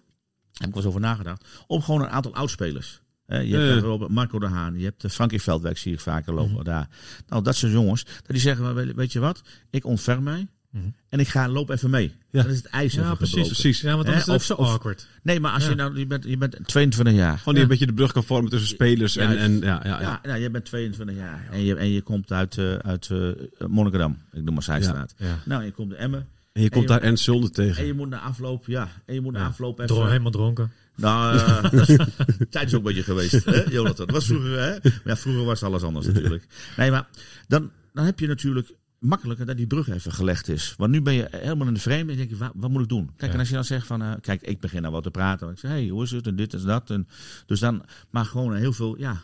heb 0.53 0.69
ik 0.69 0.75
wel 0.75 0.77
eens 0.77 0.85
over 0.87 1.01
nagedacht, 1.01 1.45
om 1.67 1.83
gewoon 1.83 2.01
een 2.03 2.09
aantal 2.09 2.35
oudspelers. 2.35 3.01
Je 3.27 3.37
hebt 3.37 3.51
daar 3.69 3.79
Robert, 3.79 4.11
Marco 4.11 4.39
de 4.39 4.47
Haan, 4.47 4.79
je 4.79 4.85
hebt 4.85 5.01
de 5.01 5.11
Frankie 5.11 5.43
Veldwijk, 5.43 5.79
zie 5.79 5.93
ik 5.93 6.01
vaker 6.01 6.35
lopen 6.35 6.53
Mhm. 6.53 6.65
daar. 6.65 6.89
Nou, 7.29 7.43
dat 7.43 7.57
soort 7.57 7.73
jongens, 7.73 8.05
dat 8.05 8.15
die 8.27 8.39
zeggen, 8.41 8.95
weet- 8.95 9.13
je 9.13 9.19
wat, 9.21 9.43
ik 9.71 9.85
ontfer 9.85 10.23
mij. 10.23 10.47
Mhm. 10.71 10.85
En 11.09 11.21
ik 11.21 11.29
ga 11.29 11.49
loop 11.49 11.71
even 11.71 11.91
mee. 11.91 12.13
Ja. 12.31 12.43
Dan 12.43 12.51
is 12.51 12.57
het 12.57 12.67
ijs 12.67 12.93
Ja, 12.95 13.15
precies, 13.15 13.29
gebroken. 13.35 13.53
precies. 13.53 13.81
Ja, 13.81 13.95
want 13.95 14.07
dan 14.07 14.15
is 14.15 14.27
het 14.27 14.35
of- 14.35 14.43
zo 14.43 14.55
awkward. 14.55 15.07
Nee, 15.23 15.41
maar 15.41 15.53
als 15.53 15.63
Ja. 15.65 15.69
je 15.71 15.75
nou, 15.75 15.99
je 15.99 16.07
bent, 16.07 16.25
je 16.25 16.37
bent 16.37 16.57
22 16.67 17.15
jaar. 17.15 17.39
Gewoon 17.39 17.55
die 17.55 17.63
een 17.63 17.69
beetje 17.69 17.87
de 17.87 17.93
brug 17.95 18.13
kan 18.13 18.25
vormen 18.25 18.51
tussen 18.51 18.69
spelers 18.69 19.17
en, 19.17 19.39
en 19.39 19.53
ja, 19.61 19.67
ja, 19.67 19.81
ja. 19.85 20.01
Ja, 20.01 20.21
nou, 20.23 20.39
je 20.41 20.51
bent 20.51 20.65
22 20.65 21.17
jaar 21.17 21.49
en 21.51 21.61
je, 21.65 21.77
en 21.77 21.89
je 21.91 22.03
komt 22.03 22.33
uit, 22.33 22.59
eh 22.59 22.75
uit 22.75 23.09
eh 23.11 23.31
Monnikendam. 23.69 24.19
Ik 24.33 24.43
noem 24.45 24.55
maar 24.55 24.63
Zijstraat. 24.63 25.15
Nou, 25.45 25.65
je 25.65 25.71
komt 25.73 25.91
de 25.91 25.97
Emmen 25.97 26.29
En 26.53 26.63
je 26.63 26.69
komt 26.71 26.85
En 26.89 26.93
je- 26.95 26.99
daar 27.01 27.09
Ernst 27.09 27.25
Zulde 27.25 27.47
en 27.47 27.53
tegen. 27.53 27.87
je 27.87 27.95
moet 27.95 28.09
naar 28.09 28.21
afloop, 28.21 28.67
ja, 28.67 28.89
en 29.07 29.15
je 29.15 29.21
moet 29.21 29.33
naar 29.33 29.43
Ja. 29.43 29.49
afloop 29.49 29.81
even... 29.81 30.07
Helemaal 30.07 30.31
dronken. 30.31 30.73
Nou, 30.97 31.41
dat 31.71 31.89
is- 31.89 31.97
tijd 32.51 32.67
is 32.67 32.75
ook 32.75 32.79
een 32.79 32.83
beetje 32.83 33.03
geweest, 33.03 33.45
hè, 33.45 33.63
Jonathan. 33.71 34.07
Dat 34.07 34.15
was 34.15 34.27
vroeger, 34.27 34.59
hè? 34.61 34.71
Maar 34.83 35.01
ja, 35.05 35.17
vroeger 35.17 35.45
was 35.45 35.63
alles 35.63 35.83
anders 35.83 36.07
natuurlijk. 36.07 36.47
Nee, 36.77 36.91
maar 36.91 37.07
dan, 37.49 37.71
dan 37.93 38.05
heb 38.05 38.19
je 38.21 38.27
natuurlijk 38.27 38.73
makkelijker 38.99 39.47
dat 39.47 39.57
die 39.57 39.67
brug 39.67 39.89
even 39.89 40.13
gelegd 40.13 40.49
is. 40.49 40.75
Want 40.77 40.91
nu 40.91 41.03
ben 41.03 41.15
je 41.15 41.29
helemaal 41.31 41.67
in 41.67 41.75
de 41.75 41.81
vreemde 41.81 42.13
en 42.13 42.19
denk 42.19 42.31
je, 42.31 42.37
wat, 42.37 42.53
wat 42.55 42.71
moet 42.71 42.83
ik 42.83 42.89
doen? 42.89 43.07
Kijk, 43.17 43.21
Ja. 43.21 43.33
en 43.33 43.39
als 43.39 43.49
je 43.49 43.55
dan 43.55 43.65
zegt 43.65 43.87
van, 43.87 44.03
eh, 44.03 44.13
kijk, 44.21 44.43
ik 44.43 44.61
begin 44.61 44.81
nou 44.83 44.93
wat 44.95 45.03
te 45.03 45.11
praten. 45.11 45.51
Ik 45.51 45.59
zeg, 45.59 45.71
hey, 45.71 45.89
hoe 45.89 46.03
is 46.03 46.11
het? 46.11 46.27
En 46.27 46.37
dit 46.37 46.55
en 46.55 46.63
dat. 46.63 46.91
En, 46.91 47.09
dus 47.47 47.61
dan, 47.61 47.83
maar 48.11 48.25
gewoon 48.25 48.55
heel 48.55 48.73
veel, 48.73 48.99
ja, 48.99 49.23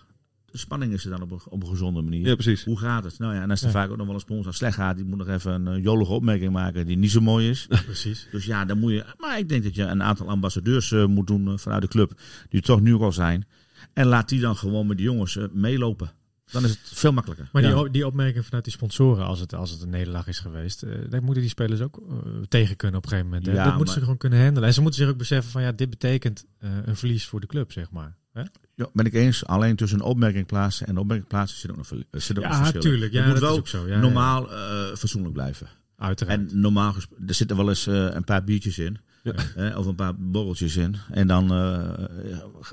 de 0.51 0.59
spanning 0.59 0.93
is 0.93 1.05
er 1.05 1.11
dan 1.11 1.23
op 1.23 1.31
een, 1.31 1.41
op 1.49 1.63
een 1.63 1.69
gezonde 1.69 2.03
manier. 2.03 2.27
Ja, 2.27 2.35
precies. 2.35 2.65
Hoe 2.65 2.79
gaat 2.79 3.05
het? 3.05 3.19
Nou 3.19 3.35
ja, 3.35 3.43
en 3.43 3.51
als 3.51 3.61
er 3.61 3.67
Ja. 3.67 3.73
vaak 3.73 3.91
ook 3.91 3.97
nog 3.97 4.07
wel 4.07 4.15
een 4.15 4.21
sponsor 4.21 4.55
slecht 4.55 4.75
gaat, 4.77 4.97
die 4.97 5.05
moet 5.05 5.19
nog 5.19 5.29
even 5.29 5.53
een 5.53 5.67
eh, 5.77 5.83
jolige 5.83 6.13
opmerking 6.13 6.53
maken 6.53 6.87
die 6.87 6.97
niet 6.97 7.11
zo 7.11 7.21
mooi 7.21 7.49
is. 7.49 7.67
Precies. 7.85 8.29
Dus 8.31 8.45
ja, 8.45 8.65
dan 8.65 8.79
moet 8.79 8.93
je. 8.93 9.05
Maar 9.19 9.39
ik 9.39 9.49
denk 9.49 9.63
dat 9.65 9.75
je 9.75 9.83
een 9.83 10.03
aantal 10.03 10.29
ambassadeurs 10.29 10.93
eh, 10.93 11.05
moet 11.07 11.27
doen 11.27 11.49
eh, 11.49 11.57
vanuit 11.59 11.83
de 11.83 11.89
club. 11.89 12.21
Die 12.49 12.61
er 12.61 12.67
toch 12.67 12.81
nu 12.81 12.95
al 12.95 13.13
zijn. 13.13 13.47
En 13.93 14.07
laat 14.07 14.29
die 14.29 14.41
dan 14.41 14.57
gewoon 14.57 14.87
met 14.87 14.97
de 14.97 15.03
jongens 15.03 15.39
meelopen. 15.53 16.11
Dan 16.51 16.65
is 16.65 16.71
het 16.71 16.79
veel 16.83 17.13
makkelijker. 17.13 17.49
Maar 17.53 17.63
die, 17.63 17.71
Ja. 17.71 17.89
die 17.89 18.07
opmerking 18.07 18.45
vanuit 18.45 18.65
die 18.65 18.73
sponsoren, 18.73 19.27
als 19.27 19.41
het, 19.41 19.55
als 19.55 19.71
het 19.71 19.83
een 19.83 19.91
nederlaag 19.91 20.27
is 20.27 20.39
geweest, 20.39 20.85
daar 21.11 21.23
moeten 21.23 21.43
die 21.43 21.51
spelers 21.51 21.81
ook 21.81 22.03
tegen 22.49 22.77
kunnen 22.77 22.97
op 22.97 23.03
een 23.03 23.09
gegeven 23.11 23.31
moment. 23.31 23.47
hè. 23.47 23.53
Ja, 23.53 23.59
dat 23.59 23.67
moeten 23.67 23.85
maar- 23.87 23.95
ze 23.95 24.01
gewoon 24.01 24.17
kunnen 24.17 24.43
handelen. 24.43 24.69
En 24.69 24.75
ze 24.75 24.81
moeten 24.81 25.01
zich 25.01 25.11
ook 25.11 25.19
beseffen 25.19 25.53
van 25.53 25.63
ja, 25.63 25.73
dit 25.73 25.91
betekent 25.91 26.45
een 26.85 26.97
verlies 26.97 27.27
voor 27.27 27.41
de 27.41 27.47
club, 27.47 27.73
zeg 27.73 27.91
maar. 27.91 28.17
Hè? 28.33 28.43
Ja, 28.79 28.89
ben 28.93 29.07
ik 29.07 29.15
eens. 29.15 29.47
Alleen 29.47 29.77
tussen 29.77 29.99
een 29.99 30.05
opmerking 30.05 30.47
plaatsen 30.47 30.87
en 30.87 30.97
opmerking 30.99 31.29
plaatsen 31.29 31.59
zit 31.59 31.71
ook 31.71 31.77
nog, 31.77 31.91
er 32.11 32.21
zit 32.21 32.39
ook 32.39 32.45
Ja, 32.45 32.57
verschil. 32.57 32.81
tuurlijk. 32.81 33.13
Ja, 33.13 33.19
je 33.21 33.25
moet 33.25 33.35
dat 33.35 33.43
wel 33.43 33.53
is 33.53 33.59
ook 33.59 33.69
zo. 33.69 33.87
Ja, 33.89 34.01
normaal 34.01 34.53
eh, 34.53 34.95
fatsoenlijk 34.97 35.35
blijven. 35.35 35.69
Uiteraard. 35.97 36.39
En 36.53 36.61
normaal 36.61 36.95
er 37.27 37.35
zitten 37.35 37.57
wel 37.57 37.69
eens 37.69 37.87
eh, 37.87 37.95
een 38.11 38.25
paar 38.25 38.45
biertjes 38.45 38.79
in. 38.79 38.99
Ja. 39.23 39.77
of 39.79 39.87
een 39.87 39.95
paar 39.95 40.17
borreltjes 40.17 40.77
in. 40.77 40.97
En 41.11 41.27
dan 41.27 41.53
eh, 41.53 42.09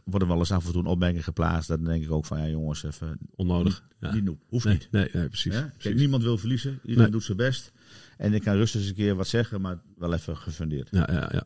worden 0.03 0.27
wel 0.27 0.37
eens 0.37 0.51
af 0.51 0.65
en 0.65 0.71
toe 0.71 0.81
een 0.81 0.87
opmerking 0.87 1.23
geplaatst. 1.23 1.67
Dan 1.67 1.83
denk 1.83 2.03
ik 2.03 2.11
ook 2.11 2.25
van 2.25 2.39
ja 2.41 2.47
jongens, 2.47 2.83
even 2.83 3.17
Onnodig. 3.35 3.83
Ja. 3.99 4.13
niet. 4.13 4.29
Hoeft 4.47 4.65
Nee, 4.65 4.73
niet. 4.73 4.87
nee, 4.91 5.09
nee, 5.13 5.27
precies. 5.27 5.53
Hè? 5.53 5.59
Kijk, 5.59 5.77
precies. 5.77 5.99
niemand 5.99 6.23
wil 6.23 6.37
verliezen. 6.37 6.71
Iedereen 6.81 7.01
Nee. 7.01 7.11
doet 7.11 7.23
zijn 7.23 7.37
best. 7.37 7.71
En 8.17 8.33
ik 8.33 8.41
kan 8.41 8.55
rustig 8.55 8.79
eens 8.81 8.89
een 8.89 8.95
keer 8.95 9.15
wat 9.15 9.27
zeggen, 9.27 9.61
maar 9.61 9.81
wel 9.97 10.13
even 10.13 10.37
gefundeerd. 10.37 10.87
Ja, 10.91 11.09
ja, 11.11 11.29
ja. 11.31 11.45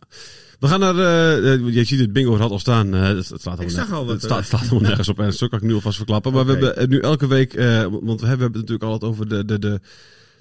We 0.60 0.68
gaan 0.68 0.80
naar, 0.80 0.96
eh, 0.98 1.74
je 1.74 1.84
ziet 1.84 2.00
het 2.00 2.14
bingo 2.14 2.36
rad 2.36 2.52
al 2.52 2.60
staan. 2.60 2.94
eh, 2.94 3.02
het, 3.08 3.26
slaat 3.26 3.44
helemaal 3.44 3.70
zag 3.70 3.92
al 3.92 4.06
wat, 4.06 4.14
het 4.14 4.24
staat, 4.24 4.46
staat 4.46 4.60
helemaal 4.60 4.82
nergens 4.82 5.08
op. 5.08 5.20
En 5.20 5.34
zo 5.34 5.48
kan 5.48 5.60
ik 5.60 5.66
nu 5.66 5.74
alvast 5.74 5.98
verklappen. 5.98 6.34
Maar 6.34 6.46
we 6.46 6.52
hebben 6.52 6.90
nu 6.90 7.00
elke 7.00 7.28
week, 7.28 7.54
want 8.02 8.22
we 8.22 8.28
hebben 8.28 8.48
het 8.48 8.56
natuurlijk 8.56 8.84
altijd 8.84 9.12
over 9.12 9.30
de, 9.30 9.46
de, 9.46 9.60
de, 9.60 9.80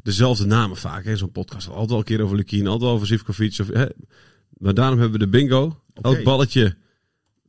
dezelfde 0.02 0.46
namen 0.46 0.76
vaak. 0.76 1.04
hè, 1.04 1.16
Zo'n 1.16 1.32
podcast. 1.32 1.68
Altijd 1.68 1.88
wel 1.88 1.98
een 1.98 2.04
keer 2.04 2.22
over 2.22 2.36
Lukien, 2.36 2.66
altijd 2.66 2.90
over 2.90 3.06
Zivkovic. 3.06 3.56
Of, 3.60 3.68
hè. 3.72 3.86
Maar 4.58 4.74
daarom 4.74 4.98
hebben 4.98 5.18
we 5.18 5.24
de 5.24 5.30
bingo. 5.30 5.80
Elk 6.02 6.22
balletje 6.22 6.76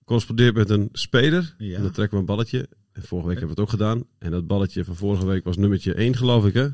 correspondeert 0.06 0.56
met 0.56 0.70
een 0.70 0.90
speler. 0.92 1.56
Ja. 1.58 1.76
En 1.76 1.82
dan 1.82 1.92
trekken 1.92 2.14
we 2.16 2.20
een 2.20 2.26
balletje. 2.36 2.68
En 2.94 3.02
vorige 3.04 3.28
week 3.28 3.38
hebben 3.40 3.56
we 3.56 3.62
het 3.62 3.72
ook 3.72 3.80
gedaan. 3.80 4.04
En 4.20 4.32
dat 4.32 4.48
balletje 4.48 4.84
van 4.84 4.96
vorige 4.96 5.26
week 5.26 5.44
was 5.44 5.58
nummertje 5.58 5.94
1 5.94 6.16
geloof 6.16 6.46
ik 6.46 6.54
hè. 6.54 6.68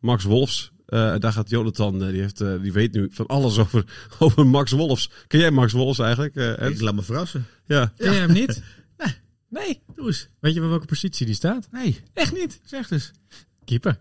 Max 0.00 0.24
Wolfs. 0.24 0.72
Eh, 0.90 1.14
daar 1.18 1.32
gaat 1.32 1.50
Jonathan, 1.50 2.02
eh, 2.02 2.08
die, 2.10 2.20
heeft, 2.20 2.40
eh, 2.40 2.54
die 2.62 2.72
weet 2.72 2.92
nu 2.92 3.08
van 3.12 3.26
alles 3.26 3.58
over, 3.58 3.84
over 4.18 4.46
Max 4.46 4.70
Wolfs. 4.72 5.10
Ken 5.26 5.40
jij 5.40 5.50
Max 5.50 5.72
Wolfs 5.72 5.98
eigenlijk? 5.98 6.36
eh, 6.36 6.60
Ernst? 6.60 6.78
Ik 6.78 6.80
laat 6.84 6.94
me 6.94 7.02
verrassen. 7.02 7.46
ja. 7.66 7.92
Ken 7.96 8.12
jij 8.12 8.20
hem 8.20 8.32
niet? 8.32 8.62
Nee. 8.98 9.14
Nee. 9.48 9.80
Doe 9.94 10.06
eens. 10.06 10.28
Weet 10.40 10.54
je 10.54 10.60
bij 10.60 10.68
welke 10.68 10.86
positie 10.86 11.26
die 11.26 11.34
staat? 11.34 11.68
Nee, 11.70 12.00
Echt 12.14 12.32
niet. 12.36 12.60
zeg 12.64 12.88
dus. 12.88 13.10
Keeper. 13.64 13.98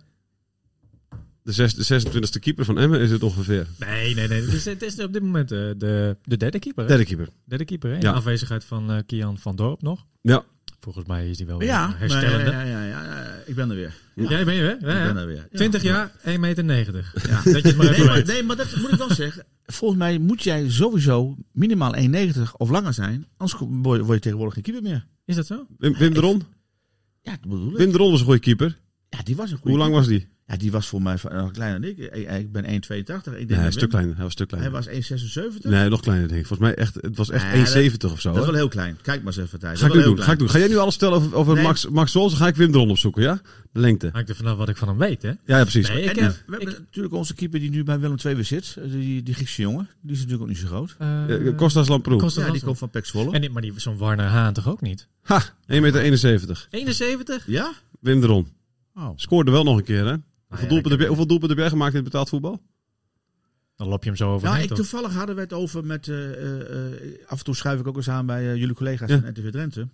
De, 1.43 1.51
zes, 1.51 1.73
de 1.73 2.01
26e 2.01 2.39
keeper 2.39 2.65
van 2.65 2.77
Emmen 2.79 2.99
is 2.99 3.11
het 3.11 3.23
ongeveer. 3.23 3.67
Nee, 3.79 4.15
nee, 4.15 4.27
nee. 4.27 4.41
Het 4.41 4.53
is, 4.53 4.65
het 4.65 4.81
is 4.81 4.99
op 4.99 5.13
dit 5.13 5.21
moment 5.21 5.51
eh, 5.51 5.57
de, 5.77 6.17
de 6.23 6.37
derde 6.37 6.59
keeper. 6.59 6.83
hè? 6.83 6.89
Derde 6.89 7.05
keeper. 7.05 7.29
Derde 7.45 7.65
keeper, 7.65 7.91
hè? 7.91 7.97
Ja. 7.97 8.11
afwezigheid 8.11 8.63
van 8.63 8.91
eh, 8.91 8.97
Kian 9.05 9.37
van 9.37 9.55
Dorp 9.55 9.81
nog. 9.81 10.05
Ja. 10.21 10.43
Volgens 10.79 11.05
mij 11.05 11.29
is 11.29 11.37
die 11.37 11.45
wel 11.45 11.63
Ja, 11.63 11.93
herstellende. 11.97 12.51
maar, 12.51 12.67
ja, 12.67 12.83
ja, 12.83 12.85
ja, 12.85 13.03
ja, 13.05 13.38
ik 13.49 13.55
ben 13.55 13.69
er 13.69 13.75
weer. 13.75 13.93
Jij 14.15 14.45
ben 14.45 14.53
je, 14.53 14.61
hè? 14.61 14.67
Ja, 14.67 14.75
Ik 14.75 15.07
ja. 15.07 15.13
ben 15.13 15.17
er 15.17 15.27
weer. 15.27 15.47
Ja. 15.51 15.57
20 15.57 15.81
jaar, 15.83 16.11
1,90 16.11 16.35
meter. 16.35 17.11
Ja. 17.27 17.41
Dat 17.43 17.61
je 17.61 17.67
het 17.67 17.75
maar 17.75 17.89
Nee 17.89 17.93
even 17.93 18.05
maar, 18.05 18.25
nee, 18.25 18.43
maar 18.43 18.55
dat 18.55 18.75
moet 18.75 18.91
ik 18.91 18.97
wel 18.97 19.13
zeggen. 19.13 19.45
Volgens 19.65 19.99
mij 19.99 20.17
moet 20.17 20.43
jij 20.43 20.69
sowieso 20.69 21.35
minimaal 21.51 21.95
1,90 21.95 22.31
of 22.57 22.69
langer 22.69 22.93
zijn. 22.93 23.27
Anders 23.37 23.59
word 23.59 23.99
je, 23.99 24.05
word 24.05 24.15
je 24.15 24.19
tegenwoordig 24.19 24.53
geen 24.53 24.63
keeper 24.63 24.81
meer. 24.83 25.05
Is 25.25 25.35
dat 25.35 25.45
zo? 25.45 25.65
Wim, 25.77 25.97
Wim 25.97 26.13
de 26.13 26.19
Ron. 26.19 26.43
Ja, 27.21 27.31
dat 27.31 27.41
bedoel 27.41 27.71
ik. 27.71 27.77
Wim 27.77 27.91
de 27.91 27.97
Ron 27.97 28.11
was 28.11 28.19
een 28.19 28.25
goede 28.25 28.39
keeper. 28.39 28.77
Ja, 29.09 29.19
die 29.23 29.35
was 29.35 29.51
een 29.51 29.57
goede 29.57 29.69
Hoe 29.69 29.79
lang 29.79 29.93
was 29.93 30.07
die? 30.07 30.27
Ja, 30.47 30.57
die 30.57 30.71
was 30.71 30.87
voor 30.87 31.01
mij 31.01 31.17
nog 31.31 31.51
kleiner 31.51 31.81
dan 31.81 31.89
ik. 31.89 31.97
Ik, 31.97 32.29
ik 32.31 32.51
ben 32.51 32.63
1,82. 32.63 32.69
Ik 32.69 33.05
denk 33.05 33.25
Nee, 33.25 33.45
dat 33.47 33.57
een 33.65 33.71
stuk 33.71 33.89
kleiner. 33.89 34.15
Hij 34.15 34.23
was 34.23 34.33
een 34.39 34.45
stuk 34.47 34.51
Hij 34.51 34.69
kleiner. 34.69 34.71
was 34.71 35.57
1,76. 35.63 35.69
Nee, 35.69 35.89
nog 35.89 36.01
kleiner 36.01 36.27
denk 36.27 36.39
ik. 36.39 36.47
Volgens 36.47 36.69
mij 36.69 36.77
echt, 36.77 36.95
het 36.95 37.17
was 37.17 37.29
echt 37.29 37.73
Nee, 37.75 37.89
1,70 37.91 37.97
of 38.11 38.21
zo. 38.21 38.29
Dat 38.31 38.39
is 38.39 38.45
wel 38.45 38.55
heel 38.55 38.67
klein. 38.67 38.97
Kijk 39.01 39.23
maar 39.23 39.33
eens 39.33 39.45
even 39.45 39.59
tijd. 39.59 39.79
Ga 39.79 39.85
ik 39.87 39.93
nu 39.93 40.01
doen. 40.03 40.21
Ga 40.21 40.31
ik 40.31 40.39
doen. 40.39 40.49
Ga 40.49 40.57
jij 40.57 40.67
nu 40.67 40.77
alles 40.77 40.93
stellen 40.93 41.15
over, 41.17 41.35
over 41.35 41.53
Nee. 41.53 41.63
Max, 41.63 41.87
Max? 41.87 42.11
Dan 42.11 42.29
ga 42.29 42.47
ik 42.47 42.55
Wim 42.55 42.71
de 42.71 42.77
Ron 42.77 42.89
opzoeken, 42.89 43.21
ja? 43.23 43.41
De 43.71 43.79
lengte. 43.79 44.09
Hangt 44.13 44.29
er 44.29 44.35
vanaf 44.35 44.57
wat 44.57 44.69
ik 44.69 44.77
van 44.77 44.87
hem 44.87 44.97
weet, 44.97 45.21
hè? 45.21 45.27
Ja, 45.29 45.35
ja 45.45 45.61
precies. 45.61 45.87
Nee, 45.87 46.03
ik 46.03 46.17
eh, 46.17 46.23
heb... 46.23 46.31
we 46.45 46.55
hebben 46.55 46.73
natuurlijk 46.79 47.13
onze 47.13 47.33
keeper 47.33 47.59
die 47.59 47.69
nu 47.69 47.83
bij 47.83 47.99
Willem 47.99 48.17
II 48.25 48.35
weer 48.35 48.45
zit. 48.45 48.75
Eh, 48.77 48.91
Die, 48.91 49.23
die 49.23 49.33
Griekse 49.33 49.61
jongen. 49.61 49.89
Die 50.01 50.11
is 50.11 50.17
natuurlijk 50.17 50.43
ook 50.43 50.49
niet 50.49 50.57
zo 50.57 50.67
groot. 50.67 50.95
eh, 50.99 51.47
Eh, 51.47 51.55
Kostas 51.57 51.87
Lamproe. 51.87 52.17
Kostas 52.19 52.45
Ja, 52.45 52.51
die 52.51 52.61
komt 52.63 52.77
van 52.77 52.89
Pek 52.89 53.05
Zwolle. 53.05 53.31
En 53.33 53.41
die, 53.41 53.49
maar 53.49 53.61
die, 53.61 53.73
zo'n 53.75 53.97
Warner 53.97 54.25
Haan 54.25 54.53
toch 54.53 54.67
ook 54.67 54.81
niet? 54.81 55.07
Ha, 55.21 55.41
1,71 55.41 55.79
meter. 55.81 56.67
71? 56.69 57.43
Ja? 57.47 57.71
Wim 57.99 58.21
de 58.21 58.27
Ron. 58.27 58.57
Oh. 58.99 59.09
Scoorde 59.15 59.51
wel 59.51 59.63
nog 59.63 59.77
een 59.77 59.83
keer, 59.83 60.05
hè? 60.05 60.11
ja, 60.11 60.17
Hoeveel 60.47 60.67
doelpunten 60.67 60.89
heb 60.91 60.99
jij- 60.99 61.07
hoeveel 61.07 61.27
doelpunten 61.27 61.57
heb 61.57 61.65
jij 61.65 61.69
gemaakt 61.69 61.91
in 61.93 61.99
het 62.01 62.09
betaald 62.11 62.29
voetbal? 62.29 62.61
Dan 63.75 63.87
lop 63.87 64.01
je 64.03 64.09
hem 64.09 64.17
zo 64.17 64.33
over. 64.33 64.47
Nou, 64.49 64.61
ik, 64.61 64.73
toevallig 64.73 65.13
hadden 65.13 65.35
we 65.35 65.41
het 65.41 65.53
over 65.53 65.85
met... 65.85 66.07
eh, 66.07 66.31
eh, 66.31 66.61
eh, 66.93 67.13
af 67.27 67.37
en 67.39 67.43
toe 67.45 67.55
schuif 67.55 67.79
ik 67.79 67.87
ook 67.87 67.95
eens 67.95 68.09
aan 68.09 68.25
bij 68.25 68.57
jullie 68.57 68.75
collega's 68.75 69.09
Ja. 69.09 69.19
van 69.19 69.29
RTV 69.29 69.49
Drenthe. 69.51 69.87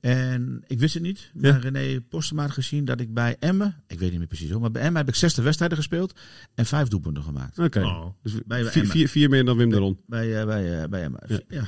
En 0.00 0.64
ik 0.66 0.78
wist 0.78 0.94
het 0.94 1.02
niet. 1.02 1.30
Ja. 1.40 1.50
Maar 1.52 1.60
René 1.60 2.00
Postema 2.00 2.42
had 2.42 2.50
gezien 2.50 2.84
dat 2.84 3.00
ik 3.00 3.14
bij 3.14 3.36
Emmen... 3.38 3.82
Ik 3.86 3.98
weet 3.98 4.10
niet 4.10 4.18
meer 4.18 4.28
precies 4.28 4.50
hoor. 4.50 4.60
Maar 4.60 4.70
bij 4.70 4.82
Emmen 4.82 4.96
heb 5.00 5.08
ik 5.08 5.14
60 5.14 5.44
wedstrijden 5.44 5.76
gespeeld. 5.78 6.20
En 6.54 6.66
vijf 6.66 6.88
doelpunten 6.88 7.22
gemaakt. 7.22 7.58
Oké. 7.58 7.80
Oh. 7.84 8.06
Dus 8.22 8.32
Bij 8.46 8.64
vier, 8.64 8.72
Emmen. 8.76 8.90
vier, 8.90 9.08
vier 9.08 9.28
meer 9.28 9.44
dan 9.44 9.56
Wim 9.56 9.70
de 9.70 9.76
Ron. 9.76 10.00
Bij, 10.06 10.46
bij, 10.46 10.88
bij 10.88 11.02
Emmen. 11.02 11.20
Ja. 11.28 11.40
Ja. 11.48 11.64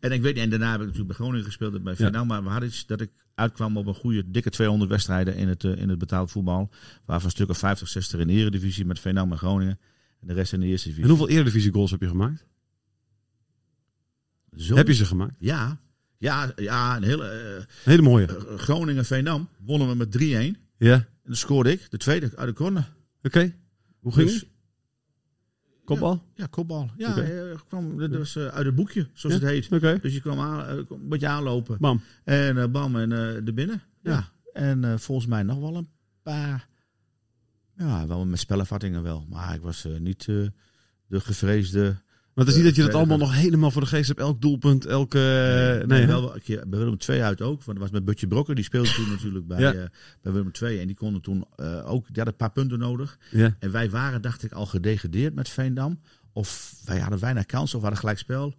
En 0.00 0.12
ik 0.12 0.22
weet 0.22 0.34
niet, 0.34 0.42
en 0.44 0.50
daarna 0.50 0.70
heb 0.70 0.80
ik 0.80 0.86
natuurlijk 0.86 1.08
bij 1.08 1.16
Groningen 1.16 1.44
gespeeld 1.46 1.74
en 1.74 1.82
bij 1.82 1.94
Ja. 1.98 2.04
Veenam. 2.04 2.26
Maar 2.26 2.42
we 2.42 2.48
hadden 2.48 2.68
iets 2.68 2.86
dat 2.86 3.00
ik 3.00 3.10
uitkwam 3.34 3.76
op 3.76 3.86
een 3.86 3.94
goede, 3.94 4.30
dikke 4.30 4.50
200 4.50 4.90
wedstrijden 4.90 5.36
in 5.36 5.48
het, 5.48 5.64
eh, 5.64 5.76
in 5.76 5.88
het 5.88 5.98
betaald 5.98 6.30
voetbal. 6.30 6.70
Waarvan 7.04 7.24
een 7.26 7.30
stuk 7.30 7.48
of 7.48 7.58
50, 7.58 7.88
60 7.88 8.20
in 8.20 8.26
de 8.26 8.32
eredivisie 8.32 8.84
met 8.84 8.98
Veenam 8.98 9.32
en 9.32 9.38
Groningen. 9.38 9.78
En 10.20 10.26
de 10.28 10.34
rest 10.34 10.52
in 10.52 10.60
de 10.60 10.66
eerste 10.66 10.88
divisie. 10.88 11.10
En 11.10 11.16
hoeveel 11.16 11.36
eredivisie 11.36 11.72
goals 11.72 11.90
heb 11.90 12.00
je 12.00 12.08
gemaakt? 12.08 12.46
Zo? 14.56 14.74
Heb 14.76 14.86
je 14.86 14.94
ze 14.94 15.04
gemaakt? 15.04 15.34
Ja. 15.38 15.80
Ja, 16.18 16.52
ja 16.56 16.96
een 16.96 17.02
hele, 17.02 17.24
eh, 17.28 17.64
Hele 17.84 18.02
mooie. 18.02 18.26
eh, 18.26 18.58
Groningen 18.58 19.04
Veenam 19.04 19.48
wonnen 19.64 19.88
we 19.88 19.94
met 19.94 20.10
3-1. 20.12 20.56
Ja. 20.78 20.94
En 20.94 21.06
dan 21.24 21.36
scoorde 21.36 21.72
ik 21.72 21.90
de 21.90 21.96
tweede 21.96 22.30
uit 22.36 22.48
de 22.48 22.54
corner. 22.54 22.92
Oké. 23.22 23.54
Hoe 24.00 24.12
ging 24.12 24.28
Dus- 24.30 24.40
het? 24.40 24.48
Kopbal? 25.88 26.22
Ja, 26.34 26.46
kopbal. 26.46 26.90
Ja, 26.96 27.10
Oké. 27.10 27.20
eh, 27.20 27.58
kwam, 27.68 27.98
dat 27.98 28.10
was 28.10 28.36
eh, 28.36 28.46
uit 28.46 28.66
het 28.66 28.74
boekje, 28.74 29.08
zoals 29.12 29.36
Ja. 29.40 29.46
het 29.46 29.70
heet. 29.70 30.02
Dus 30.02 30.14
je 30.14 30.20
kwam 30.20 30.40
aan, 30.40 30.66
eh, 30.66 30.76
een 30.88 31.08
beetje 31.08 31.28
aanlopen. 31.28 31.76
Bam. 31.80 32.00
En 32.24 32.58
eh, 32.58 32.66
bam, 32.70 32.96
en 32.96 33.12
eh 33.12 33.18
er 33.46 33.54
binnen. 33.54 33.82
Ja. 34.02 34.10
Ja. 34.12 34.28
En 34.52 34.84
eh, 34.84 34.96
volgens 34.98 35.26
mij 35.26 35.42
nog 35.42 35.58
wel 35.58 35.76
een 35.76 35.88
paar. 36.22 36.68
Ja, 37.76 38.06
wel 38.06 38.26
met 38.26 38.38
spellenvattingen 38.38 39.02
wel. 39.02 39.26
Maar 39.28 39.54
ik 39.54 39.60
was 39.60 39.84
eh, 39.84 39.96
niet 39.98 40.28
eh, 40.28 40.46
de 41.06 41.20
gevreesde. 41.20 41.96
Maar 42.38 42.46
het 42.46 42.56
is 42.56 42.62
niet 42.62 42.64
dat 42.64 42.74
je 42.76 42.82
dat 42.82 42.90
Eh, 42.90 42.96
allemaal 42.98 43.18
nog 43.18 43.34
helemaal 43.34 43.70
voor 43.70 43.80
de 43.82 43.86
geest 43.88 44.08
hebt. 44.08 44.20
Elk 44.20 44.40
doelpunt, 44.40 44.86
elke... 44.86 45.18
nee, 45.18 45.86
nee, 45.86 46.00
hè? 46.00 46.06
wel 46.06 46.34
een 46.34 46.40
keer 46.42 46.68
bij 46.68 46.78
Willem 46.78 46.96
II 47.08 47.20
uit 47.22 47.40
ook. 47.42 47.62
Want 47.64 47.66
dat 47.66 47.78
was 47.78 47.90
met 47.90 48.04
Butje 48.04 48.26
Brokker. 48.26 48.54
Die 48.54 48.64
speelde 48.64 48.92
toen 48.92 49.08
natuurlijk 49.08 49.46
bij, 49.46 49.60
Ja. 49.60 49.72
eh, 49.72 49.84
bij 50.22 50.32
Willem 50.32 50.50
II. 50.62 50.80
En 50.80 50.86
die 50.86 50.96
konden 50.96 51.20
toen 51.22 51.44
eh, 51.56 51.66
ook. 51.90 52.06
Die 52.06 52.14
hadden 52.14 52.26
een 52.26 52.36
paar 52.36 52.52
punten 52.52 52.78
nodig. 52.78 53.18
Ja. 53.30 53.56
En 53.58 53.70
wij 53.70 53.90
waren, 53.90 54.22
dacht 54.22 54.42
ik, 54.42 54.52
al 54.52 54.66
gedegradeerd 54.66 55.34
met 55.34 55.48
Veendam. 55.48 56.00
Of 56.32 56.74
wij 56.84 56.98
hadden 56.98 57.18
weinig 57.18 57.46
kans 57.46 57.66
of 57.74 57.76
we 57.76 57.80
hadden 57.80 57.98
gelijk 57.98 58.18
spel. 58.18 58.54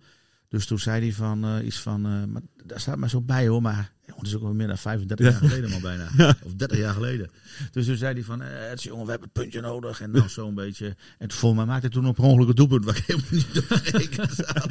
Dus 0.48 0.66
toen 0.66 0.80
zei 0.80 1.02
hij 1.02 1.14
van 1.14 1.46
eh, 1.46 1.66
iets 1.66 1.80
van. 1.80 2.06
eh, 2.06 2.24
maar 2.26 2.42
daar 2.66 2.80
staat 2.80 2.98
maar 2.98 3.10
zo 3.10 3.22
bij 3.22 3.48
hoor. 3.48 3.62
Maar 3.62 3.94
Jongen, 4.10 4.24
dat 4.24 4.34
is 4.34 4.36
ook 4.36 4.44
al 4.44 4.54
meer 4.54 4.68
dan 4.68 4.78
35 4.78 5.26
Ja. 5.26 5.32
jaar 5.32 5.42
geleden, 5.50 5.70
man, 5.70 5.82
bijna. 5.82 6.08
Ja. 6.18 6.36
Of 6.44 6.54
30 6.54 6.78
jaar 6.78 6.94
geleden. 6.94 7.30
Dus 7.72 7.86
toen 7.86 7.96
zei 7.96 8.14
hij 8.14 8.24
van, 8.24 8.42
eh, 8.42 8.48
het 8.70 8.78
is, 8.78 8.84
jongen, 8.84 9.06
we 9.06 9.10
hebben 9.12 9.30
het 9.34 9.42
puntje 9.42 9.62
nodig. 9.62 10.02
En 10.02 10.12
dan 10.12 10.30
zo'n 10.30 10.56
beetje. 10.56 10.96
En 11.18 11.32
volgens 11.32 11.62
mij 11.62 11.70
maakte 11.70 11.86
hij 11.86 11.96
toen 11.96 12.08
op 12.08 12.18
een 12.18 12.24
ongeluk 12.24 12.48
een 12.50 12.56
doelpunt, 12.56 12.86
waar 12.86 12.98
ik 12.98 13.04
helemaal 13.08 13.30
niet 13.32 13.58
op 13.58 13.66
gerekend 13.84 14.46
had. 14.46 14.70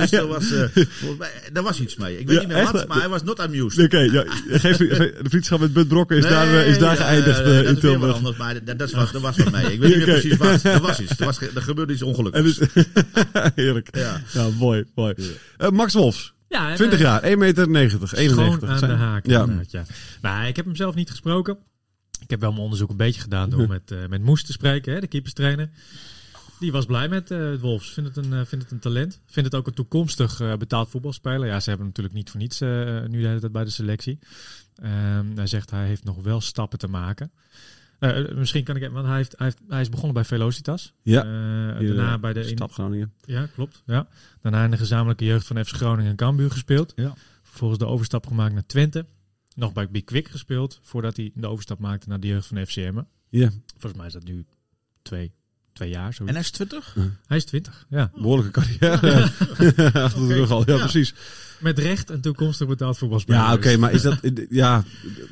Dus 0.00 0.12
er 0.12 0.26
was, 0.26 0.52
eh, 0.52 0.68
volgens 0.74 1.18
mij, 1.18 1.30
daar 1.52 1.62
was 1.62 1.80
iets 1.80 1.96
mee. 1.96 2.18
Ik 2.18 2.26
weet 2.26 2.34
Ja, 2.34 2.40
niet 2.40 2.48
meer 2.48 2.58
echt? 2.58 2.72
wat, 2.72 2.88
maar 2.88 2.98
hij 2.98 3.08
was 3.08 3.22
not 3.22 3.40
amused. 3.40 3.84
Oké, 3.84 3.98
ja, 3.98 4.24
geef, 4.48 4.76
de 4.76 5.14
vriendschap 5.22 5.60
met 5.60 5.72
Bud 5.72 5.88
Brokken 5.88 6.16
is 6.16 6.22
daar, 6.22 6.54
eh, 6.54 6.68
is 6.68 6.78
daar 6.78 6.96
geëindigd 6.96 7.40
eh, 7.40 7.58
eh, 7.58 7.64
dat 7.64 7.74
in 7.74 7.80
Tilburg. 7.80 8.14
anders, 8.14 8.36
maar 8.36 8.64
dat, 8.64 8.78
dat 8.78 8.90
wat, 8.90 9.14
er 9.14 9.20
was 9.20 9.36
wat 9.36 9.50
mee. 9.52 9.72
Ik 9.72 9.80
weet 9.80 9.88
niet 9.96 10.06
meer 10.06 10.20
precies 10.20 10.36
wat. 10.36 10.62
Er 10.64 10.80
was 10.80 11.00
iets. 11.00 11.18
Er, 11.18 11.24
was, 11.24 11.40
er 11.40 11.62
gebeurde 11.62 11.92
iets 11.92 12.02
ongelukkigs. 12.02 12.58
dus, 12.58 12.84
heerlijk. 13.54 13.96
Ja. 13.96 14.20
Ja, 14.32 14.48
mooi. 14.58 14.84
mooi. 14.94 15.14
Eh, 15.56 15.68
Max 15.70 15.94
Wolfs, 15.94 16.32
Ja, 16.52 16.70
en, 16.70 16.76
20 16.76 16.98
eh, 16.98 17.04
jaar, 17.04 17.22
1 17.22 17.38
meter 17.38 17.68
90, 17.68 18.14
91. 18.14 18.56
Schoon 18.58 18.70
aan 18.70 18.78
Zijn- 18.78 18.90
de 18.90 18.96
haak. 18.96 19.26
Ja. 19.26 19.46
Nou, 20.22 20.46
ik 20.46 20.56
heb 20.56 20.64
hem 20.64 20.76
zelf 20.76 20.94
niet 20.94 21.10
gesproken. 21.10 21.58
Ik 22.20 22.30
heb 22.30 22.40
wel 22.40 22.50
mijn 22.50 22.62
onderzoek 22.62 22.90
een 22.90 22.96
beetje 22.96 23.20
gedaan 23.20 23.50
door 23.50 23.68
met, 23.68 23.90
eh, 23.90 24.06
met 24.08 24.22
Moes 24.22 24.44
te 24.44 24.52
spreken, 24.52 24.92
hè, 24.92 25.00
de 25.00 25.06
keeperstrainer. 25.06 25.70
Die 26.58 26.72
was 26.72 26.86
blij 26.86 27.08
met 27.08 27.30
eh 27.30 27.54
Wolfs. 27.60 27.92
Vindt 27.92 28.14
het, 28.14 28.24
een, 28.24 28.46
vindt 28.46 28.64
het 28.64 28.70
een 28.70 28.78
talent. 28.78 29.20
Vindt 29.26 29.50
het 29.50 29.60
ook 29.60 29.66
een 29.66 29.74
toekomstig 29.74 30.56
betaald 30.58 30.90
voetbalspeler. 30.90 31.46
Ja, 31.46 31.60
ze 31.60 31.68
hebben 31.68 31.86
hem 31.86 31.86
natuurlijk 31.86 32.14
niet 32.14 32.30
voor 32.30 32.40
niets 32.40 32.60
nu 33.10 33.20
de 33.20 33.26
hele 33.26 33.40
tijd 33.40 33.52
bij 33.52 33.64
de 33.64 33.70
selectie. 33.70 34.18
Ehm, 34.76 35.26
hij 35.34 35.46
zegt 35.46 35.70
hij 35.70 35.86
heeft 35.86 36.04
nog 36.04 36.22
wel 36.22 36.40
stappen 36.40 36.78
te 36.78 36.88
maken. 36.88 37.32
Eh, 38.02 38.18
eh, 38.30 38.36
misschien 38.36 38.64
kan 38.64 38.76
ik, 38.76 38.90
want 38.90 39.06
hij, 39.06 39.16
heeft, 39.16 39.34
hij, 39.36 39.46
heeft, 39.46 39.58
hij 39.68 39.80
is 39.80 39.88
begonnen 39.88 40.14
bij 40.14 40.24
Velocitas. 40.24 40.92
Ja. 41.02 41.20
Eh, 41.22 41.86
daarna 41.86 42.18
bij 42.18 42.32
de 42.32 42.40
in- 42.40 42.46
Stad 42.56 42.72
Groningen. 42.72 43.12
ja, 43.24 43.46
klopt. 43.54 43.82
Ja. 43.86 44.08
Daarna 44.40 44.64
in 44.64 44.70
de 44.70 44.76
gezamenlijke 44.76 45.24
jeugd 45.24 45.46
van 45.46 45.64
FC 45.64 45.74
Groningen 45.74 46.10
en 46.10 46.16
Cambuur 46.16 46.50
gespeeld. 46.50 46.92
Ja. 46.96 47.14
Vervolgens 47.42 47.78
de 47.80 47.86
overstap 47.86 48.26
gemaakt 48.26 48.52
naar 48.54 48.66
Twente. 48.66 49.06
Nog 49.54 49.72
bij 49.72 49.88
Big 49.90 50.04
Quick 50.04 50.28
gespeeld, 50.28 50.80
voordat 50.82 51.16
hij 51.16 51.30
de 51.34 51.46
overstap 51.46 51.78
maakte 51.78 52.08
naar 52.08 52.20
de 52.20 52.26
jeugd 52.26 52.46
van 52.46 52.66
FCM. 52.66 53.00
Ja, 53.28 53.50
Volgens 53.70 53.94
mij 53.96 54.06
is 54.06 54.12
dat 54.12 54.24
nu 54.24 54.44
twee, 55.02 55.32
twee 55.72 55.88
jaar. 55.90 56.14
Zo. 56.14 56.24
En 56.24 56.32
hij 56.32 56.40
is 56.42 56.50
20? 56.50 56.96
Hij 57.26 57.36
is 57.36 57.44
20, 57.44 57.86
ja. 57.90 58.10
behoorlijke 58.14 58.50
carrière. 58.60 59.22
Achter 60.04 60.28
de 60.28 60.34
rug 60.34 60.50
al, 60.50 60.70
ja, 60.70 60.76
precies. 60.78 61.14
Met 61.60 61.78
recht 61.78 62.10
en 62.10 62.20
toekomstig 62.20 62.66
betaald 62.68 62.98
voetbalspeler. 62.98 63.40
Ja, 63.40 63.52
oké, 63.52 63.76
maar 63.76 63.92
is 63.92 64.02
dat... 64.02 64.18
Ja, 64.50 64.84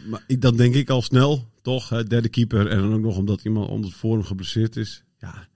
maar 0.06 0.22
ik- 0.26 0.40
dan 0.40 0.56
denk 0.56 0.74
ik 0.74 0.90
al 0.90 1.02
snel, 1.02 1.49
toch, 1.62 2.02
derde 2.04 2.28
keeper. 2.28 2.66
En 2.66 2.78
dan 2.78 2.94
ook 2.94 3.00
nog 3.00 3.16
omdat 3.16 3.44
iemand 3.44 3.68
onder 3.68 3.90
voor 3.90 4.12
hem 4.12 4.24
geblesseerd 4.24 4.76
is. 4.76 5.04
Ja, 5.18 5.48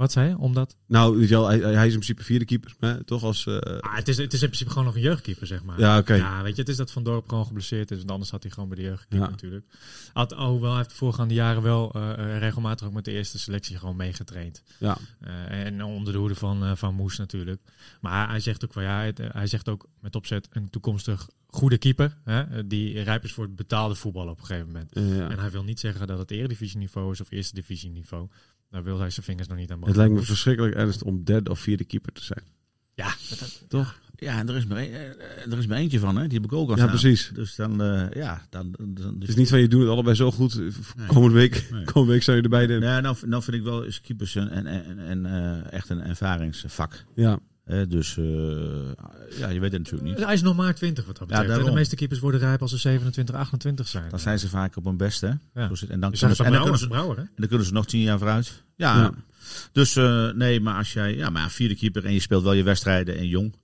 Wat 0.00 0.12
zei 0.12 0.28
je? 0.28 0.38
Omdat... 0.38 0.76
nou, 0.86 1.16
weet 1.18 1.28
je 1.28 1.34
wel, 1.34 1.46
hij, 1.46 1.58
hij 1.58 1.86
is 1.86 1.92
in 1.92 1.98
principe 1.98 2.22
vierde 2.24 2.44
keeper, 2.44 2.74
hè, 2.78 3.04
toch? 3.04 3.22
Als, 3.22 3.46
eh, 3.46 3.56
Ah, 3.56 3.94
het, 3.96 4.08
is, 4.08 4.16
het 4.16 4.32
is 4.32 4.40
in 4.40 4.46
principe 4.46 4.70
gewoon 4.70 4.84
nog 4.84 4.94
een 4.94 5.00
jeugdkeeper, 5.00 5.46
zeg 5.46 5.62
maar. 5.64 5.78
Ja, 5.80 5.98
oké. 5.98 6.14
Ja, 6.14 6.42
weet 6.42 6.54
je, 6.54 6.60
het 6.60 6.70
is 6.70 6.76
dat 6.76 6.90
Van 6.92 7.02
Dorp 7.02 7.28
gewoon 7.28 7.46
geblesseerd 7.46 7.90
is. 7.90 7.98
Want 7.98 8.10
anders 8.10 8.30
had 8.30 8.42
hij 8.42 8.52
gewoon 8.52 8.68
bij 8.68 8.78
de 8.78 8.84
jeugdkeeper 8.84 9.26
Ja. 9.26 9.30
natuurlijk. 9.30 9.66
Had, 10.12 10.32
hoewel 10.32 10.68
hij 10.68 10.76
heeft 10.76 10.90
de 10.90 10.96
voorgaande 10.96 11.34
jaren 11.34 11.62
wel 11.62 11.92
eh, 11.92 12.12
eh, 12.12 12.38
regelmatig 12.38 12.86
ook 12.86 12.92
met 12.92 13.04
de 13.04 13.10
eerste 13.10 13.38
selectie 13.38 13.78
gewoon 13.78 13.96
meegetraind. 13.96 14.62
ja. 14.78 14.98
Eh, 15.20 15.64
en 15.64 15.84
onder 15.84 16.12
de 16.12 16.18
hoede 16.18 16.34
van, 16.34 16.64
eh, 16.64 16.72
van 16.74 16.94
Moes 16.94 17.16
natuurlijk. 17.18 17.60
Maar 18.00 18.28
hij 18.28 18.40
zegt 18.40 18.64
ook 18.64 18.72
van 18.72 18.82
ja, 18.82 19.00
het, 19.02 19.18
hij 19.32 19.46
zegt 19.46 19.68
ook 19.68 19.86
met 20.00 20.16
opzet 20.16 20.48
een 20.50 20.70
toekomstig 20.70 21.28
goede 21.46 21.78
keeper. 21.78 22.16
Hè, 22.24 22.66
die 22.66 23.02
rijp 23.02 23.24
is 23.24 23.32
voor 23.32 23.44
het 23.44 23.56
betaalde 23.56 23.94
voetbal 23.94 24.28
op 24.28 24.38
een 24.40 24.46
gegeven 24.46 24.66
moment. 24.66 24.90
Ja. 24.94 25.30
En 25.30 25.38
hij 25.38 25.50
wil 25.50 25.64
niet 25.64 25.80
zeggen 25.80 26.06
dat 26.06 26.18
het 26.18 26.30
eredivisieniveau 26.30 27.12
is 27.12 27.20
of 27.20 27.30
eerste 27.30 27.54
divisieniveau. 27.54 28.28
Daar 28.70 28.82
wil 28.84 28.98
hij 28.98 29.10
zijn 29.10 29.24
vingers 29.26 29.48
nog 29.48 29.56
niet 29.58 29.70
aan 29.70 29.84
Het 29.84 29.96
lijkt 29.96 30.14
me 30.14 30.20
verschrikkelijk 30.22 30.74
ernstig 30.74 31.06
om 31.06 31.24
derde 31.24 31.50
of 31.50 31.58
vierde 31.60 31.84
keeper 31.84 32.12
te 32.12 32.24
zijn. 32.24 32.42
Ja, 32.94 33.14
Toch? 33.68 33.98
Ja, 34.16 34.38
en 34.38 34.48
er 34.48 34.56
is 34.56 34.66
maar, 34.66 34.78
een- 34.78 34.92
eh, 34.92 35.52
er 35.52 35.58
is 35.58 35.66
maar 35.66 35.78
eentje 35.78 35.98
van, 35.98 36.16
hè? 36.16 36.26
Die 36.26 36.38
heb 36.40 36.44
ik 36.50 36.52
ook 36.52 36.70
al 36.70 36.76
Ja, 36.76 36.86
precies. 36.86 37.30
Dus 37.34 37.54
dan, 37.54 37.82
eh, 37.82 38.10
ja, 38.14 38.46
dan... 38.50 38.74
dan 38.78 39.16
Het 39.20 39.28
is 39.28 39.34
niet 39.36 39.48
van 39.48 39.60
je 39.60 39.68
doet 39.68 39.80
het 39.80 39.90
allebei 39.90 40.14
zo 40.16 40.30
goed. 40.30 40.54
Nee. 40.58 41.06
Komende 41.06 41.34
week, 41.36 41.68
Nee. 41.72 41.84
komende 41.84 42.12
week 42.12 42.22
zou 42.22 42.36
je 42.36 42.42
erbij 42.42 42.66
nemen. 42.66 42.88
Ja, 42.88 43.00
nou, 43.00 43.16
nou 43.26 43.42
vind 43.42 43.56
ik 43.56 43.62
wel 43.62 43.82
is 43.82 44.00
keepers 44.00 44.34
een, 44.34 44.48
en, 44.48 44.66
en, 44.66 44.98
en, 44.98 45.26
eh, 45.26 45.72
echt 45.72 45.88
een 45.88 46.00
ervaringsvak. 46.02 47.04
Ja. 47.14 47.38
Dus 47.88 48.16
eh, 48.16 48.24
ja, 49.38 49.48
je 49.48 49.60
weet 49.60 49.72
het 49.72 49.82
natuurlijk 49.82 50.02
niet. 50.02 50.24
hij 50.24 50.34
is 50.34 50.42
nog 50.42 50.56
maar 50.56 50.74
20 50.74 51.06
wat 51.06 51.18
dat 51.18 51.26
betreft. 51.28 51.48
daarom. 51.48 51.68
de 51.68 51.74
meeste 51.74 51.96
keepers 51.96 52.20
worden 52.20 52.40
rijp 52.40 52.62
als 52.62 52.70
ze 52.70 52.76
27, 52.76 53.34
28 53.34 53.88
zijn. 53.88 54.10
Dan 54.10 54.18
zijn 54.18 54.38
ze 54.38 54.48
vaak 54.48 54.76
op 54.76 54.84
hun 54.84 54.96
best, 54.96 55.20
hè? 55.20 55.30
Ja. 55.54 55.68
Zo 55.68 55.74
zit- 55.74 55.90
En 55.90 56.00
dan, 56.00 56.10
Dus 56.10 56.18
kunnen 56.18 56.36
ze, 56.36 56.44
en, 56.44 56.52
dan 56.52 56.60
kunnen 56.62 56.80
ze, 56.80 56.88
Brouwer, 56.88 57.16
hè? 57.16 57.22
en 57.22 57.30
dan 57.36 57.48
kunnen 57.48 57.66
ze 57.66 57.72
nog 57.72 57.86
tien 57.86 58.00
jaar 58.00 58.18
vooruit. 58.18 58.62
Ja. 58.76 58.96
Ja. 58.96 59.12
Dus 59.72 59.96
eh, 59.96 60.30
nee, 60.32 60.60
maar 60.60 60.74
als 60.76 60.92
jij, 60.92 61.16
ja, 61.16 61.30
maar 61.30 61.50
vierde 61.50 61.74
keeper 61.76 62.04
en 62.04 62.12
je 62.12 62.20
speelt 62.20 62.42
wel 62.42 62.52
je 62.52 62.62
wedstrijden 62.62 63.16
en 63.16 63.26
jong, 63.28 63.54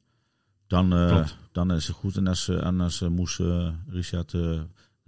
dan, 0.67 0.93
eh, 0.93 1.27
dan 1.53 1.73
is 1.73 1.87
het 1.87 1.97
goed. 1.97 2.17
En 2.17 2.27
als, 2.27 2.49
eh, 2.49 2.65
en 2.67 2.81
als 2.81 3.01
eh, 3.03 3.09
Moes, 3.09 3.39
eh, 3.39 3.69
Richard 3.91 4.35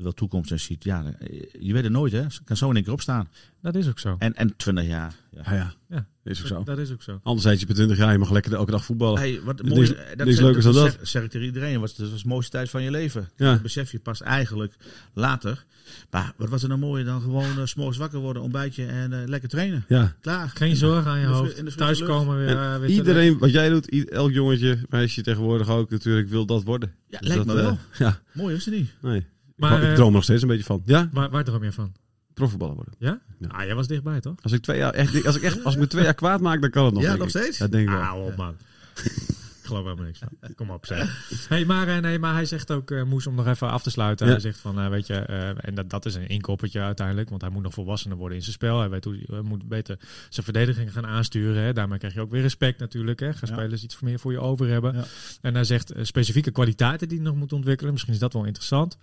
wel 0.04 0.12
toekomst 0.12 0.50
in 0.50 0.60
ziet, 0.60 0.84
ja, 0.84 1.04
eh, 1.18 1.40
je 1.60 1.72
weet 1.72 1.82
het 1.82 1.92
nooit, 1.92 2.12
hè? 2.12 2.30
Ze 2.30 2.40
kan 2.44 2.56
zo 2.56 2.68
in 2.68 2.74
één 2.74 2.84
keer 2.84 2.92
opstaan. 2.92 3.28
Dat 3.62 3.74
is 3.74 3.88
ook 3.88 3.98
zo. 3.98 4.16
En, 4.18 4.34
en 4.34 4.56
20 4.56 4.86
jaar. 4.86 5.14
Ja. 5.30 5.42
Ja, 5.44 5.54
ja. 5.54 5.74
Ja. 5.88 6.06
Is 6.24 6.40
ook 6.40 6.46
zo. 6.46 6.62
Dat 6.64 6.78
is 6.78 6.92
ook 6.92 7.02
zo. 7.02 7.20
Anderzijds, 7.22 7.60
je 7.60 7.66
bent 7.66 7.78
20 7.78 7.98
jaar, 7.98 8.12
je 8.12 8.18
mag 8.18 8.30
lekker 8.30 8.52
elke 8.54 8.70
dag 8.70 8.84
voetballen. 8.84 9.18
Hey, 9.18 9.40
wat 9.44 9.62
mooi, 9.62 9.80
niks 9.80 10.16
dat, 10.16 10.26
leukers 10.38 10.64
dan 10.64 10.74
dat. 10.74 10.92
Zeg, 10.92 11.08
zeg 11.08 11.22
ik 11.22 11.30
tegen 11.30 11.46
iedereen, 11.46 11.80
was, 11.80 11.96
dat 11.96 12.10
was 12.10 12.22
de 12.22 12.28
mooiste 12.28 12.50
tijd 12.50 12.70
van 12.70 12.82
je 12.82 12.90
leven. 12.90 13.28
Ja. 13.36 13.52
Dat 13.52 13.62
besef 13.62 13.92
je 13.92 13.98
pas 13.98 14.22
eigenlijk 14.22 14.76
later. 15.14 15.64
Maar 16.10 16.32
wat 16.36 16.48
was 16.48 16.62
er 16.62 16.68
nou 16.68 16.80
mooier 16.80 17.04
dan 17.04 17.20
gewoon 17.20 17.58
uh, 17.58 17.64
s'morgens 17.64 17.98
wakker 17.98 18.18
worden, 18.18 18.42
ontbijtje 18.42 18.86
en 18.86 19.12
eh, 19.12 19.28
lekker 19.28 19.48
trainen. 19.48 19.84
Ja. 19.88 20.14
Klaar. 20.20 20.48
Geen 20.54 20.76
zorgen 20.76 21.10
aan 21.10 21.20
je 21.20 21.26
hoofd. 21.26 21.48
in 21.58 21.64
de 21.64 21.70
frisse 21.70 21.78
Thuiskomen 21.78 22.36
weer. 22.36 22.48
En 22.48 22.56
eh, 22.74 22.78
weer 22.80 22.88
Iedereen, 22.90 23.38
wat 23.38 23.50
jij 23.50 23.68
doet, 23.68 23.92
i- 23.92 24.04
elk 24.04 24.30
jongetje, 24.32 24.78
meisje 24.88 25.22
tegenwoordig 25.22 25.68
ook 25.68 25.90
natuurlijk, 25.90 26.28
wil 26.28 26.46
dat 26.46 26.62
worden. 26.64 26.94
Ja, 27.08 27.18
Dus 27.18 27.28
lijkt 27.28 27.46
dat, 27.46 27.54
me 27.56 27.60
eh, 27.62 27.66
wel. 27.68 27.78
ja, 28.08 28.20
Mooi 28.32 28.54
is 28.54 28.64
het 28.64 28.74
niet. 28.74 28.90
nee. 29.02 29.26
Maar, 29.58 29.82
ik, 29.82 29.88
eh, 29.88 29.94
droom 29.94 30.12
nog 30.12 30.22
steeds 30.22 30.42
een 30.42 30.48
beetje 30.48 30.64
van. 30.64 30.82
Ja, 30.84 31.08
Waar, 31.12 31.30
waar 31.30 31.44
droom 31.44 31.64
je 31.64 31.72
van? 31.72 31.92
profvoetballer 32.34 32.74
worden. 32.74 32.94
Ja? 32.98 33.20
Ja. 33.38 33.48
Ah, 33.48 33.64
jij 33.64 33.74
was 33.74 33.86
dichtbij, 33.86 34.20
toch? 34.20 34.34
Als 34.42 34.52
ik 34.52 34.62
twee 34.62 34.78
jaar, 34.78 34.92
echt, 34.94 35.26
als 35.26 35.36
ik 35.36 35.42
echt, 35.42 35.64
als 35.64 35.74
ik 35.74 35.80
me 35.80 35.86
twee 35.86 36.04
jaar 36.04 36.14
kwaad 36.14 36.40
maak, 36.40 36.60
dan 36.60 36.70
kan 36.70 36.84
het 36.84 36.94
nog. 36.94 37.02
Ja, 37.02 37.16
nog 37.16 37.28
steeds? 37.28 37.58
Dat 37.58 37.70
denk 37.70 37.88
ik 37.88 37.94
wel. 37.94 38.02
Ah, 38.02 38.24
op 38.24 38.36
man. 38.36 38.54
Ik 38.94 39.74
geloof 39.74 39.82
helemaal 39.84 40.04
niks 40.04 40.18
van. 40.18 40.54
Kom 40.54 40.70
op, 40.70 40.86
zeg. 40.86 41.28
Hey, 41.48 41.64
maar, 41.64 41.88
eh, 41.88 41.98
nee, 41.98 42.18
maar 42.18 42.32
hij 42.34 42.44
zegt 42.44 42.70
ook, 42.70 42.90
eh, 42.90 43.02
Moes, 43.02 43.26
om 43.26 43.34
nog 43.34 43.46
even 43.46 43.70
af 43.70 43.82
te 43.82 43.90
sluiten. 43.90 44.26
Ja. 44.26 44.32
Hij 44.32 44.40
zegt 44.40 44.58
van, 44.58 44.90
weet 44.90 45.06
je, 45.06 45.14
en 45.60 45.74
dat, 45.74 45.90
dat 45.90 46.06
is 46.06 46.14
een 46.14 46.28
inkoppertje 46.28 46.80
uiteindelijk. 46.80 47.28
Want 47.28 47.40
hij 47.42 47.50
moet 47.50 47.62
nog 47.62 47.74
volwassener 47.74 48.16
worden 48.16 48.36
in 48.36 48.42
zijn 48.42 48.54
spel. 48.54 48.78
Hij 48.78 48.88
weet 48.90 49.04
hoe 49.04 49.18
hij 49.26 49.40
moet 49.40 49.68
beter 49.68 49.98
zijn 50.28 50.44
verdediging 50.44 50.92
gaan 50.92 51.06
aansturen. 51.06 51.62
Hè. 51.62 51.72
Daarmee 51.72 51.98
krijg 51.98 52.14
je 52.14 52.20
ook 52.20 52.30
weer 52.30 52.42
respect 52.42 52.78
natuurlijk. 52.80 53.20
Hè. 53.20 53.32
Gaan 53.32 53.48
Ja. 53.48 53.54
spelers 53.54 53.82
iets 53.82 54.00
meer 54.00 54.18
voor 54.18 54.32
je 54.32 54.40
over 54.40 54.68
hebben. 54.68 55.04
En 55.40 55.54
hij 55.54 55.64
zegt 55.64 55.92
specifieke 56.02 56.50
kwaliteiten 56.50 57.08
die 57.08 57.18
hij 57.18 57.26
nog 57.26 57.36
moet 57.36 57.52
ontwikkelen. 57.52 57.92
Misschien 57.92 58.14
is 58.14 58.20
dat 58.20 58.32
wel 58.32 58.44
interessant. 58.44 58.98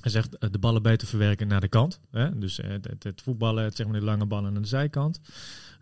Hij 0.00 0.10
zegt 0.10 0.38
eh, 0.38 0.50
de 0.50 0.58
ballen 0.58 0.82
beter 0.82 1.08
verwerken 1.08 1.48
naar 1.48 1.60
de 1.60 1.68
kant. 1.68 2.00
Hè? 2.10 2.38
Dus 2.38 2.60
eh, 2.60 2.70
het, 2.70 2.86
het, 2.88 3.02
het 3.02 3.22
voetballen, 3.22 3.64
het, 3.64 3.76
zeg 3.76 3.86
maar 3.86 3.98
de 3.98 4.04
lange 4.04 4.26
ballen 4.26 4.52
naar 4.52 4.62
de 4.62 4.68
zijkant. 4.68 5.20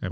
De 0.00 0.08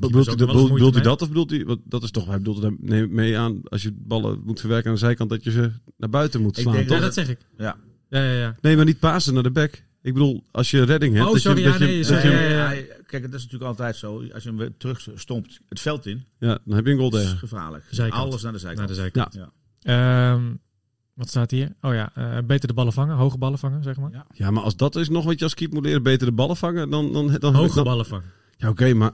bedoelt 0.00 0.68
moeite 0.68 1.00
dat 1.00 1.22
of 1.22 1.28
bedoelt 1.28 1.50
hij, 1.50 1.64
want 1.64 1.80
dat 1.84 2.02
is 2.02 2.10
toch, 2.10 2.26
hij 2.26 2.38
bedoelt 2.38 2.62
er 2.64 2.74
mee- 2.78 3.06
mee 3.06 3.38
aan, 3.38 3.60
als 3.68 3.82
je 3.82 3.92
ballen 3.96 4.42
moet 4.44 4.60
verwerken 4.60 4.88
aan 4.88 4.94
de 4.94 5.00
zijkant, 5.00 5.30
dat 5.30 5.44
je 5.44 5.50
ze 5.50 5.70
naar 5.96 6.08
buiten 6.08 6.42
moet 6.42 6.56
Ik 6.56 6.62
slaan, 6.62 6.74
denk 6.74 6.88
toch? 6.88 6.96
Ja, 6.96 7.02
dat 7.02 7.14
zeg 7.14 7.28
ik. 7.28 7.38
Ja. 7.58 7.76
Ja, 8.08 8.22
ja, 8.24 8.32
ja. 8.38 8.56
Nee, 8.60 8.76
maar 8.76 8.84
niet 8.84 8.98
pasen 8.98 9.34
naar 9.34 9.42
de 9.42 9.50
back. 9.50 9.84
Ik 10.02 10.12
bedoel, 10.12 10.44
als 10.50 10.70
je 10.70 10.82
redding 10.84 11.14
hebt, 11.14 11.26
Oh, 11.26 11.32
dat 11.32 11.42
sorry, 11.42 11.58
je, 11.58 11.64
ja, 11.64 11.70
dat 11.70 11.80
nee, 11.80 11.96
je 11.96 12.04
dat 12.04 12.22
je- 12.22 13.00
Kijk, 13.06 13.22
dat 13.22 13.34
is 13.34 13.42
natuurlijk 13.42 13.70
altijd 13.70 13.96
zo. 13.96 14.22
Als 14.32 14.42
je 14.42 14.48
hem 14.48 14.58
weer 14.58 14.72
terug 14.76 15.08
stompt 15.14 15.60
het 15.68 15.80
veld 15.80 16.06
in, 16.06 16.24
ja, 16.38 16.58
dan 16.64 16.76
heb 16.76 16.86
je 16.86 16.92
een 16.92 16.98
goal 16.98 17.16
is 17.16 17.22
tegen. 17.22 17.38
gevaarlijk. 17.38 17.84
Zijkant. 17.90 18.22
Alles 18.22 18.42
naar 18.42 18.52
de 18.52 18.58
zijkant. 18.58 18.78
Naar 18.88 18.96
de 18.96 19.02
zijkant. 19.02 19.34
Ja. 19.34 20.32
Ehm, 20.32 20.42
wat 21.14 21.28
staat 21.28 21.50
hier? 21.50 21.72
Oh 21.80 21.94
ja, 21.94 22.10
eh, 22.14 22.38
beter 22.46 22.68
de 22.68 22.74
ballen 22.74 22.92
vangen. 22.92 23.16
Hoge 23.16 23.38
ballen 23.38 23.58
vangen, 23.58 23.82
zeg 23.82 23.96
maar. 23.96 24.10
Ja. 24.12 24.26
Ja, 24.32 24.50
maar 24.50 24.62
als 24.62 24.76
dat 24.76 24.96
is 24.96 25.08
nog 25.08 25.24
wat 25.24 25.38
je 25.38 25.44
als 25.44 25.54
keeper 25.54 25.76
moet 25.76 25.84
leren, 25.86 26.02
beter 26.02 26.26
de 26.26 26.32
ballen 26.32 26.56
vangen, 26.56 26.90
dan... 26.90 27.12
dan, 27.12 27.36
dan, 27.38 27.54
Hoge 27.54 27.74
dan- 27.74 27.84
ballen 27.84 28.06
vangen. 28.06 28.30
Ja, 28.56 28.68
oké, 28.68 28.94
maar, 28.94 29.12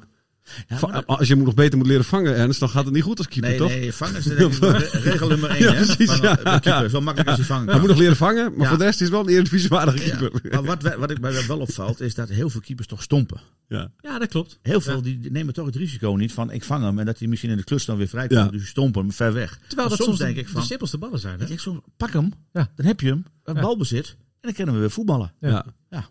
Ja, 0.69 0.79
maar 0.81 1.05
als 1.05 1.29
je 1.29 1.35
moet 1.37 1.45
nog 1.45 1.55
beter 1.55 1.79
moet 1.79 1.87
leren 1.87 2.05
vangen, 2.05 2.35
Ernst, 2.37 2.61
dan 2.61 2.69
gaat 2.69 2.85
het 2.85 2.95
niet 2.95 3.03
goed 3.03 3.19
als 3.19 3.29
keeper, 3.29 3.49
Nee, 3.51 3.59
toch? 3.59 3.69
nee, 3.69 3.93
vangen 3.93 4.17
is 4.17 4.27
re- 4.27 4.89
regel 5.11 5.29
nummer 5.29 5.51
één. 5.51 5.63
Ja, 5.63 5.73
hè? 5.73 5.85
precies, 5.85 6.11
Van, 6.11 6.21
ja, 6.23 6.35
de 6.35 6.43
keeper 6.43 6.71
ja. 6.73 6.83
is 6.85 6.93
wel 6.93 7.01
makkelijk 7.01 7.29
als 7.31 7.39
hij 7.39 7.47
vangen 7.49 7.69
Hij 7.69 7.79
moet 7.79 7.89
nog 7.89 7.99
leren 7.99 8.17
vangen, 8.17 8.51
maar 8.53 8.61
Ja. 8.63 8.69
voor 8.69 8.79
de 8.79 8.85
rest 8.85 9.01
is 9.01 9.09
wel 9.09 9.21
een 9.21 9.29
eredivisiewaardige 9.29 10.07
Ja. 10.07 10.17
keeper. 10.17 10.41
Maar 10.51 10.65
wat, 10.65 10.95
wat 10.97 11.11
ik 11.11 11.21
mij 11.21 11.47
wel 11.47 11.59
opvalt, 11.59 12.01
is 12.01 12.15
dat 12.15 12.29
heel 12.29 12.51
veel 12.51 12.61
keepers 12.61 12.87
toch 12.89 13.03
stompen. 13.03 13.41
Ja. 13.69 13.91
Ja, 14.01 14.19
dat 14.19 14.29
klopt. 14.29 14.59
Heel 14.63 14.81
veel 14.81 14.97
Ja. 14.97 15.01
die 15.03 15.31
nemen 15.31 15.55
toch 15.55 15.67
het 15.67 15.77
risico 15.77 16.15
niet 16.15 16.33
van 16.33 16.51
ik 16.51 16.65
vang 16.65 16.85
hem 16.85 16.99
en 16.99 17.07
dat 17.07 17.19
hij 17.19 17.29
misschien 17.29 17.51
in 17.51 17.57
de 17.57 17.65
klus 17.65 17.85
dan 17.85 17.97
weer 17.97 18.09
vrij 18.09 18.27
komt. 18.27 18.41
Ja. 18.41 18.49
Dus 18.49 18.61
je 18.61 18.67
stompen 18.67 19.01
hem 19.03 19.13
ver 19.13 19.33
weg. 19.33 19.59
Terwijl 19.69 19.89
dat 19.89 19.99
soms 19.99 20.19
denk 20.19 20.35
de, 20.35 20.41
ik 20.41 20.49
van, 20.49 20.61
de 20.61 20.67
simpelste 20.67 20.99
ballen 20.99 21.19
zijn. 21.19 21.35
Hè? 21.37 21.43
ik 21.43 21.49
denk 21.49 21.61
soms, 21.61 21.81
pak 21.97 22.13
hem, 22.13 22.33
Ja. 22.53 22.71
dan 22.77 22.87
heb 22.87 23.01
je 23.01 23.09
hem, 23.09 23.25
een 23.45 23.55
Ja. 23.55 23.61
balbezit 23.61 24.09
en 24.09 24.17
dan 24.41 24.53
kunnen 24.53 24.75
we 24.75 24.81
weer 24.81 24.91
voetballen. 24.91 25.33
Ja. 25.41 25.65
Ja. 25.91 26.09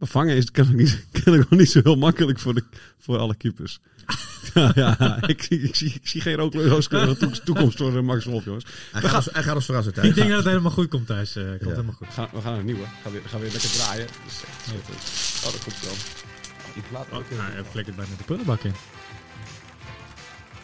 Vangen 0.00 0.36
is 0.36 0.50
kennelijk 0.50 0.82
niet, 0.82 1.06
kennelijk 1.22 1.50
niet 1.50 1.70
zo 1.70 1.80
heel 1.82 1.96
makkelijk 1.96 2.38
voor, 2.38 2.54
de, 2.54 2.64
voor 2.98 3.18
alle 3.18 3.34
keepers. 3.34 3.80
ja, 4.54 4.72
ja 4.74 5.26
ik, 5.26 5.42
zie, 5.42 5.60
ik, 5.62 5.74
zie, 5.74 5.94
ik 5.94 6.08
zie 6.08 6.20
geen 6.20 6.50
toekomst- 7.44 7.76
voor 7.78 7.96
eh, 7.96 8.02
Max 8.02 8.24
Wolf, 8.24 8.44
jongens. 8.44 8.64
Hij 8.92 9.02
gaat, 9.02 9.14
ons, 9.14 9.28
hij 9.32 9.42
gaat 9.42 9.54
ons 9.54 9.64
verrassen 9.64 9.94
thuis. 9.94 10.08
Ik 10.08 10.14
denk 10.14 10.28
dat 10.28 10.36
het 10.38 10.46
helemaal 10.46 10.70
goed 10.70 10.88
komt 10.88 11.06
thuis. 11.06 11.36
eh, 11.36 11.44
komt 11.44 11.60
Ja. 11.60 11.68
helemaal 11.68 11.92
goed. 11.92 12.06
We 12.06 12.12
gaan, 12.12 12.28
we 12.32 12.48
een 12.48 12.64
nieuwe. 12.64 12.84
Gaan 13.02 13.12
weer, 13.12 13.20
gaan 13.26 13.40
weer 13.40 13.50
lekker 13.50 13.70
draaien. 13.70 14.06
Oh, 14.06 15.52
dat 15.52 15.62
komt 15.62 15.80
wel. 15.84 15.94
Die 16.74 16.82
plaat 16.90 17.06
ook. 17.12 17.24
Oh, 17.32 17.38
nou, 17.38 17.52
hij 17.52 17.64
flikkert 17.64 17.96
bijna 17.96 18.10
de 18.18 18.24
prullenbak 18.24 18.62
in. 18.62 18.72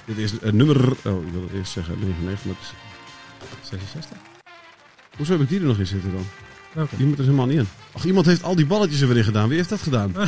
Dit 0.04 0.18
is 0.18 0.38
eh, 0.38 0.52
nummer... 0.52 0.76
Oh, 1.04 1.26
ik 1.26 1.32
wil 1.32 1.42
het 1.42 1.52
eerst 1.52 1.72
zeggen 1.72 1.98
99, 1.98 2.44
maar 2.46 3.48
het 3.50 3.58
is 3.62 3.68
66. 3.68 4.18
Hoezo 5.16 5.32
heb 5.32 5.40
ik 5.40 5.48
die 5.48 5.60
er 5.60 5.66
nog 5.66 5.78
in 5.78 5.86
zitten 5.86 6.12
dan? 6.12 6.26
Welke? 6.72 6.96
Die 6.96 7.06
moet 7.06 7.18
er 7.18 7.24
helemaal 7.24 7.46
niet 7.46 7.58
in. 7.58 7.68
Ach, 7.96 8.04
iemand 8.04 8.26
heeft 8.26 8.42
al 8.42 8.54
die 8.56 8.66
balletjes 8.66 9.00
er 9.00 9.08
weer 9.08 9.16
in 9.16 9.24
gedaan. 9.24 9.48
Wie 9.48 9.56
heeft 9.56 9.68
dat 9.68 9.80
gedaan? 9.82 10.12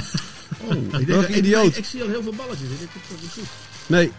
Oh, 0.61 0.75
ik 1.01 1.07
denk 1.07 1.21
dat- 1.21 1.29
idioot. 1.29 1.67
Ik, 1.67 1.77
ik 1.77 1.85
zie 1.85 2.03
al 2.03 2.09
heel 2.09 2.23
veel 2.23 2.35
balletjes. 2.37 2.69
Ik 2.69 2.79
denk, 2.79 2.91
dat 3.09 3.19
is 3.23 3.33
goed. 3.33 3.43
Nee, 3.87 4.13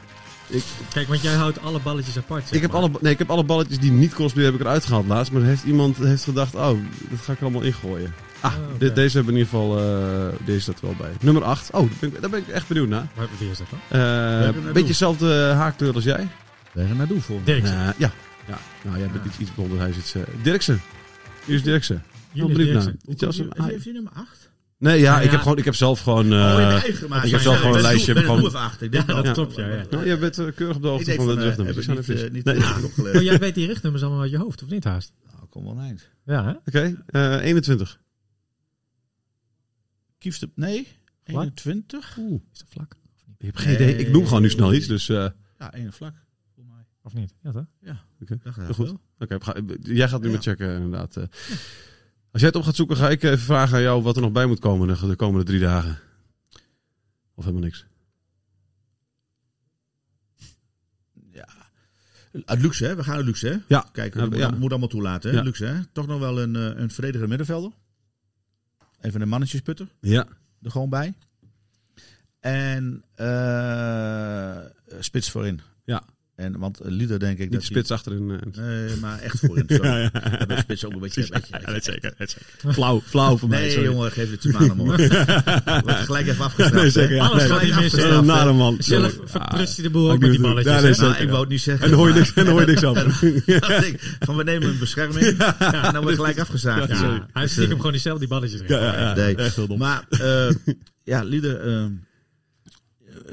Kijk, 0.94 1.08
want 1.08 1.22
jij 1.22 1.34
houdt 1.34 1.62
alle 1.62 1.80
balletjes 1.80 2.18
apart. 2.18 2.44
zeg 2.44 2.52
ik 2.52 2.62
heb, 2.62 2.72
maar. 2.72 2.82
alle, 2.82 2.92
nee 3.02 3.12
ik 3.12 3.18
heb 3.18 3.30
alle 3.30 3.44
balletjes 3.44 3.80
die 3.80 3.92
niet 3.92 4.14
cosplay 4.14 4.46
heb 4.46 4.54
ik 4.54 4.60
eruit 4.60 4.86
gehaald 4.86 5.08
laatst. 5.08 5.32
Maar 5.32 5.42
heeft 5.42 5.64
iemand 5.64 5.98
heeft 5.98 6.24
gedacht, 6.24 6.56
oh, 6.56 6.78
dat 7.10 7.20
ga 7.24 7.32
ik 7.32 7.38
er 7.38 7.44
allemaal 7.44 7.62
ingooien. 7.62 8.14
Ah, 8.40 8.54
Oh, 8.82 8.94
deze 8.96 9.18
hebben 9.18 9.34
in 9.34 9.40
ieder 9.40 9.50
geval, 9.54 9.78
eh, 9.80 10.36
deze 10.46 10.60
staat 10.60 10.76
er 10.80 10.86
wel 10.86 10.96
bij. 10.98 11.12
Nummer 11.22 11.44
8. 11.44 11.72
Oh, 11.72 11.80
daar 11.80 11.90
ben, 12.00 12.10
ik, 12.14 12.22
daar 12.22 12.30
ben 12.30 12.40
ik 12.40 12.48
echt 12.48 12.68
benieuwd 12.68 12.88
naar. 12.90 13.08
Waar- 13.16 13.28
Wie 13.40 13.50
is 13.50 13.58
dat 13.58 13.68
dan? 13.70 14.00
Eh, 14.02 14.46
een 14.66 14.74
beetje 14.74 14.88
dezelfde 14.88 15.52
haarkleur 15.56 15.94
als 15.94 16.04
jij. 16.04 16.28
Waar 16.72 16.84
gaan 16.84 16.92
we 16.92 16.98
naartoe 16.98 17.22
voor? 17.22 17.40
Dirksen. 17.44 17.76
Ja. 17.76 17.94
ja. 17.98 18.12
Nou, 18.82 18.98
jij 18.98 19.08
bent 19.14 19.26
iets, 19.26 19.38
iets 19.38 19.52
blonder. 19.52 19.80
Hij 19.80 19.94
zit... 19.94 20.14
eh 20.16 20.22
Dirksen. 20.42 20.82
Hier 21.46 21.56
is 21.56 21.64
Dirksen. 21.64 22.04
Een- 22.34 23.00
Heeft 23.06 23.72
heeft 23.72 23.84
hij 23.84 23.94
nummer 23.94 24.12
8? 24.14 24.52
Nee, 24.78 25.00
ja, 25.00 25.10
Nou 25.12 25.20
ik, 25.20 25.26
ja. 25.26 25.32
heb 25.32 25.42
gewoon, 25.42 25.58
ik 25.58 25.66
heb 25.66 25.76
zelf 25.76 26.00
gewoon... 26.00 26.34
oh, 26.34 26.58
eigen 26.84 27.10
maar 27.10 27.26
ik 27.26 27.32
heb 27.32 27.40
zelf 27.42 27.58
gewoon 27.60 27.76
een 27.76 27.82
lijstje. 27.82 28.12
Ik 28.14 28.18
ben 28.18 28.24
gewoon- 28.36 28.56
achter. 28.56 28.86
Ik 28.86 28.92
denk 28.92 29.08
Ja, 29.08 29.22
dat 29.22 29.34
klopt, 29.34 29.56
ja, 29.56 29.68
ja. 29.68 29.86
Nou, 29.90 30.06
jij 30.06 30.20
bent 30.20 30.38
eh, 30.38 30.46
keurig 30.56 30.76
op 30.76 30.82
de 30.82 30.88
hoogte 30.88 31.16
van 31.16 31.26
van, 31.26 31.36
de 31.36 31.42
eh, 31.42 31.48
rugnummers. 31.48 31.88
niet, 31.88 32.02
precies. 32.06 32.30
niet 32.32 32.44
Nee. 33.14 33.24
jij 33.24 33.40
weet 33.46 33.56
die 33.56 33.68
richtnummers 33.68 34.04
allemaal 34.04 34.22
uit 34.22 34.32
je 34.32 34.38
hoofd, 34.38 34.64
of 34.64 34.70
niet 34.70 34.84
haast? 34.84 35.14
Nou, 35.34 35.46
kom 35.50 35.64
wel 35.64 35.80
eind. 35.80 36.10
Ja, 36.26 36.44
hè? 36.46 36.52
Oké, 36.52 37.04
eh, 37.06 37.42
21. 37.46 38.00
Kiefste, 40.18 40.50
nee, 40.56 40.88
Wat? 41.26 41.36
21? 41.44 42.18
Is 42.54 42.60
dat 42.60 42.68
vlak? 42.70 42.96
Ik 43.38 43.46
heb 43.46 43.56
geen 43.56 43.74
idee. 43.74 43.96
Ik 43.96 44.12
noem 44.12 44.26
gewoon 44.26 44.42
nu 44.42 44.50
snel 44.50 44.74
iets, 44.74 44.88
dus... 44.88 45.10
eh, 45.10 45.28
Ja, 45.60 45.74
één 45.74 45.94
vlak. 45.94 46.14
Voor 46.56 46.64
mij. 46.66 46.86
Of 47.02 47.14
niet? 47.14 47.34
Ja, 47.44 47.52
toch? 47.52 47.66
Gaat 48.44 48.56
Heel 48.56 48.74
goed. 48.74 48.94
Oké, 49.20 49.38
ga- 49.42 49.56
jij 49.82 50.10
gaat 50.10 50.20
nu 50.22 50.28
Ja. 50.28 50.34
maar 50.34 50.42
checken 50.42 50.76
inderdaad. 50.76 51.18
Als 52.32 52.42
jij 52.42 52.50
het 52.50 52.56
op 52.56 52.64
gaat 52.64 52.76
zoeken, 52.76 52.98
ga 52.98 53.10
ik 53.10 53.24
even 53.24 53.40
vragen 53.40 53.76
aan 53.76 53.82
jou 53.82 54.02
wat 54.02 54.16
er 54.16 54.22
nog 54.22 54.32
bij 54.32 54.46
moet 54.46 54.60
komen 54.60 54.88
de, 54.88 55.08
de 55.08 55.16
komende 55.16 55.46
drie 55.46 55.60
dagen. 55.60 56.00
Of 57.34 57.44
helemaal 57.44 57.64
niks. 57.64 57.86
Uit 62.46 62.62
luxe, 62.62 62.86
hè? 62.86 62.96
We 62.96 63.04
gaan 63.04 63.16
uit 63.16 63.26
luxe, 63.26 63.48
hè? 63.48 63.58
Ja. 63.68 63.90
Kijk, 63.92 64.14
Ja, 64.14 64.20
dat 64.20 64.30
moet, 64.30 64.40
ja. 64.40 64.52
moet 64.52 64.70
allemaal 64.70 64.88
toelaten, 64.88 65.30
hè? 65.30 65.38
Ja. 65.38 65.44
Luxe, 65.44 65.66
hè? 65.66 65.86
Toch 65.86 66.08
nog 66.08 66.20
wel 66.20 66.42
een, 66.42 66.56
eh, 66.56 67.12
een 67.12 67.28
middenvelder. 67.28 67.72
Even 69.02 69.22
een 69.22 69.30
mannetjesputter. 69.30 69.88
Ja. 70.00 70.28
er 70.62 70.72
gewoon 70.72 70.90
bij. 70.90 71.14
En 72.40 73.04
eh, 73.16 74.58
spits 75.00 75.32
voorin. 75.32 75.62
Ja. 75.84 76.04
En, 76.40 76.58
want 76.60 76.80
Lieder 76.84 77.20
denk 77.20 77.34
ik 77.34 77.40
Niet 77.40 77.52
dat 77.52 77.60
de 77.60 77.66
spits 77.66 77.92
achterin. 77.92 78.32
eh. 78.32 78.38
hij- 78.64 78.64
Nee, 78.66 78.96
maar 79.02 79.20
echt 79.20 79.40
voorin. 79.40 79.64
Sorry. 79.68 79.88
Ja, 79.90 79.98
ja. 79.98 80.46
Dat 80.46 80.60
spits 80.60 80.86
ook 80.86 80.94
een 80.94 81.00
beetje... 81.00 81.22
weet 81.32 81.48
je, 81.48 81.52
weet 81.52 81.66
je. 81.66 81.72
dat 81.74 81.84
zeker. 81.84 82.14
Dat 82.18 82.30
zeker. 82.30 82.74
Flauw, 82.74 83.02
flauw 83.06 83.38
voor 83.38 83.50
mij. 83.50 83.60
Nee, 83.60 83.82
jongen, 83.82 84.12
geef 84.12 84.32
het 84.32 84.56
aan 84.56 84.70
hem 84.70 84.78
hoor. 84.88 84.98
Wordt 85.82 85.98
gelijk 86.06 86.28
even 86.28 86.44
afgestraft. 86.46 86.74
Nee, 86.84 86.90
zeker. 86.90 87.16
Ja, 87.16 87.26
Alles 87.26 87.38
nee. 87.42 87.48
gaat 87.52 87.62
niet 87.64 87.76
mis, 87.76 87.92
Dat 87.92 88.00
is 88.00 88.06
hè? 88.06 88.12
een 88.16 88.26
nare 88.26 88.54
man. 88.54 88.76
Zelf 88.80 89.12
Sorry. 89.12 89.28
verprutst 89.28 89.74
hij 89.78 89.84
de 89.84 89.90
Ah, 89.90 89.96
boel 89.96 90.12
ook 90.12 90.20
met 90.20 90.32
die 90.32 90.40
balletjes. 90.42 90.74
Ja, 90.76 90.82
nee, 90.82 90.94
zeker. 90.94 91.10
Nou, 91.12 91.22
ik 91.24 91.28
wou 91.30 91.40
het 91.42 91.50
niet 91.50 91.62
zeggen. 91.62 91.84
En 91.84 91.90
dan 91.90 92.00
hoor 92.00 92.08
je 92.10 92.14
niks, 92.14 92.34
en 92.34 92.48
hoor 92.48 92.60
je 92.60 92.66
niks 92.68 92.84
over. 92.84 93.12
Van 94.20 94.36
we 94.36 94.44
nemen 94.44 94.68
een 94.70 94.80
bescherming. 94.80 95.26
En 95.58 95.94
dan 95.94 96.02
wordt 96.02 96.18
gelijk 96.18 96.40
afgezaagd. 96.40 96.88
Ja, 96.90 96.96
sorry. 96.96 97.22
hij 97.34 97.48
stiekem 97.48 97.76
gewoon 97.78 97.92
diezelfde 97.92 98.20
die 98.20 98.30
balletjes. 98.30 98.62
Ja, 98.68 98.80
ja, 98.82 99.00
ja. 99.00 99.14
Nee. 99.14 99.78
Maar 99.78 100.04
eh, 100.10 100.50
ja, 101.04 101.24
Lieder, 101.24 101.60
eh, 101.68 101.86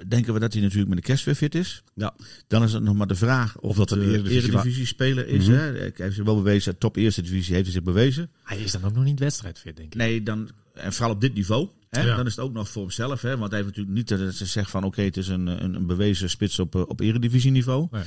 denken 0.09 0.35
we 0.35 0.41
dat 0.41 0.53
hij 0.53 0.63
natuurlijk 0.63 0.89
met 0.89 0.99
de 0.99 1.05
kerst 1.05 1.25
weer 1.25 1.35
fit 1.35 1.55
is. 1.55 1.83
Ja. 1.95 2.15
Dan 2.47 2.63
is 2.63 2.73
het 2.73 2.83
nog 2.83 2.95
maar 2.95 3.07
de 3.07 3.15
vraag 3.15 3.57
of, 3.57 3.71
Of 3.71 3.77
dat 3.77 3.91
een 3.91 4.03
eredivisie 4.03 4.51
eredivisie 4.51 4.87
speler 4.87 5.29
is. 5.29 5.47
Mhm. 5.47 5.57
hè? 5.57 5.63
Hij 5.63 5.93
heeft 5.97 6.15
zich 6.15 6.25
wel 6.25 6.37
bewezen, 6.37 6.79
top 6.79 6.97
eerste 6.97 7.23
divisie 7.23 7.53
heeft 7.53 7.65
hij 7.65 7.75
zich 7.75 7.83
bewezen. 7.83 8.31
Hij 8.43 8.59
is 8.59 8.73
dan 8.73 8.85
ook 8.85 8.95
nog 8.95 9.05
niet 9.05 9.19
wedstrijdfit, 9.19 9.77
denk 9.77 9.93
ik. 9.93 9.99
Nee, 9.99 10.23
dan, 10.23 10.51
en 10.75 10.93
vooral 10.93 11.15
op 11.15 11.21
dit 11.21 11.35
niveau. 11.35 11.69
Hè, 11.91 12.01
Ja. 12.03 12.17
Dan 12.17 12.27
is 12.27 12.37
het 12.37 12.45
ook 12.45 12.53
nog 12.53 12.69
voor 12.69 12.83
hemzelf. 12.83 13.23
Hè, 13.23 13.37
want 13.37 13.51
hij 13.51 13.61
heeft 13.63 13.77
natuurlijk 13.77 13.97
niet 13.97 14.09
dat 14.09 14.35
ze 14.35 14.47
zegt 14.47 14.71
van 14.71 14.85
oké, 14.85 15.03
het 15.03 15.17
is 15.17 15.29
een, 15.29 15.47
een, 15.47 15.75
een 15.75 15.87
bewezen 15.87 16.31
spits 16.31 16.59
op, 16.59 16.75
eh, 16.75 16.83
op 16.87 17.01
eredivisieniveau. 17.01 17.89
Nee. 17.91 18.03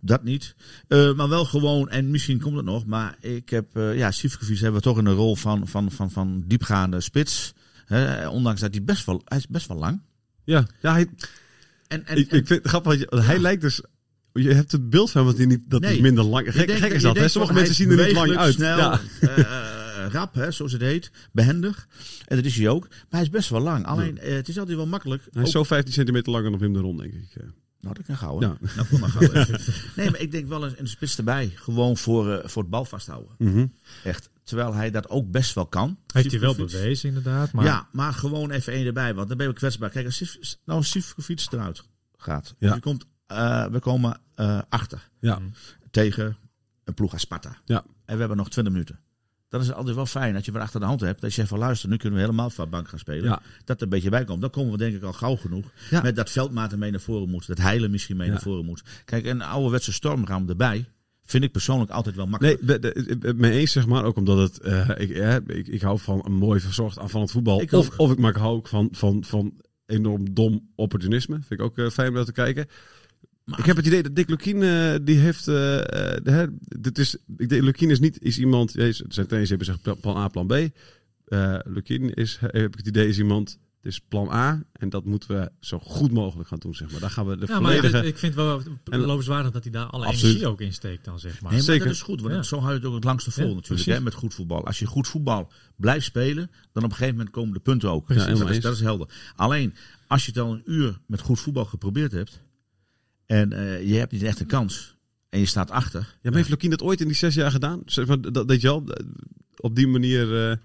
Dat 0.00 0.24
niet. 0.24 0.54
Eh, 0.88 1.14
maar 1.14 1.28
wel 1.28 1.44
gewoon, 1.44 1.88
en 1.88 2.10
misschien 2.10 2.40
komt 2.40 2.56
het 2.56 2.64
nog, 2.64 2.86
maar 2.86 3.16
ik 3.20 3.50
heb, 3.50 3.76
eh 3.76 3.96
ja, 3.96 4.10
Sivkovic 4.10 4.58
hebben 4.58 4.80
we 4.80 4.86
toch 4.86 4.98
in 4.98 5.04
de 5.04 5.10
rol 5.10 5.36
van, 5.36 5.68
van, 5.68 5.90
van, 5.90 6.10
van 6.10 6.44
diepgaande 6.46 7.00
spits. 7.00 7.52
Hè, 7.86 8.28
ondanks 8.28 8.60
dat 8.60 8.74
hij 8.74 8.84
best 8.84 9.06
wel, 9.06 9.22
hij 9.24 9.38
is 9.38 9.46
best 9.46 9.68
wel 9.68 9.78
lang. 9.78 10.00
Ja, 10.50 10.66
ja 10.82 10.92
hij, 10.92 11.06
En, 11.88 12.06
en, 12.06 12.16
ik, 12.16 12.30
en- 12.30 12.38
ik 12.38 12.46
vind 12.46 12.48
het 12.62 12.68
grappig, 12.68 12.88
want 12.90 13.00
je- 13.02 13.06
want 13.16 13.26
hij 13.26 13.38
lijkt 13.38 13.62
dus... 13.62 13.82
Je 14.32 14.52
hebt 14.54 14.72
het 14.72 14.90
beeld 14.90 15.10
van 15.10 15.24
dat 15.26 15.36
hij 15.36 15.46
niet 15.46 15.60
dat 15.70 15.82
hij 15.82 15.92
Nee. 15.92 16.00
minder 16.02 16.24
lang... 16.24 16.52
Gek, 16.54 16.70
gek 16.70 16.92
is 16.92 17.02
dat, 17.02 17.16
hè? 17.16 17.28
Sommige 17.28 17.54
mensen 17.54 17.76
hij 17.76 17.84
zien 17.86 17.98
er 17.98 18.06
niet 18.06 18.14
lang 18.14 18.36
uit. 18.36 18.56
bewegelijk, 18.56 18.80
Ja. 18.80 19.00
Snel, 19.18 19.30
eh, 19.30 20.04
eh, 20.04 20.12
rap, 20.12 20.34
hè, 20.34 20.50
zoals 20.50 20.72
het 20.72 20.80
heet. 20.80 21.10
Behendig. 21.32 21.86
En 22.26 22.36
dat 22.36 22.44
is 22.44 22.56
hij 22.56 22.68
ook. 22.68 22.88
Maar 22.88 22.98
hij 23.08 23.20
is 23.22 23.30
best 23.30 23.48
wel 23.48 23.60
lang. 23.60 23.86
Alleen, 23.86 24.18
eh, 24.18 24.34
het 24.34 24.48
is 24.48 24.58
altijd 24.58 24.76
wel 24.76 24.86
makkelijk. 24.86 25.22
Hij 25.32 25.42
is 25.42 25.50
zo 25.50 25.64
15 25.64 25.92
centimeter 25.94 26.32
langer 26.32 26.50
dan 26.50 26.60
Wim 26.60 26.72
de 26.72 26.78
Ron, 26.78 26.96
denk 26.96 27.12
ik. 27.12 27.34
Nou, 27.80 27.94
dat 27.94 28.06
kan 28.06 28.16
gauw. 28.16 28.38
hè. 28.40 28.46
Ja. 28.46 28.56
Nou, 28.76 28.88
kom 28.88 29.00
maar 29.00 29.08
gauw. 29.10 29.44
nee, 29.96 30.10
maar 30.10 30.20
ik 30.20 30.30
denk 30.30 30.48
wel 30.48 30.64
een, 30.64 30.74
een 30.78 30.88
spits 30.88 31.18
erbij. 31.18 31.52
Gewoon 31.54 31.96
voor, 31.96 32.42
voor 32.44 32.62
het 32.62 32.70
bal 32.70 32.84
vasthouden. 32.84 33.32
Mhm. 33.38 33.66
Echt. 34.04 34.28
Terwijl 34.50 34.74
hij 34.74 34.90
dat 34.90 35.08
ook 35.08 35.30
best 35.30 35.54
wel 35.54 35.66
kan. 35.66 35.98
Heeft 36.12 36.30
hij 36.30 36.40
wel 36.40 36.54
bewezen, 36.54 37.08
inderdaad. 37.08 37.52
Maar 37.52 37.64
Ja, 37.64 37.88
maar 37.92 38.12
gewoon 38.12 38.50
even 38.50 38.72
één 38.72 38.86
erbij. 38.86 39.14
Want 39.14 39.28
dan 39.28 39.36
ben 39.36 39.46
je 39.46 39.52
kwetsbaar. 39.52 39.90
Kijk, 39.90 40.06
als 40.06 40.58
nou 40.64 40.82
Sivkovic 40.82 41.46
eruit 41.50 41.82
gaat. 42.16 42.54
Ja. 42.58 42.74
Je 42.74 42.80
komt, 42.80 43.04
eh, 43.26 43.66
we 43.66 43.78
komen 43.78 44.20
eh, 44.34 44.60
achter. 44.68 45.08
Ja. 45.20 45.38
Tegen 45.90 46.36
een 46.84 46.94
ploeg 46.94 47.12
als 47.12 47.20
Sparta. 47.20 47.56
Ja. 47.64 47.84
En 48.04 48.12
we 48.14 48.18
hebben 48.18 48.36
nog 48.36 48.50
20 48.50 48.72
minuten. 48.72 48.98
Dan 49.48 49.60
is 49.60 49.66
het 49.66 49.76
altijd 49.76 49.96
wel 49.96 50.06
fijn 50.06 50.34
dat 50.34 50.44
je 50.44 50.52
weer 50.52 50.60
achter 50.62 50.80
de 50.80 50.86
hand 50.86 51.00
hebt. 51.00 51.20
Dat 51.20 51.30
je 51.30 51.36
zegt 51.36 51.48
van 51.48 51.58
luister, 51.58 51.88
nu 51.88 51.96
kunnen 51.96 52.18
we 52.18 52.24
helemaal 52.24 52.50
van 52.50 52.70
bank 52.70 52.88
gaan 52.88 52.98
spelen. 52.98 53.24
Ja. 53.24 53.42
Dat 53.64 53.76
er 53.76 53.82
een 53.82 53.88
beetje 53.88 54.10
bij 54.10 54.24
komt. 54.24 54.40
Dan 54.40 54.50
komen 54.50 54.72
we 54.72 54.78
denk 54.78 54.94
ik 54.94 55.02
al 55.02 55.12
gauw 55.12 55.36
genoeg. 55.36 55.72
Ja. 55.90 56.02
Met 56.02 56.16
dat 56.16 56.30
Veldmaat 56.30 56.76
mee 56.76 56.90
naar 56.90 57.00
voren 57.00 57.28
moet. 57.30 57.46
Dat 57.46 57.58
Heilen 57.58 57.90
misschien 57.90 58.16
mee 58.16 58.26
Ja. 58.26 58.32
naar 58.32 58.42
voren 58.42 58.64
moet. 58.64 58.82
Kijk, 59.04 59.26
een 59.26 59.42
ouderwetse 59.42 59.92
stormram 59.92 60.48
erbij. 60.48 60.88
Vind 61.30 61.44
ik 61.44 61.52
persoonlijk 61.52 61.90
altijd 61.90 62.16
wel 62.16 62.26
makkelijk. 62.26 62.62
Nee, 62.62 62.78
de- 62.78 63.18
de- 63.18 63.34
mee 63.34 63.58
eens 63.58 63.72
zeg 63.72 63.86
maar. 63.86 64.04
Ook 64.04 64.16
omdat 64.16 64.38
het, 64.38 64.60
eh, 64.60 64.88
ik, 64.96 65.10
eh, 65.10 65.36
ik, 65.46 65.68
ik 65.68 65.80
hou 65.82 65.98
van 65.98 66.22
een 66.24 66.32
mooi 66.32 66.60
verzorgd 66.60 66.98
aanvallend 66.98 67.30
voetbal. 67.30 67.60
Ik 67.60 67.72
of, 67.72 67.98
of 67.98 68.12
ik 68.12 68.18
maak 68.18 68.36
hou 68.36 68.56
ook 68.56 68.68
van, 68.68 68.88
van, 68.92 69.24
van 69.24 69.52
enorm 69.86 70.34
dom 70.34 70.68
opportunisme. 70.74 71.34
Vind 71.34 71.60
ik 71.60 71.66
ook 71.66 71.78
eh, 71.78 71.88
fijn 71.90 72.08
om 72.08 72.14
naar 72.14 72.24
te 72.24 72.32
kijken. 72.32 72.66
Maar- 73.44 73.58
ik 73.58 73.64
heb 73.64 73.76
het 73.76 73.86
idee 73.86 74.02
dat 74.02 74.16
Dick 74.16 74.28
Lukien, 74.28 74.60
die 75.04 75.16
heeft, 75.18 75.48
eh, 75.48 75.54
de, 75.54 76.20
hè, 76.24 76.46
dit 76.58 76.98
is, 76.98 77.16
ik 77.36 77.48
denk, 77.48 77.62
Lukien 77.62 77.90
is 77.90 78.00
niet 78.00 78.22
is 78.22 78.38
iemand, 78.38 78.70
zijn 78.70 79.26
trainers 79.26 79.48
hebben 79.48 79.66
gezegd 79.66 80.00
plan 80.00 80.16
A, 80.16 80.28
plan 80.28 80.46
B. 80.46 80.52
Eh 80.52 81.58
Lukien 81.64 82.14
is, 82.14 82.38
heb 82.40 82.54
ik 82.72 82.76
het 82.76 82.86
idee, 82.86 83.08
is 83.08 83.18
iemand, 83.18 83.58
het 83.82 83.92
is 83.92 84.00
plan 84.00 84.30
A 84.32 84.62
en 84.72 84.88
dat 84.88 85.04
moeten 85.04 85.28
we 85.28 85.50
zo 85.60 85.78
goed 85.78 86.12
mogelijk 86.12 86.48
gaan 86.48 86.58
doen, 86.58 86.74
zeg 86.74 86.90
maar. 86.90 87.00
Daar 87.00 87.10
gaan 87.10 87.26
we 87.26 87.36
de 87.38 87.46
Ja, 87.46 87.60
maar 87.60 87.72
volledige... 87.72 87.98
ik, 87.98 88.04
ik 88.04 88.18
vind 88.18 88.34
het 88.34 88.44
wel 88.44 88.62
En- 88.84 89.00
lovenswaardig 89.00 89.50
dat 89.52 89.62
hij 89.62 89.72
daar 89.72 89.86
alle 89.86 90.04
Absoluut. 90.06 90.24
energie 90.24 90.46
ook 90.48 90.60
in 90.60 90.72
steekt 90.72 91.04
dan, 91.04 91.18
zeg 91.20 91.32
maar. 91.32 91.42
Nee, 91.42 91.50
maar 91.52 91.60
Zeker. 91.68 91.84
dat 91.86 91.94
is 91.94 92.02
goed, 92.02 92.20
want 92.20 92.34
Ja. 92.34 92.42
zo 92.42 92.58
hou 92.58 92.70
je 92.70 92.76
het 92.78 92.84
ook 92.86 92.94
het 92.94 93.04
langste 93.04 93.30
vol 93.30 93.48
Ja, 93.48 93.54
natuurlijk, 93.54 93.88
hè, 93.88 94.00
met 94.00 94.14
goed 94.14 94.34
voetbal. 94.34 94.66
Als 94.66 94.78
je 94.78 94.86
goed 94.86 95.08
voetbal 95.08 95.52
blijft 95.76 96.04
spelen, 96.06 96.50
dan 96.72 96.82
op 96.84 96.90
een 96.90 96.96
gegeven 96.96 97.14
moment 97.16 97.30
komen 97.34 97.52
de 97.54 97.60
punten 97.60 97.90
ook. 97.90 98.04
Precies. 98.04 98.38
dat, 98.38 98.50
is, 98.50 98.60
dat 98.60 98.72
is 98.74 98.80
helder. 98.80 99.08
Alleen, 99.36 99.74
als 100.06 100.24
je 100.26 100.30
het 100.32 100.40
al 100.40 100.52
een 100.52 100.62
uur 100.64 100.98
met 101.06 101.20
goed 101.20 101.40
voetbal 101.40 101.64
geprobeerd 101.64 102.12
hebt, 102.12 102.40
en 103.26 103.52
eh, 103.52 103.88
je 103.88 103.94
hebt 103.94 104.12
niet 104.12 104.22
echt 104.22 104.40
een 104.40 104.46
kans, 104.46 104.96
en 105.28 105.38
je 105.38 105.46
staat 105.46 105.70
achter, 105.70 106.00
Ja, 106.00 106.06
maar 106.22 106.34
heeft 106.34 106.48
Lukien 106.48 106.70
dat 106.70 106.82
ooit 106.82 107.00
in 107.00 107.06
die 107.06 107.16
zes 107.16 107.34
jaar 107.34 107.50
gedaan? 107.50 107.82
Zeg 107.86 108.06
maar, 108.06 108.20
dat, 108.20 108.48
dat 108.48 108.60
je 108.60 108.66
wel, 108.66 108.84
op 109.56 109.74
die 109.76 109.86
manier... 109.88 110.50
eh, 110.50 110.56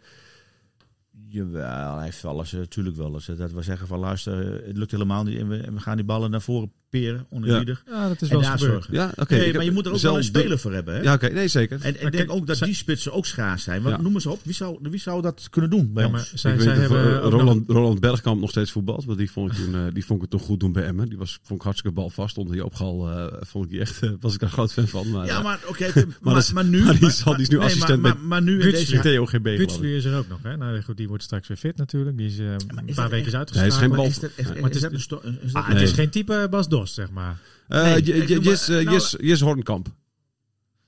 Jawel, 1.35 1.95
hij 1.95 2.03
heeft 2.03 2.17
eens, 2.39 2.53
eh, 2.53 2.59
natuurlijk 2.59 2.95
wel 2.95 3.13
eens. 3.13 3.27
eh, 3.29 3.37
Dat 3.37 3.51
we 3.51 3.61
zeggen 3.61 3.87
van 3.87 3.99
luister, 3.99 4.59
eh, 4.59 4.67
het 4.67 4.77
lukt 4.77 4.91
helemaal 4.91 5.23
niet 5.23 5.39
en 5.39 5.47
we, 5.47 5.57
en 5.57 5.73
we 5.73 5.79
gaan 5.79 5.95
die 5.95 6.05
ballen 6.05 6.31
naar 6.31 6.41
voren 6.41 6.71
peren, 6.99 7.25
oneerbiedig. 7.29 7.83
Ja, 7.87 8.07
dat 8.07 8.21
is 8.21 8.29
wel 8.29 8.41
daar 8.41 8.51
eens 8.51 8.61
gebeurd. 8.61 8.83
zorgen. 8.85 8.93
ja, 9.05 9.11
oké. 9.23 9.35
nee, 9.35 9.53
maar 9.53 9.63
je 9.63 9.71
moet 9.71 9.85
er 9.85 9.91
ook 9.93 9.99
wel 9.99 10.13
een 10.13 10.19
de- 10.19 10.25
speler 10.25 10.59
voor 10.59 10.73
hebben. 10.73 10.95
Hè? 10.95 11.01
Ja, 11.01 11.13
oké. 11.13 11.27
Nee, 11.29 11.47
zeker. 11.47 11.79
En 11.81 11.95
ik 11.95 12.01
Maar 12.01 12.11
denk 12.11 12.31
ook 12.31 12.47
dat 12.47 12.59
die 12.59 12.73
spitsen 12.75 13.13
ook 13.13 13.25
schaars 13.25 13.63
zijn. 13.63 13.81
Want 13.81 13.95
Ja. 13.95 14.01
noem 14.01 14.13
eens 14.13 14.25
op, 14.25 14.39
wie 14.43 14.53
zou, 14.53 14.77
wie 14.81 14.99
zou 14.99 15.21
dat 15.21 15.47
kunnen 15.49 15.69
doen 15.69 15.93
bij 15.93 16.03
Ja, 16.03 16.09
maar 16.09 16.19
ons? 16.19 16.33
zij, 16.41 16.53
ik 16.53 16.61
zij 16.61 16.79
weet 16.79 16.89
dat 16.89 16.97
eh, 16.97 17.15
ook 17.15 17.21
nog- 17.31 17.31
Roland, 17.41 17.69
Roland 17.69 17.99
Bergkamp 17.99 18.39
nog 18.41 18.49
steeds 18.49 18.71
voetbalt. 18.71 19.05
Want 19.05 19.17
die 19.17 19.31
vond 19.31 19.51
ik 19.51 19.57
toen, 19.57 19.75
eh, 19.75 19.81
die 19.93 20.05
vond 20.05 20.23
ik 20.23 20.29
het 20.31 20.39
toen 20.39 20.47
goed 20.49 20.59
doen 20.59 20.71
bij 20.71 20.83
Emmen. 20.83 21.09
Die 21.09 21.17
was, 21.17 21.39
vond 21.43 21.59
ik 21.59 21.65
hartstikke 21.65 21.95
balvast. 21.95 22.37
Onder 22.37 22.53
die 22.53 22.65
opgal 22.65 23.09
eh, 23.11 23.33
vond 23.41 23.65
ik 23.65 23.71
die 23.71 23.79
echt, 23.79 23.99
was 24.19 24.33
ik 24.33 24.39
daar 24.39 24.49
groot 24.49 24.73
fan 24.73 24.87
van. 24.87 25.09
Maar, 25.11 25.25
Ja, 25.25 25.41
maar 25.41 25.59
oké, 25.67 25.91
maar, 25.95 26.05
maar, 26.21 26.37
is- 26.37 26.51
nu... 26.53 26.83
maar 26.83 26.99
die 26.99 27.07
is 27.07 27.23
die 27.23 27.35
is 27.37 27.49
nu 27.49 27.57
nee, 27.57 27.65
assistent 27.65 28.01
maar, 28.01 28.11
bij 28.11 28.21
maar, 28.21 28.27
maar 28.27 28.41
nu 28.41 28.61
in 28.61 28.71
deze... 28.71 28.99
Theo 28.99 29.25
GB. 29.25 29.47
Gutsluur 29.47 29.95
is 29.95 30.05
er 30.05 30.17
ook 30.17 30.27
nog, 30.27 30.39
hè? 30.43 30.57
Nou 30.57 30.81
goed, 30.81 30.97
die 30.97 31.07
wordt 31.07 31.23
straks 31.23 31.47
weer 31.47 31.57
fit 31.57 31.77
natuurlijk. 31.77 32.17
Die 32.17 32.27
is 32.27 32.37
een 32.37 32.57
paar 32.95 33.09
weken 33.09 33.37
uitgeschakeld. 33.37 33.53
Nee, 33.55 33.67
is 33.67 33.75
geen 33.75 33.89
Maar 33.89 33.97
bal- 33.97 34.07
Maar 34.07 35.69
het 35.69 35.81
is- 35.81 35.81
een 35.81 35.87
een- 35.89 35.93
geen 35.95 36.09
type 36.09 36.47
Bas 36.49 36.67
Zeg 36.93 37.11
maar. 37.11 37.41
Eh, 37.67 37.83
Nee, 37.83 38.01
Jis, 38.03 38.69
eh, 38.69 38.85
nou- 38.85 38.99
Jis, 39.25 39.41
Hornkamp. 39.41 39.87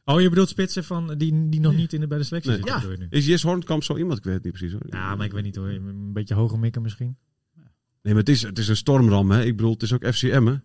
Oh, 0.05 0.21
je 0.21 0.29
bedoelt 0.29 0.49
spitsen 0.49 0.83
van 0.83 1.17
die, 1.17 1.49
die 1.49 1.59
nog 1.59 1.75
niet 1.75 1.93
in 1.93 1.99
de, 1.99 2.07
bij 2.07 2.17
de 2.17 2.23
selectie 2.23 2.51
Nee. 2.51 2.59
zitten, 2.61 2.89
Ja. 2.91 2.97
nu? 2.97 3.07
Is 3.09 3.25
Jis 3.25 3.43
Hornkamp 3.43 3.83
zo 3.83 3.97
iemand? 3.97 4.17
Ik 4.17 4.23
weet 4.23 4.33
het 4.33 4.43
niet 4.43 4.53
precies 4.53 4.71
hoor. 4.71 4.81
Ja, 4.89 5.15
maar 5.15 5.25
ik 5.25 5.31
weet 5.31 5.43
niet 5.43 5.55
hoor. 5.55 5.67
Een 5.69 6.13
beetje 6.13 6.33
hoger 6.35 6.59
mikken 6.59 6.81
misschien. 6.81 7.17
Nee, 8.01 8.13
maar 8.13 8.23
het 8.23 8.29
is, 8.29 8.41
het 8.41 8.59
is 8.59 8.67
een 8.67 8.75
stormram. 8.75 9.31
Hè. 9.31 9.43
Ik 9.43 9.55
bedoel, 9.55 9.71
het 9.73 9.81
is 9.83 9.93
ook 9.93 10.05
FCM. 10.13 10.45
Hè. 10.45 10.55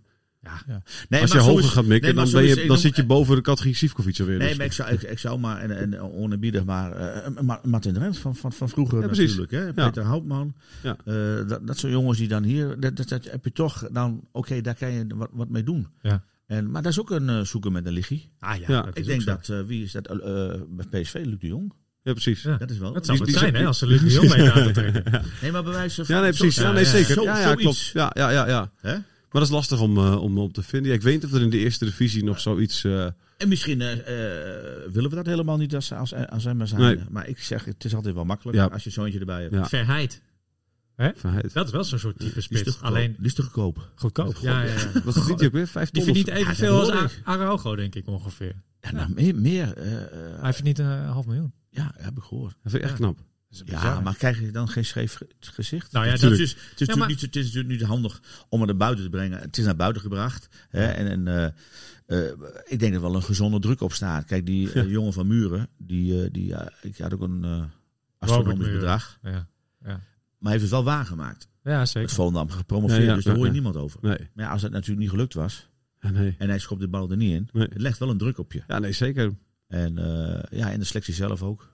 Nee, 0.43 1.21
Als 1.21 1.31
je 1.31 1.37
maar 1.37 1.45
zo 1.45 1.51
hoger 1.51 1.65
is- 1.65 1.71
gaat 1.71 1.85
mikken, 1.85 2.07
nee, 2.07 2.15
maar 2.15 2.25
dan, 2.25 2.33
ben 2.43 2.45
je, 2.63 2.67
dan 2.67 2.79
zit 2.79 2.97
je 2.97 3.05
boven 3.07 3.37
de 3.37 3.43
categorie 3.43 3.75
Sivkovic 3.77 4.21
alweer. 4.21 4.39
Nee, 4.39 4.49
dus- 4.49 4.57
maar 4.57 4.67
ik 4.67 4.73
zou, 4.73 4.91
ik, 4.91 5.03
ik 5.03 5.19
zou 5.19 5.39
maar, 5.39 5.59
en, 5.61 5.71
en 5.77 6.01
onerbiedig, 6.01 6.65
maar 6.65 6.93
eh, 6.93 7.31
Ma- 7.43 7.61
Martin 7.65 7.93
Drent 7.95 8.19
van, 8.19 8.37
van, 8.37 8.53
van 8.53 8.69
vroeger 8.69 9.01
Ja, 9.01 9.07
precies. 9.07 9.37
natuurlijk. 9.37 9.77
Hè? 9.77 9.85
Peter 9.85 10.03
Houtman. 10.03 10.55
Ja. 10.83 10.97
Eh, 11.05 11.15
dat, 11.49 11.67
dat 11.67 11.79
soort 11.79 11.93
jongens 11.93 12.19
die 12.19 12.29
dan 12.29 12.43
hier, 12.43 12.81
dat, 12.81 12.97
dat, 12.97 13.09
dat 13.09 13.25
heb 13.25 13.45
je 13.45 13.53
toch, 13.53 13.89
dan, 13.93 14.21
oké, 14.33 14.61
daar 14.61 14.75
kan 14.75 14.91
je 14.93 15.07
wat, 15.15 15.29
wat 15.33 15.49
mee 15.49 15.63
doen. 15.63 15.87
Ja. 16.01 16.25
En, 16.47 16.71
maar 16.71 16.83
dat 16.83 16.93
is 16.93 17.01
ook 17.01 17.11
een 17.11 17.47
zoeken 17.47 17.73
met 17.73 17.87
een 17.87 17.93
liggie. 17.93 18.31
Ah 18.39 18.57
ja, 18.57 18.65
Ja. 18.69 18.87
Ik 18.93 19.05
denk 19.05 19.25
dat, 19.25 19.53
wie 19.67 19.83
is 19.83 19.93
dat, 19.93 20.09
bij 20.89 21.03
PSV, 21.03 21.21
Luc 21.25 21.39
de 21.41 21.47
Jong. 21.47 21.73
Ja, 22.03 22.13
precies. 22.13 22.43
Ja. 22.43 22.57
Dat 22.57 22.71
is 22.71 22.79
wel. 22.79 22.93
Dat 22.93 23.07
zou 23.07 23.19
het 23.19 23.27
die- 23.27 23.39
zijn, 23.39 23.55
hè, 23.55 23.67
als 23.67 23.79
ze 23.79 23.87
Luc 23.87 24.01
de 24.01 24.11
Jong 24.11 24.37
mee 24.37 24.51
aan 24.51 24.63
te 24.67 24.71
trekken. 24.71 25.23
Nee, 25.43 25.53
maar 25.53 25.63
bij 25.63 25.73
wijze 25.73 26.05
van... 26.05 26.15
Ja, 26.17 26.21
nee, 26.23 26.31
precies. 26.33 26.55
zo- 26.55 26.63
Ja, 26.63 26.73
nee, 26.73 26.85
ja, 26.85 26.91
zeker. 26.91 27.15
zo- 27.15 27.23
Ja, 27.23 27.39
ja, 27.41 27.55
klopt. 27.55 27.91
Ja, 27.93 28.11
ja, 28.15 28.31
ja, 28.31 28.47
ja. 28.49 28.71
Hè? 28.81 28.97
Maar 29.33 29.41
dat 29.43 29.51
is 29.51 29.57
lastig 29.57 29.81
om, 29.81 29.97
eh, 29.99 30.23
om 30.23 30.39
op 30.39 30.53
te 30.53 30.63
vinden. 30.63 30.91
Ja, 30.91 30.97
ik 30.97 31.03
weet 31.03 31.15
niet 31.15 31.25
of 31.25 31.33
er 31.33 31.43
in 31.43 31.51
de 31.51 31.59
eerste 31.59 31.85
divisie 31.85 32.25
nog 32.25 32.41
zoiets... 32.41 32.85
eh, 32.85 33.05
En 33.37 33.49
misschien 33.49 33.81
eh, 33.81 33.89
willen 34.93 35.11
we 35.11 35.17
dat 35.17 35.27
helemaal 35.27 35.57
niet 35.57 35.75
als, 35.75 35.93
als, 35.93 36.15
als 36.15 36.43
zijn. 36.43 36.57
Nee. 36.77 36.99
Maar 37.11 37.29
ik 37.29 37.39
zeg, 37.39 37.65
het 37.65 37.85
is 37.85 37.95
altijd 37.95 38.15
wel 38.15 38.25
makkelijk 38.25 38.59
Ja. 38.59 38.65
als 38.67 38.85
je 38.85 38.91
zo'n 38.91 39.05
eentje 39.05 39.19
erbij 39.21 39.43
hebt. 39.43 39.55
Ja. 39.55 39.67
Verheid. 39.69 40.23
verheid. 40.97 41.53
Dat 41.53 41.67
is 41.67 41.73
wel 41.73 41.85
zo'n 41.85 41.99
soort 41.99 42.19
type 42.19 42.31
Die 42.31 42.39
is 42.39 42.47
te 42.49 42.55
spits. 42.55 42.71
goedkoop. 42.71 42.91
Alleen 42.91 43.15
Die 43.19 43.27
is 43.27 43.35
te 43.35 43.43
goedkoop. 43.43 43.89
goedkoop. 43.95 44.37
Ja, 44.41 44.63
ja, 44.63 44.73
ja. 44.73 44.91
Wat 45.05 45.15
verdient 45.15 45.39
hij 45.39 45.49
ook 45.49 45.55
weer? 45.55 45.67
Vijf 45.67 45.91
Die 45.91 46.03
verdient 46.03 46.29
evenveel 46.29 46.93
als 46.93 47.13
ik. 47.13 47.21
Araujo, 47.25 47.77
denk 47.77 47.95
ik 47.95 48.07
ongeveer. 48.07 48.63
Ja, 48.81 48.93
nou, 48.93 49.13
meer, 49.15 49.35
meer 49.35 49.73
Hij 50.41 50.53
verdient 50.53 50.79
een 50.79 51.05
half 51.05 51.27
miljoen. 51.27 51.53
ja, 51.71 51.93
heb 51.97 52.17
ik 52.17 52.23
gehoord. 52.23 52.55
Dat 52.63 52.73
vind 52.73 52.83
ik 52.83 52.89
echt 52.89 52.99
knap. 52.99 53.19
Ja, 53.65 54.01
maar 54.01 54.17
krijg 54.17 54.41
je 54.41 54.51
dan 54.51 54.69
geen 54.69 54.85
scheef 54.85 55.15
ge- 55.15 55.29
gezicht? 55.41 55.93
Nou 55.93 56.05
ja, 56.07 56.13
het, 56.13 56.21
dat- 56.21 56.33
is, 56.33 56.39
het, 56.39 56.49
is 56.59 56.71
natuurlijk 56.71 56.99
maar- 56.99 57.09
niet, 57.09 57.21
het 57.21 57.37
is 57.37 57.45
natuurlijk 57.45 57.73
niet 57.81 57.83
handig 57.89 58.21
om 58.49 58.59
het 58.61 58.69
naar 58.69 58.79
buiten 58.79 59.05
te 59.05 59.11
brengen. 59.11 59.39
Het 59.41 59.59
is 59.59 59.65
naar 59.65 59.77
buiten 59.77 60.03
gebracht. 60.03 60.49
Hè, 60.69 60.85
en 60.87 61.07
en 61.07 61.29
eh, 61.29 61.45
eh, 62.27 62.31
ik 62.67 62.79
denk 62.79 62.93
dat 62.93 62.93
er 62.93 63.01
wel 63.09 63.15
een 63.15 63.23
gezonde 63.23 63.59
druk 63.61 63.81
op 63.81 63.93
staat. 63.93 64.25
Kijk, 64.25 64.47
die 64.47 64.73
eh, 64.73 64.91
jongen 64.91 65.13
van 65.13 65.27
Muren, 65.27 65.69
die, 65.79 66.31
die, 66.31 66.55
ik 66.83 66.99
had 66.99 67.15
ook 67.15 67.21
een 67.21 67.71
astronomisch 68.19 68.71
bedrag. 68.73 69.19
Ja, 69.23 69.47
Maar 69.83 69.99
hij 70.41 70.51
heeft 70.51 70.63
het 70.63 70.71
wel 70.71 70.85
waargemaakt. 70.85 71.49
ja 71.63 71.79
Het 71.79 71.89
zeker. 71.89 72.11
Volendam 72.11 72.51
gepromoveerd, 72.51 73.01
Ja, 73.01 73.07
ja, 73.09 73.15
dus 73.15 73.25
daar 73.25 73.33
ja, 73.33 73.39
hoor 73.39 73.49
je 73.49 73.55
ja. 73.55 73.61
niemand 73.63 73.85
over. 73.85 73.99
Nee. 74.03 74.29
Maar 74.35 74.45
ja, 74.45 74.51
als 74.51 74.63
het 74.63 74.73
natuurlijk 74.73 75.01
niet 75.01 75.11
gelukt 75.11 75.35
was 75.35 75.69
Ja, 76.01 76.11
nee. 76.11 76.35
en 76.39 76.49
hij 76.49 76.59
schopt 76.59 76.81
de 76.81 76.89
bal 76.89 77.11
er 77.11 77.17
niet 77.17 77.33
in, 77.33 77.49
Nee. 77.53 77.67
het 77.69 77.81
legt 77.81 77.99
wel 77.99 78.11
een 78.11 78.19
druk 78.19 78.39
op 78.39 78.53
je. 78.53 78.63
Ja, 78.67 78.79
nee, 78.79 78.93
zeker. 78.93 79.33
En 79.69 79.95
ja, 80.51 80.71
en 80.73 80.79
de 80.79 80.85
selectie 80.85 81.15
zelf 81.15 81.43
ook. 81.43 81.71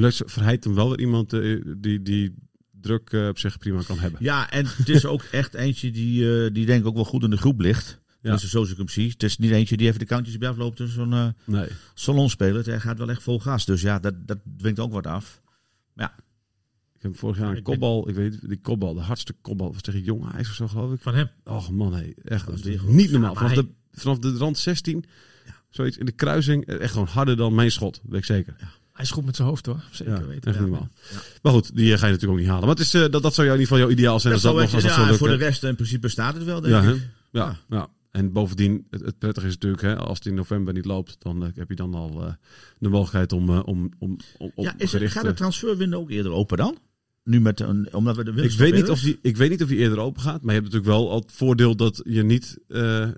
Nu 0.00 0.12
verheid 0.12 0.64
hem 0.64 0.74
wel 0.74 0.88
weer 0.88 1.00
iemand 1.00 1.32
eh, 1.32 1.60
die, 1.76 2.02
die 2.02 2.34
druk 2.80 3.10
eh, 3.12 3.28
op 3.28 3.38
zich 3.38 3.58
prima 3.58 3.82
kan 3.82 3.98
hebben. 3.98 4.22
Ja, 4.22 4.50
en 4.50 4.66
het 4.66 4.88
is 4.88 5.04
ook 5.06 5.22
echt 5.22 5.54
eentje 5.54 5.90
die, 5.90 6.44
eh, 6.44 6.52
die 6.54 6.66
denk 6.66 6.80
ik 6.80 6.86
ook 6.86 6.94
wel 6.94 7.04
goed 7.04 7.22
in 7.22 7.30
de 7.30 7.36
groep 7.36 7.60
ligt. 7.60 8.00
Ja. 8.20 8.32
Dus 8.32 8.50
zoals 8.50 8.70
ik 8.70 8.76
hem 8.76 8.88
zie. 8.88 9.08
Het 9.10 9.22
is 9.22 9.38
niet 9.38 9.50
eentje 9.50 9.76
die 9.76 9.86
even 9.86 9.98
de 9.98 10.04
kantjes 10.06 10.38
bij 10.38 10.48
afloopt. 10.48 10.76
Dus 10.76 10.92
zo'n 10.92 11.12
eh 11.12 11.28
Nee. 11.44 11.68
salonspeler. 11.94 12.64
Hij 12.64 12.80
gaat 12.80 12.98
wel 12.98 13.10
echt 13.10 13.22
vol 13.22 13.40
gas. 13.40 13.64
Dus 13.64 13.82
ja, 13.82 13.98
dat, 13.98 14.14
dat 14.26 14.38
dwingt 14.58 14.80
ook 14.80 14.92
wat 14.92 15.06
af. 15.06 15.42
Ik 16.96 17.10
heb 17.10 17.18
vorig 17.18 17.38
jaar 17.38 17.50
een 17.50 17.56
Ik 17.56 17.62
kopbal, 17.64 18.08
ik 18.08 18.14
weet 18.14 18.48
die 18.48 18.60
kopbal, 18.60 18.94
de 18.94 19.00
hardste 19.00 19.32
kopbal 19.40 19.72
was 19.72 19.82
tegen 19.82 20.00
Jong 20.02 20.24
Ajax 20.24 20.48
of 20.48 20.54
zo 20.54 20.68
geloof 20.68 20.92
ik. 20.92 21.00
Van 21.00 21.14
hem. 21.14 21.28
Oh 21.44 21.68
man, 21.68 21.92
nee, 21.92 22.14
echt 22.24 22.46
Dat 22.46 22.64
is 22.64 22.80
niet 22.82 23.10
normaal. 23.10 23.34
Ja, 23.34 23.40
maar 23.40 23.50
Vanaf, 23.50 23.52
hij- 23.52 23.62
de, 23.90 24.00
vanaf 24.00 24.18
de 24.18 24.36
rand 24.36 24.58
16, 24.58 25.04
zoiets 25.70 25.96
in 25.98 26.06
de 26.06 26.12
kruising, 26.12 26.64
echt 26.66 26.92
gewoon 26.92 27.06
harder 27.06 27.36
dan 27.36 27.54
mijn 27.54 27.70
schot, 27.70 28.00
weet 28.04 28.18
ik 28.18 28.24
zeker. 28.24 28.56
Hij 28.94 29.04
is 29.04 29.10
goed 29.10 29.24
met 29.24 29.36
zijn 29.36 29.48
hoofd 29.48 29.66
hoor. 29.66 29.80
Zeker 29.90 30.12
Ja, 30.14 30.26
weten. 30.26 30.42
echt 30.50 30.54
Ja. 30.54 30.60
normaal. 30.60 30.88
Maar 31.42 31.52
goed, 31.52 31.76
die 31.76 31.92
eh, 31.92 31.98
ga 31.98 32.06
je 32.06 32.12
natuurlijk 32.12 32.32
ook 32.32 32.38
niet 32.38 32.48
halen. 32.48 32.66
Maar 32.66 32.76
het 32.76 32.84
is, 32.84 32.94
eh, 32.94 33.00
dat, 33.00 33.22
dat 33.22 33.34
zou 33.34 33.46
jou 33.46 33.58
in 33.58 33.62
ieder 33.62 33.66
geval 33.66 33.78
jouw 33.78 33.88
ideaal 33.90 34.20
zijn. 34.20 34.32
Dat 34.34 34.44
als 34.44 34.52
dat 34.52 34.62
nog, 34.62 34.74
als 34.74 34.82
dat 34.96 35.06
ja, 35.08 35.14
voor 35.14 35.28
de 35.28 35.34
rest 35.34 35.64
in 35.64 35.74
principe 35.74 36.08
staat 36.08 36.34
het 36.34 36.44
wel, 36.44 36.60
denk 36.60 36.74
Ja, 36.84 36.90
ik. 36.90 37.08
ja, 37.30 37.56
ja. 37.68 37.88
En 38.10 38.32
bovendien, 38.32 38.86
het, 38.90 39.00
het 39.00 39.18
prettige 39.18 39.46
is 39.46 39.52
natuurlijk, 39.52 39.82
hè, 39.82 39.96
als 39.96 40.18
het 40.18 40.26
in 40.26 40.34
november 40.34 40.74
niet 40.74 40.84
loopt, 40.84 41.16
dan 41.18 41.44
eh, 41.44 41.48
heb 41.54 41.68
je 41.68 41.74
dan 41.74 41.94
al 41.94 42.22
eh, 42.24 42.32
de 42.78 42.88
mogelijkheid 42.88 43.32
om, 43.32 43.48
eh, 43.50 43.60
om, 43.64 43.90
om, 43.98 44.16
om, 44.38 44.50
Ja, 44.56 44.74
is, 44.78 44.90
gericht, 44.90 45.12
gaat 45.12 45.22
de 45.22 45.28
eh, 45.28 45.34
transferwindow 45.34 46.00
ook 46.00 46.10
eerder 46.10 46.32
open 46.32 46.56
dan? 46.56 46.78
Nu 47.24 47.40
met 47.40 47.60
een, 47.60 47.88
omdat 47.94 48.16
we 48.16 48.24
de 48.24 48.42
ik 48.42 48.50
weet, 48.50 48.74
niet 48.74 48.90
of 48.90 49.00
die, 49.00 49.18
ik 49.22 49.36
weet 49.36 49.50
niet 49.50 49.62
of 49.62 49.68
die 49.68 49.78
eerder 49.78 49.98
open 49.98 50.22
gaat, 50.22 50.42
maar 50.42 50.54
je 50.54 50.60
hebt 50.60 50.72
natuurlijk 50.72 50.98
wel 50.98 51.10
al 51.10 51.20
het 51.20 51.32
voordeel 51.32 51.76
dat 51.76 52.00
je 52.04 52.22
niet 52.22 52.58
eh, 52.68 53.08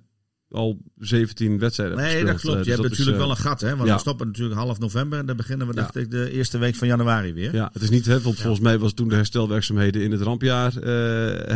al 0.50 0.78
17 0.98 1.58
wedstrijden 1.58 1.96
Nee, 1.96 2.24
dat 2.24 2.40
klopt. 2.40 2.58
Eh, 2.58 2.64
Je 2.64 2.70
dus 2.70 2.74
hebt 2.80 2.84
is, 2.84 2.90
natuurlijk 2.90 3.16
eh, 3.16 3.22
wel 3.22 3.30
een 3.30 3.42
gat, 3.42 3.60
hè? 3.60 3.76
Want 3.76 3.88
ja. 3.88 3.94
we 3.94 4.00
stoppen 4.00 4.26
natuurlijk 4.26 4.60
half 4.60 4.78
november 4.78 5.18
en 5.18 5.26
dan 5.26 5.36
beginnen 5.36 5.66
we 5.66 5.74
Ja. 5.74 5.80
dacht 5.80 5.96
ik, 5.96 6.10
de 6.10 6.30
eerste 6.30 6.58
week 6.58 6.74
van 6.74 6.88
januari 6.88 7.32
weer. 7.32 7.54
Ja, 7.54 7.70
het 7.72 7.82
is 7.82 7.90
niet, 7.90 8.06
hè, 8.06 8.20
want 8.20 8.40
volgens 8.40 8.62
mij 8.62 8.78
was 8.78 8.92
toen 8.94 9.08
de 9.08 9.14
herstelwerkzaamheden 9.14 10.02
in 10.02 10.12
het 10.12 10.20
rampjaar, 10.20 10.76
eh, 10.76 10.82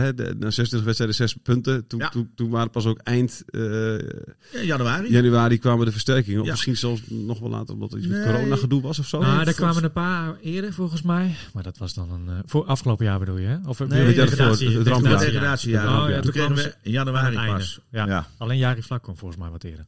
hè, 0.00 0.14
de, 0.14 0.24
na 0.38 0.50
26 0.50 0.82
wedstrijden, 0.82 1.16
6 1.16 1.34
punten. 1.42 1.86
Toen, 1.86 1.98
Ja. 2.00 2.08
toen, 2.08 2.30
toen 2.34 2.50
waren 2.50 2.70
pas 2.70 2.86
ook 2.86 2.98
eind 3.02 3.42
eh, 3.46 3.60
Ja, 4.52 4.62
januari. 4.62 5.10
januari 5.12 5.58
kwamen 5.58 5.84
de 5.86 5.92
versterkingen. 5.92 6.40
Of 6.40 6.48
misschien 6.48 6.76
zelfs 6.76 7.00
nog 7.08 7.38
wel 7.40 7.50
later, 7.50 7.74
omdat 7.74 7.92
er 7.92 7.98
iets 7.98 8.06
met 8.06 8.24
Nee. 8.24 8.32
corona 8.34 8.56
gedoe 8.56 8.82
was 8.82 8.98
of 8.98 9.06
zo. 9.06 9.20
Nou, 9.20 9.36
Nee, 9.36 9.44
daar 9.44 9.54
kwamen 9.54 9.84
een 9.84 9.92
paar 9.92 10.36
eerder 10.42 10.72
volgens 10.72 11.02
mij. 11.02 11.34
Maar 11.52 11.62
dat 11.62 11.78
was 11.78 11.94
dan 11.94 12.10
een... 12.12 12.28
eh, 12.28 12.34
voor 12.46 12.64
afgelopen 12.64 13.04
jaar 13.04 13.18
bedoel 13.18 13.38
je, 13.38 13.46
hè? 13.46 13.56
Of 13.66 13.78
Nee, 13.78 13.88
bedoel 13.88 14.04
je 14.06 14.20
het 14.20 14.30
het 14.30 14.38
Ja, 14.38 14.44
rampjaar. 14.90 15.60
ja. 15.60 16.02
Oh, 16.04 16.10
ja, 16.10 16.20
toen 16.20 16.30
kregen 16.32 16.54
we 16.54 16.74
in 16.82 16.90
januari 16.92 17.36
het 17.36 17.46
pas. 17.46 17.80
Ja. 17.90 18.06
Ja. 18.06 18.26
Alleen 18.38 18.58
Jari 18.80 18.86
Vlak 18.86 19.02
kwam 19.02 19.16
volgens 19.16 19.40
mij 19.40 19.50
wat 19.50 19.64
eerder. 19.64 19.86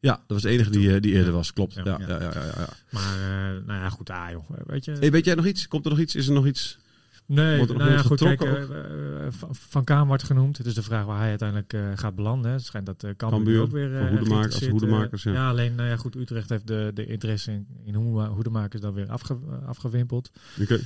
Ja, 0.00 0.12
dat 0.12 0.22
was 0.26 0.42
de 0.42 0.48
enige 0.48 0.70
die, 0.70 0.94
eh, 0.94 1.00
die 1.00 1.12
eerder 1.12 1.32
was, 1.32 1.52
klopt. 1.52 1.74
Ja, 1.74 1.82
Ja. 1.84 1.98
ja, 2.00 2.20
ja, 2.20 2.32
ja. 2.56 2.68
Maar, 2.90 3.18
eh, 3.18 3.66
nou 3.66 3.80
ja, 3.80 3.88
goed, 3.90 4.10
ah 4.10 4.30
joh. 4.30 4.50
Weet 4.66 4.84
je... 4.84 4.92
Hey, 4.92 5.10
weet 5.10 5.24
jij 5.24 5.34
nog 5.34 5.46
iets? 5.46 5.68
Komt 5.68 5.84
er 5.84 5.90
nog 5.90 6.00
iets? 6.00 6.14
Is 6.14 6.26
er 6.26 6.32
nog 6.34 6.46
iets? 6.46 6.78
Nee, 7.26 7.56
Wordt 7.56 7.70
er 7.72 7.76
nog 7.78 7.86
nou 7.86 7.96
ja, 7.98 8.04
goed, 8.04 8.18
kijk, 8.18 8.40
eh, 8.40 9.26
Van- 9.50 9.84
Kaam 9.84 10.06
wordt 10.06 10.22
genoemd. 10.22 10.58
Het 10.58 10.66
is 10.66 10.74
de 10.74 10.82
vraag 10.82 11.04
waar 11.04 11.18
hij 11.18 11.28
uiteindelijk 11.28 11.98
gaat 12.00 12.14
belanden. 12.14 12.50
Het 12.52 12.64
schijnt 12.64 12.86
dat 12.86 13.04
uh, 13.04 13.10
Cambuur 13.16 13.60
ook 13.62 13.70
weer... 13.70 13.98
voor 13.98 14.08
hoedemakers, 14.08 14.54
als 14.54 14.66
hoedemakers, 14.68 15.22
ja. 15.22 15.32
ja, 15.32 15.48
alleen, 15.48 15.74
nou 15.74 15.88
ja, 15.88 15.96
goed, 15.96 16.14
Utrecht 16.16 16.48
heeft 16.48 16.66
de, 16.66 16.90
de 16.94 17.06
interesse 17.06 17.52
in, 17.52 17.66
in 17.84 17.94
hoede- 17.94 18.26
hoedemakers 18.28 18.80
dan 18.82 18.94
weer 18.94 19.08
afge, 19.10 19.38
afgewimpeld. 19.66 20.30
Oké. 20.60 20.80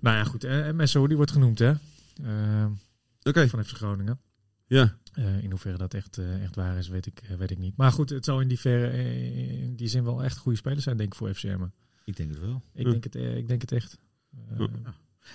Nou 0.00 0.16
ja, 0.16 0.24
goed, 0.24 0.44
en 0.44 0.76
Messo, 0.76 1.06
die 1.06 1.16
wordt 1.16 1.32
genoemd, 1.32 1.58
hè. 1.58 1.72
Oké, 3.22 3.48
van 3.48 3.64
FC 3.64 3.76
Groningen. 3.76 4.20
ja. 4.66 4.96
Eh, 5.12 5.42
in 5.42 5.50
hoeverre 5.50 5.78
dat 5.78 5.94
echt, 5.94 6.18
eh, 6.18 6.42
echt 6.42 6.56
waar 6.56 6.78
is, 6.78 6.88
weet 6.88 7.06
ik, 7.06 7.22
eh, 7.28 7.36
weet 7.36 7.50
ik 7.50 7.58
niet. 7.58 7.76
Maar 7.76 7.92
goed, 7.92 8.10
het 8.10 8.24
zou 8.24 8.42
in 8.42 8.48
die, 8.48 8.60
verre, 8.60 8.90
in 9.62 9.76
die 9.76 9.88
zin 9.88 10.04
wel 10.04 10.24
echt 10.24 10.36
goede 10.38 10.58
spelers 10.58 10.82
zijn, 10.84 10.96
denk 10.96 11.12
ik, 11.12 11.18
voor 11.18 11.34
FCM. 11.34 11.62
Ik 12.04 12.16
denk 12.16 12.30
het 12.30 12.40
wel. 12.40 12.62
Ik, 12.74 12.84
Ja. 12.84 12.90
denk, 12.90 13.04
het, 13.04 13.14
ik 13.14 13.48
denk 13.48 13.60
het 13.60 13.72
echt. 13.72 13.98
Ja. 14.58 14.68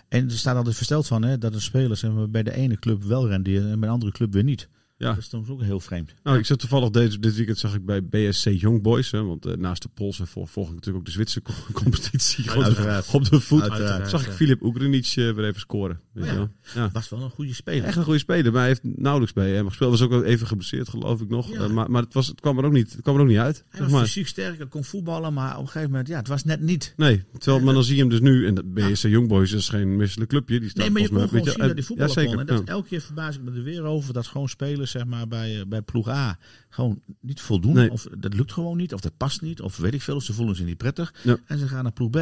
En 0.07 0.25
er 0.25 0.31
staat 0.37 0.55
altijd 0.55 0.75
versteld 0.75 1.07
van 1.07 1.21
hè, 1.23 1.37
dat 1.37 1.53
een 1.53 1.61
speler 1.61 1.97
zeg 1.97 2.11
maar, 2.11 2.29
bij 2.29 2.43
de 2.43 2.53
ene 2.53 2.79
club 2.79 3.03
wel 3.03 3.27
rendeert 3.27 3.63
en 3.65 3.79
bij 3.79 3.87
de 3.89 3.93
andere 3.93 4.11
club 4.11 4.33
weer 4.33 4.43
niet. 4.43 4.69
Ja. 4.97 5.09
Dat 5.09 5.17
is 5.17 5.29
soms 5.29 5.49
ook 5.49 5.61
heel 5.61 5.79
vreemd. 5.79 6.13
Nou, 6.23 6.37
ik 6.37 6.45
zat 6.45 6.59
toevallig 6.59 6.89
deze, 6.89 7.19
dit 7.19 7.35
weekend 7.35 7.57
zag 7.57 7.75
ik 7.75 7.85
bij 7.85 8.03
BSC 8.03 8.49
Young 8.49 8.81
Boys. 8.81 9.11
Hè, 9.11 9.23
want 9.23 9.45
eh, 9.45 9.53
naast 9.55 9.81
de 9.81 9.89
Poolse 9.93 10.25
vol, 10.25 10.45
volg 10.45 10.67
ik 10.67 10.73
natuurlijk 10.73 10.97
ook 10.99 11.05
de 11.05 11.11
Zwitserse 11.11 11.41
co- 11.53 11.73
competitie. 11.83 12.51
Uiteraard. 12.51 13.07
op 13.13 13.29
de 13.29 13.39
voet. 13.39 13.61
Uiteraard. 13.61 14.09
Zag 14.09 14.25
ik 14.27 14.31
Filip 14.33 14.61
Oegrinic 14.63 15.05
eh, 15.05 15.13
weer 15.15 15.43
even 15.45 15.59
scoren. 15.59 15.99
Weet 16.13 16.29
Oh 16.29 16.33
ja. 16.33 16.49
Ja. 16.75 16.89
Was 16.93 17.09
wel 17.09 17.21
een 17.21 17.29
goede 17.29 17.53
speler. 17.53 17.83
Echt 17.83 17.97
een 17.97 18.03
goede 18.03 18.19
speler, 18.19 18.51
maar 18.51 18.59
hij 18.59 18.67
heeft 18.67 18.83
nauwelijks 18.83 19.33
bij 19.33 19.51
hem 19.51 19.67
gespeeld. 19.67 19.91
Was 19.91 20.01
ook 20.01 20.09
wel 20.09 20.23
even 20.23 20.47
geblesseerd, 20.47 20.89
geloof 20.89 21.21
ik 21.21 21.29
nog. 21.29 21.51
Ja. 21.51 21.59
Eh, 21.63 21.69
maar 21.69 21.91
maar 21.91 22.01
het, 22.01 22.13
was, 22.13 22.27
het, 22.27 22.39
kwam 22.41 22.57
er 22.57 22.65
ook 22.65 22.71
niet, 22.71 22.91
het 22.91 23.01
kwam 23.01 23.15
er 23.15 23.21
ook 23.21 23.27
niet 23.27 23.37
uit. 23.37 23.63
Hij 23.69 23.81
was 23.81 23.91
maar. 23.91 24.01
fysiek 24.03 24.27
sterk, 24.27 24.57
hij 24.57 24.67
kon 24.67 24.83
voetballen, 24.83 25.33
maar 25.33 25.53
op 25.55 25.61
een 25.61 25.67
gegeven 25.67 25.89
moment, 25.89 26.07
ja, 26.07 26.17
het 26.17 26.27
was 26.27 26.43
net 26.43 26.61
niet. 26.61 26.93
Nee, 26.97 27.23
terwijl, 27.37 27.63
maar 27.63 27.73
dan 27.73 27.83
zie 27.83 27.95
je 27.95 28.01
hem 28.01 28.09
dus 28.09 28.19
nu. 28.19 28.47
En 28.47 28.73
BSC 28.73 29.03
Young 29.07 29.27
Boys 29.27 29.51
is 29.51 29.69
geen 29.69 29.95
misselijk 29.95 30.29
clubje. 30.29 30.59
Die 30.59 30.69
staat 30.69 30.83
Nee, 30.83 30.91
maar 30.91 31.01
je 31.01 31.09
kon 31.09 31.17
gewoon 31.27 31.45
zien 31.45 31.57
dat 31.57 31.61
uit- 31.61 31.85
voetballen 31.85 32.21
ja, 32.23 32.29
kon. 32.29 32.39
En 32.39 32.45
dat 32.45 32.63
elke 32.63 32.87
keer 32.87 33.01
verbaas 33.01 33.35
ik 33.35 33.41
me 33.41 33.51
er 33.51 33.63
weer 33.63 33.83
over 33.83 34.13
dat 34.13 34.27
gewoon 34.27 34.49
spelers 34.49 34.83
zeg 34.91 35.05
maar, 35.05 35.27
bij, 35.27 35.59
eh, 35.59 35.65
bij 35.67 35.81
ploeg 35.81 36.07
A 36.07 36.37
gewoon 36.69 37.01
niet 37.19 37.41
voldoen. 37.41 37.73
Nee. 37.73 37.91
Of 37.91 38.07
dat 38.17 38.33
lukt 38.33 38.51
gewoon 38.51 38.77
niet, 38.77 38.93
of 38.93 38.99
dat 38.99 39.17
past 39.17 39.41
niet, 39.41 39.61
of 39.61 39.77
weet 39.77 39.93
ik 39.93 40.01
veel. 40.01 40.21
Ze 40.21 40.33
voelen 40.33 40.55
zich 40.55 40.65
niet 40.65 40.77
prettig. 40.77 41.13
Ja. 41.23 41.37
En 41.45 41.57
ze 41.57 41.67
gaan 41.67 41.83
naar 41.83 41.91
ploeg 41.91 42.09
B. 42.09 42.17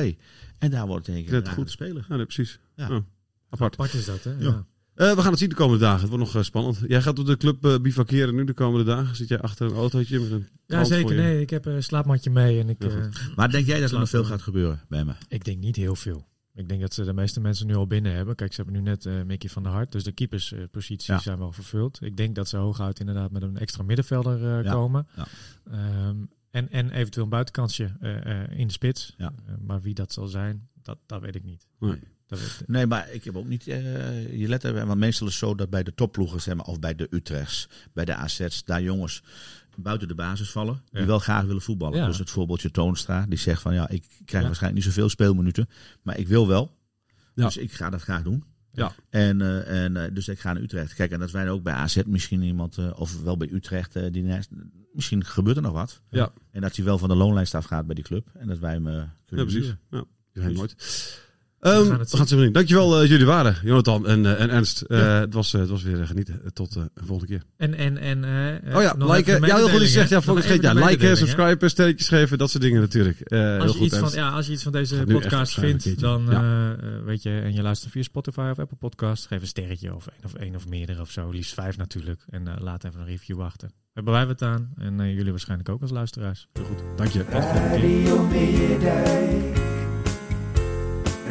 En 0.59 0.72
daar 0.72 0.88
wordt 0.88 1.07
het 1.07 1.16
een 1.16 1.24
keer 1.24 1.34
Net 1.34 1.47
een 1.47 1.53
goed. 1.53 1.72
speler. 1.72 2.05
Ja, 2.09 2.16
nee, 2.16 2.26
precies. 2.26 2.59
Ja. 2.76 2.88
Ja. 2.89 3.03
Apart. 3.49 3.74
apart 3.74 3.93
is 3.93 4.05
dat, 4.05 4.24
hè? 4.24 4.32
Ja. 4.32 4.38
Ja. 4.39 4.66
Eh, 4.95 5.16
we 5.16 5.22
gaan 5.22 5.30
het 5.30 5.39
zien 5.39 5.49
de 5.49 5.55
komende 5.55 5.80
dagen. 5.84 5.99
Het 5.99 6.09
wordt 6.09 6.24
nog 6.24 6.36
eh, 6.36 6.41
spannend. 6.41 6.80
Jij 6.88 7.01
gaat 7.01 7.20
op 7.20 7.26
de 7.26 7.38
club 7.38 7.66
eh, 7.66 7.80
bivakeren 7.80 8.36
nu 8.36 8.43
de 8.43 8.53
komende 8.53 8.86
dagen. 8.86 9.16
Zit 9.16 9.28
jij 9.28 9.39
achter 9.39 9.66
een 9.66 9.76
autootje 9.76 10.20
met 10.20 10.32
een 10.32 10.47
Ja, 10.66 10.84
zeker. 10.84 11.16
Nee, 11.16 11.41
ik 11.41 11.49
heb 11.49 11.66
een 11.66 11.84
slaapmatje 11.84 12.30
mee 12.30 12.59
en 12.59 12.70
ik, 12.70 12.84
Ja, 12.84 13.09
Maar 13.36 13.51
denk 13.51 13.66
jij 13.66 13.80
dat 13.80 13.91
er 13.91 13.99
nog 13.99 14.09
veel 14.09 14.24
gaat 14.24 14.41
gebeuren 14.41 14.82
bij 14.89 15.05
me? 15.05 15.14
ik 15.28 15.45
denk 15.45 15.59
niet 15.59 15.76
heel 15.76 15.95
veel. 15.95 16.28
Ik 16.56 16.70
denk 16.70 16.82
dat 16.82 16.93
ze 16.93 17.04
de 17.04 17.14
meeste 17.14 17.39
mensen 17.39 17.68
nu 17.68 17.76
al 17.76 17.88
binnen 17.88 18.14
hebben. 18.14 18.36
Kijk, 18.36 18.54
ze 18.54 18.62
hebben 18.62 18.82
nu 18.84 18.89
net 18.89 19.06
eh 19.06 19.22
Mickey 19.24 19.49
van 19.49 19.64
der 19.64 19.72
Hart. 19.72 19.91
Dus 19.91 20.04
de 20.04 20.12
keepersposities 20.12 21.08
Ja. 21.08 21.20
zijn 21.20 21.38
wel 21.38 21.51
vervuld. 21.51 22.01
Ik 22.01 22.18
denk 22.18 22.36
dat 22.36 22.47
ze 22.49 22.58
hooguit 22.58 22.99
inderdaad 22.99 23.32
met 23.32 23.41
een 23.41 23.58
extra 23.58 23.84
middenvelder 23.84 24.58
eh, 24.58 24.64
Ja. 24.64 24.72
komen. 24.72 25.08
Ja. 25.16 25.28
Ehm, 25.72 26.16
en, 26.51 26.70
en 26.72 26.89
eventueel 26.91 27.24
een 27.24 27.30
buitenkansje 27.32 27.91
eh, 27.99 28.41
eh, 28.43 28.60
in 28.60 28.68
de 28.68 28.74
spits. 28.74 29.14
Ja. 29.18 29.34
Eh, 29.47 29.54
maar 29.62 29.82
wie 29.82 29.93
dat 29.93 30.14
zal 30.14 30.28
zijn, 30.28 30.68
dat, 30.82 30.97
dat 31.06 31.22
weet 31.22 31.36
ik 31.36 31.43
niet. 31.43 31.68
Nee. 31.80 31.99
Dat 32.28 32.39
weet, 32.39 32.64
Nee, 32.68 32.88
maar 32.88 33.12
ik 33.12 33.24
heb 33.24 33.36
ook 33.38 33.47
niet 33.47 33.68
eh, 33.68 34.39
je 34.39 34.47
let 34.47 34.64
er, 34.64 34.86
want 34.86 34.99
meestal 34.99 35.28
is 35.28 35.34
het 35.34 35.49
zo 35.49 35.56
dat 35.56 35.70
bij 35.70 35.84
de 35.84 35.93
topploegen, 35.93 36.41
zeg 36.41 36.56
maar, 36.56 36.66
of 36.66 36.80
bij 36.80 36.95
de 36.95 37.08
Utrechts, 37.10 37.70
bij 37.93 38.06
de 38.06 38.16
AZ's, 38.16 38.64
daar 38.64 38.82
jongens 38.82 39.24
buiten 39.78 40.07
de 40.07 40.15
basis 40.15 40.51
vallen, 40.51 40.82
die 40.91 40.99
Ja. 41.01 41.07
wel 41.07 41.19
graag 41.19 41.45
willen 41.45 41.61
voetballen. 41.61 41.97
Ja. 41.97 42.05
Dus 42.05 42.17
het 42.17 42.30
voorbeeldje 42.30 42.71
Toonstra, 42.71 43.26
die 43.30 43.38
zegt 43.38 43.61
van 43.61 43.74
ja, 43.74 43.89
ik 43.89 44.05
krijg 44.26 44.41
Ja. 44.43 44.47
waarschijnlijk 44.49 44.74
niet 44.86 44.93
zoveel 44.93 45.09
speelminuten, 45.09 45.69
maar 46.01 46.17
ik 46.17 46.28
wil 46.28 46.47
wel. 46.47 46.78
Dus 47.36 47.57
ik 47.57 47.71
ga 47.71 47.89
dat 47.89 48.01
graag 48.01 48.24
doen. 48.24 48.43
Ja. 48.71 48.95
En, 49.09 49.41
eh, 49.41 49.84
en, 49.84 49.97
eh, 49.97 50.13
dus 50.13 50.28
ik 50.28 50.39
ga 50.39 50.53
naar 50.53 50.61
Utrecht. 50.61 50.93
Kijk, 50.93 51.11
en 51.11 51.19
dat 51.19 51.32
wij 51.32 51.49
ook 51.49 51.63
bij 51.63 51.74
AZ 51.74 52.01
misschien 52.05 52.41
iemand, 52.41 52.78
eh, 52.78 52.91
of 52.95 53.21
wel 53.21 53.38
bij 53.38 53.49
Utrecht, 53.51 54.13
die 54.13 54.39
misschien 54.93 55.26
gebeurt 55.26 55.55
er 55.57 55.61
nog 55.63 55.71
wat. 55.74 56.01
Ja. 56.09 56.32
En 56.51 56.61
dat 56.61 56.76
hij 56.76 56.86
wel 56.86 56.97
van 56.97 57.09
de 57.09 57.15
loonlijst 57.15 57.55
afgaat 57.55 57.86
bij 57.86 57.95
die 57.95 58.03
club. 58.03 58.28
En 58.34 58.47
dat 58.47 58.59
wij 58.59 58.74
hem 58.74 58.88
eh, 58.88 58.93
Ja, 58.93 59.13
kunnen 59.26 59.45
precies. 59.45 59.76
Ja. 59.89 60.03
Je 60.32 60.41
weet 60.41 60.57
Ehm, 61.64 61.84
we 61.84 62.05
gaan 62.07 62.20
het 62.20 62.30
zien. 62.30 62.51
Dankjewel 62.51 63.01
eh 63.01 63.09
jullie 63.09 63.26
waren, 63.26 63.55
Jonathan 63.64 64.07
en, 64.07 64.26
eh, 64.26 64.41
en 64.41 64.49
Ernst. 64.49 64.82
Eh, 64.82 65.20
het, 65.20 65.34
was, 65.34 65.53
eh, 65.53 65.59
het 65.59 65.70
was 65.70 65.84
weer 65.84 66.07
genieten. 66.07 66.41
Tot 66.53 66.74
de 66.74 66.89
volgende 66.95 67.32
keer. 67.32 67.43
En, 67.57 67.74
en, 67.74 67.97
en, 67.97 68.24
eh, 68.64 68.76
oh 68.76 68.82
ja, 68.82 68.95
liken. 68.97 69.45
Ja, 69.45 69.55
heel 69.55 69.70
goed 69.70 69.80
gezegd. 69.80 70.09
Ja, 70.09 70.18
even 70.18 70.61
Ja, 70.61 70.74
liken, 70.74 71.18
subscriben, 71.18 71.70
sterretjes 71.70 72.07
geven, 72.07 72.38
dat 72.38 72.49
soort 72.49 72.64
dingen 72.64 72.82
natuurlijk. 72.82 73.20
Eh, 73.20 73.39
heel 73.39 73.59
Als 73.59 73.72
je, 73.72 73.78
goed, 73.78 73.88
iets 73.88 73.97
van, 73.97 74.11
ja, 74.14 74.30
als 74.30 74.45
je 74.45 74.51
iets 74.51 74.64
van 74.64 74.72
deze 74.72 75.03
podcast 75.07 75.53
vindt, 75.53 75.99
dan 75.99 76.26
weet 77.05 77.24
je, 77.24 77.39
en 77.39 77.53
je 77.53 77.61
luistert 77.61 77.91
via 77.91 78.03
Spotify 78.03 78.47
of 78.51 78.59
Apple 78.59 78.78
Podcast, 78.78 79.28
geef 79.28 79.41
een 79.41 79.47
sterretje 79.47 79.95
of 79.95 80.07
één 80.07 80.24
of, 80.24 80.34
één 80.34 80.55
of 80.55 80.68
meerdere 80.68 81.01
of 81.01 81.11
zo. 81.11 81.30
Liefst 81.30 81.53
vijf 81.53 81.78
natuurlijk. 81.78 82.26
En 82.30 82.47
eh, 82.47 82.53
laat 82.59 82.84
even 82.84 82.99
een 82.99 83.05
review 83.05 83.38
wachten. 83.38 83.72
Hebben 83.93 84.14
wij 84.14 84.26
wat 84.26 84.41
aan 84.41 84.74
en 84.78 84.99
eh, 84.99 85.16
jullie 85.16 85.32
waarschijnlijk 85.32 85.70
ook 85.70 85.82
als 85.82 85.91
luisteraars. 85.91 86.47
Heel 86.53 86.66
goed. 86.66 86.84
Dank 86.97 87.11
je. 87.11 87.24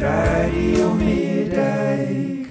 Radio 0.02 0.94
Meerdijk. 0.94 0.94
Radio 0.94 0.94
Meerdijk. 0.94 2.41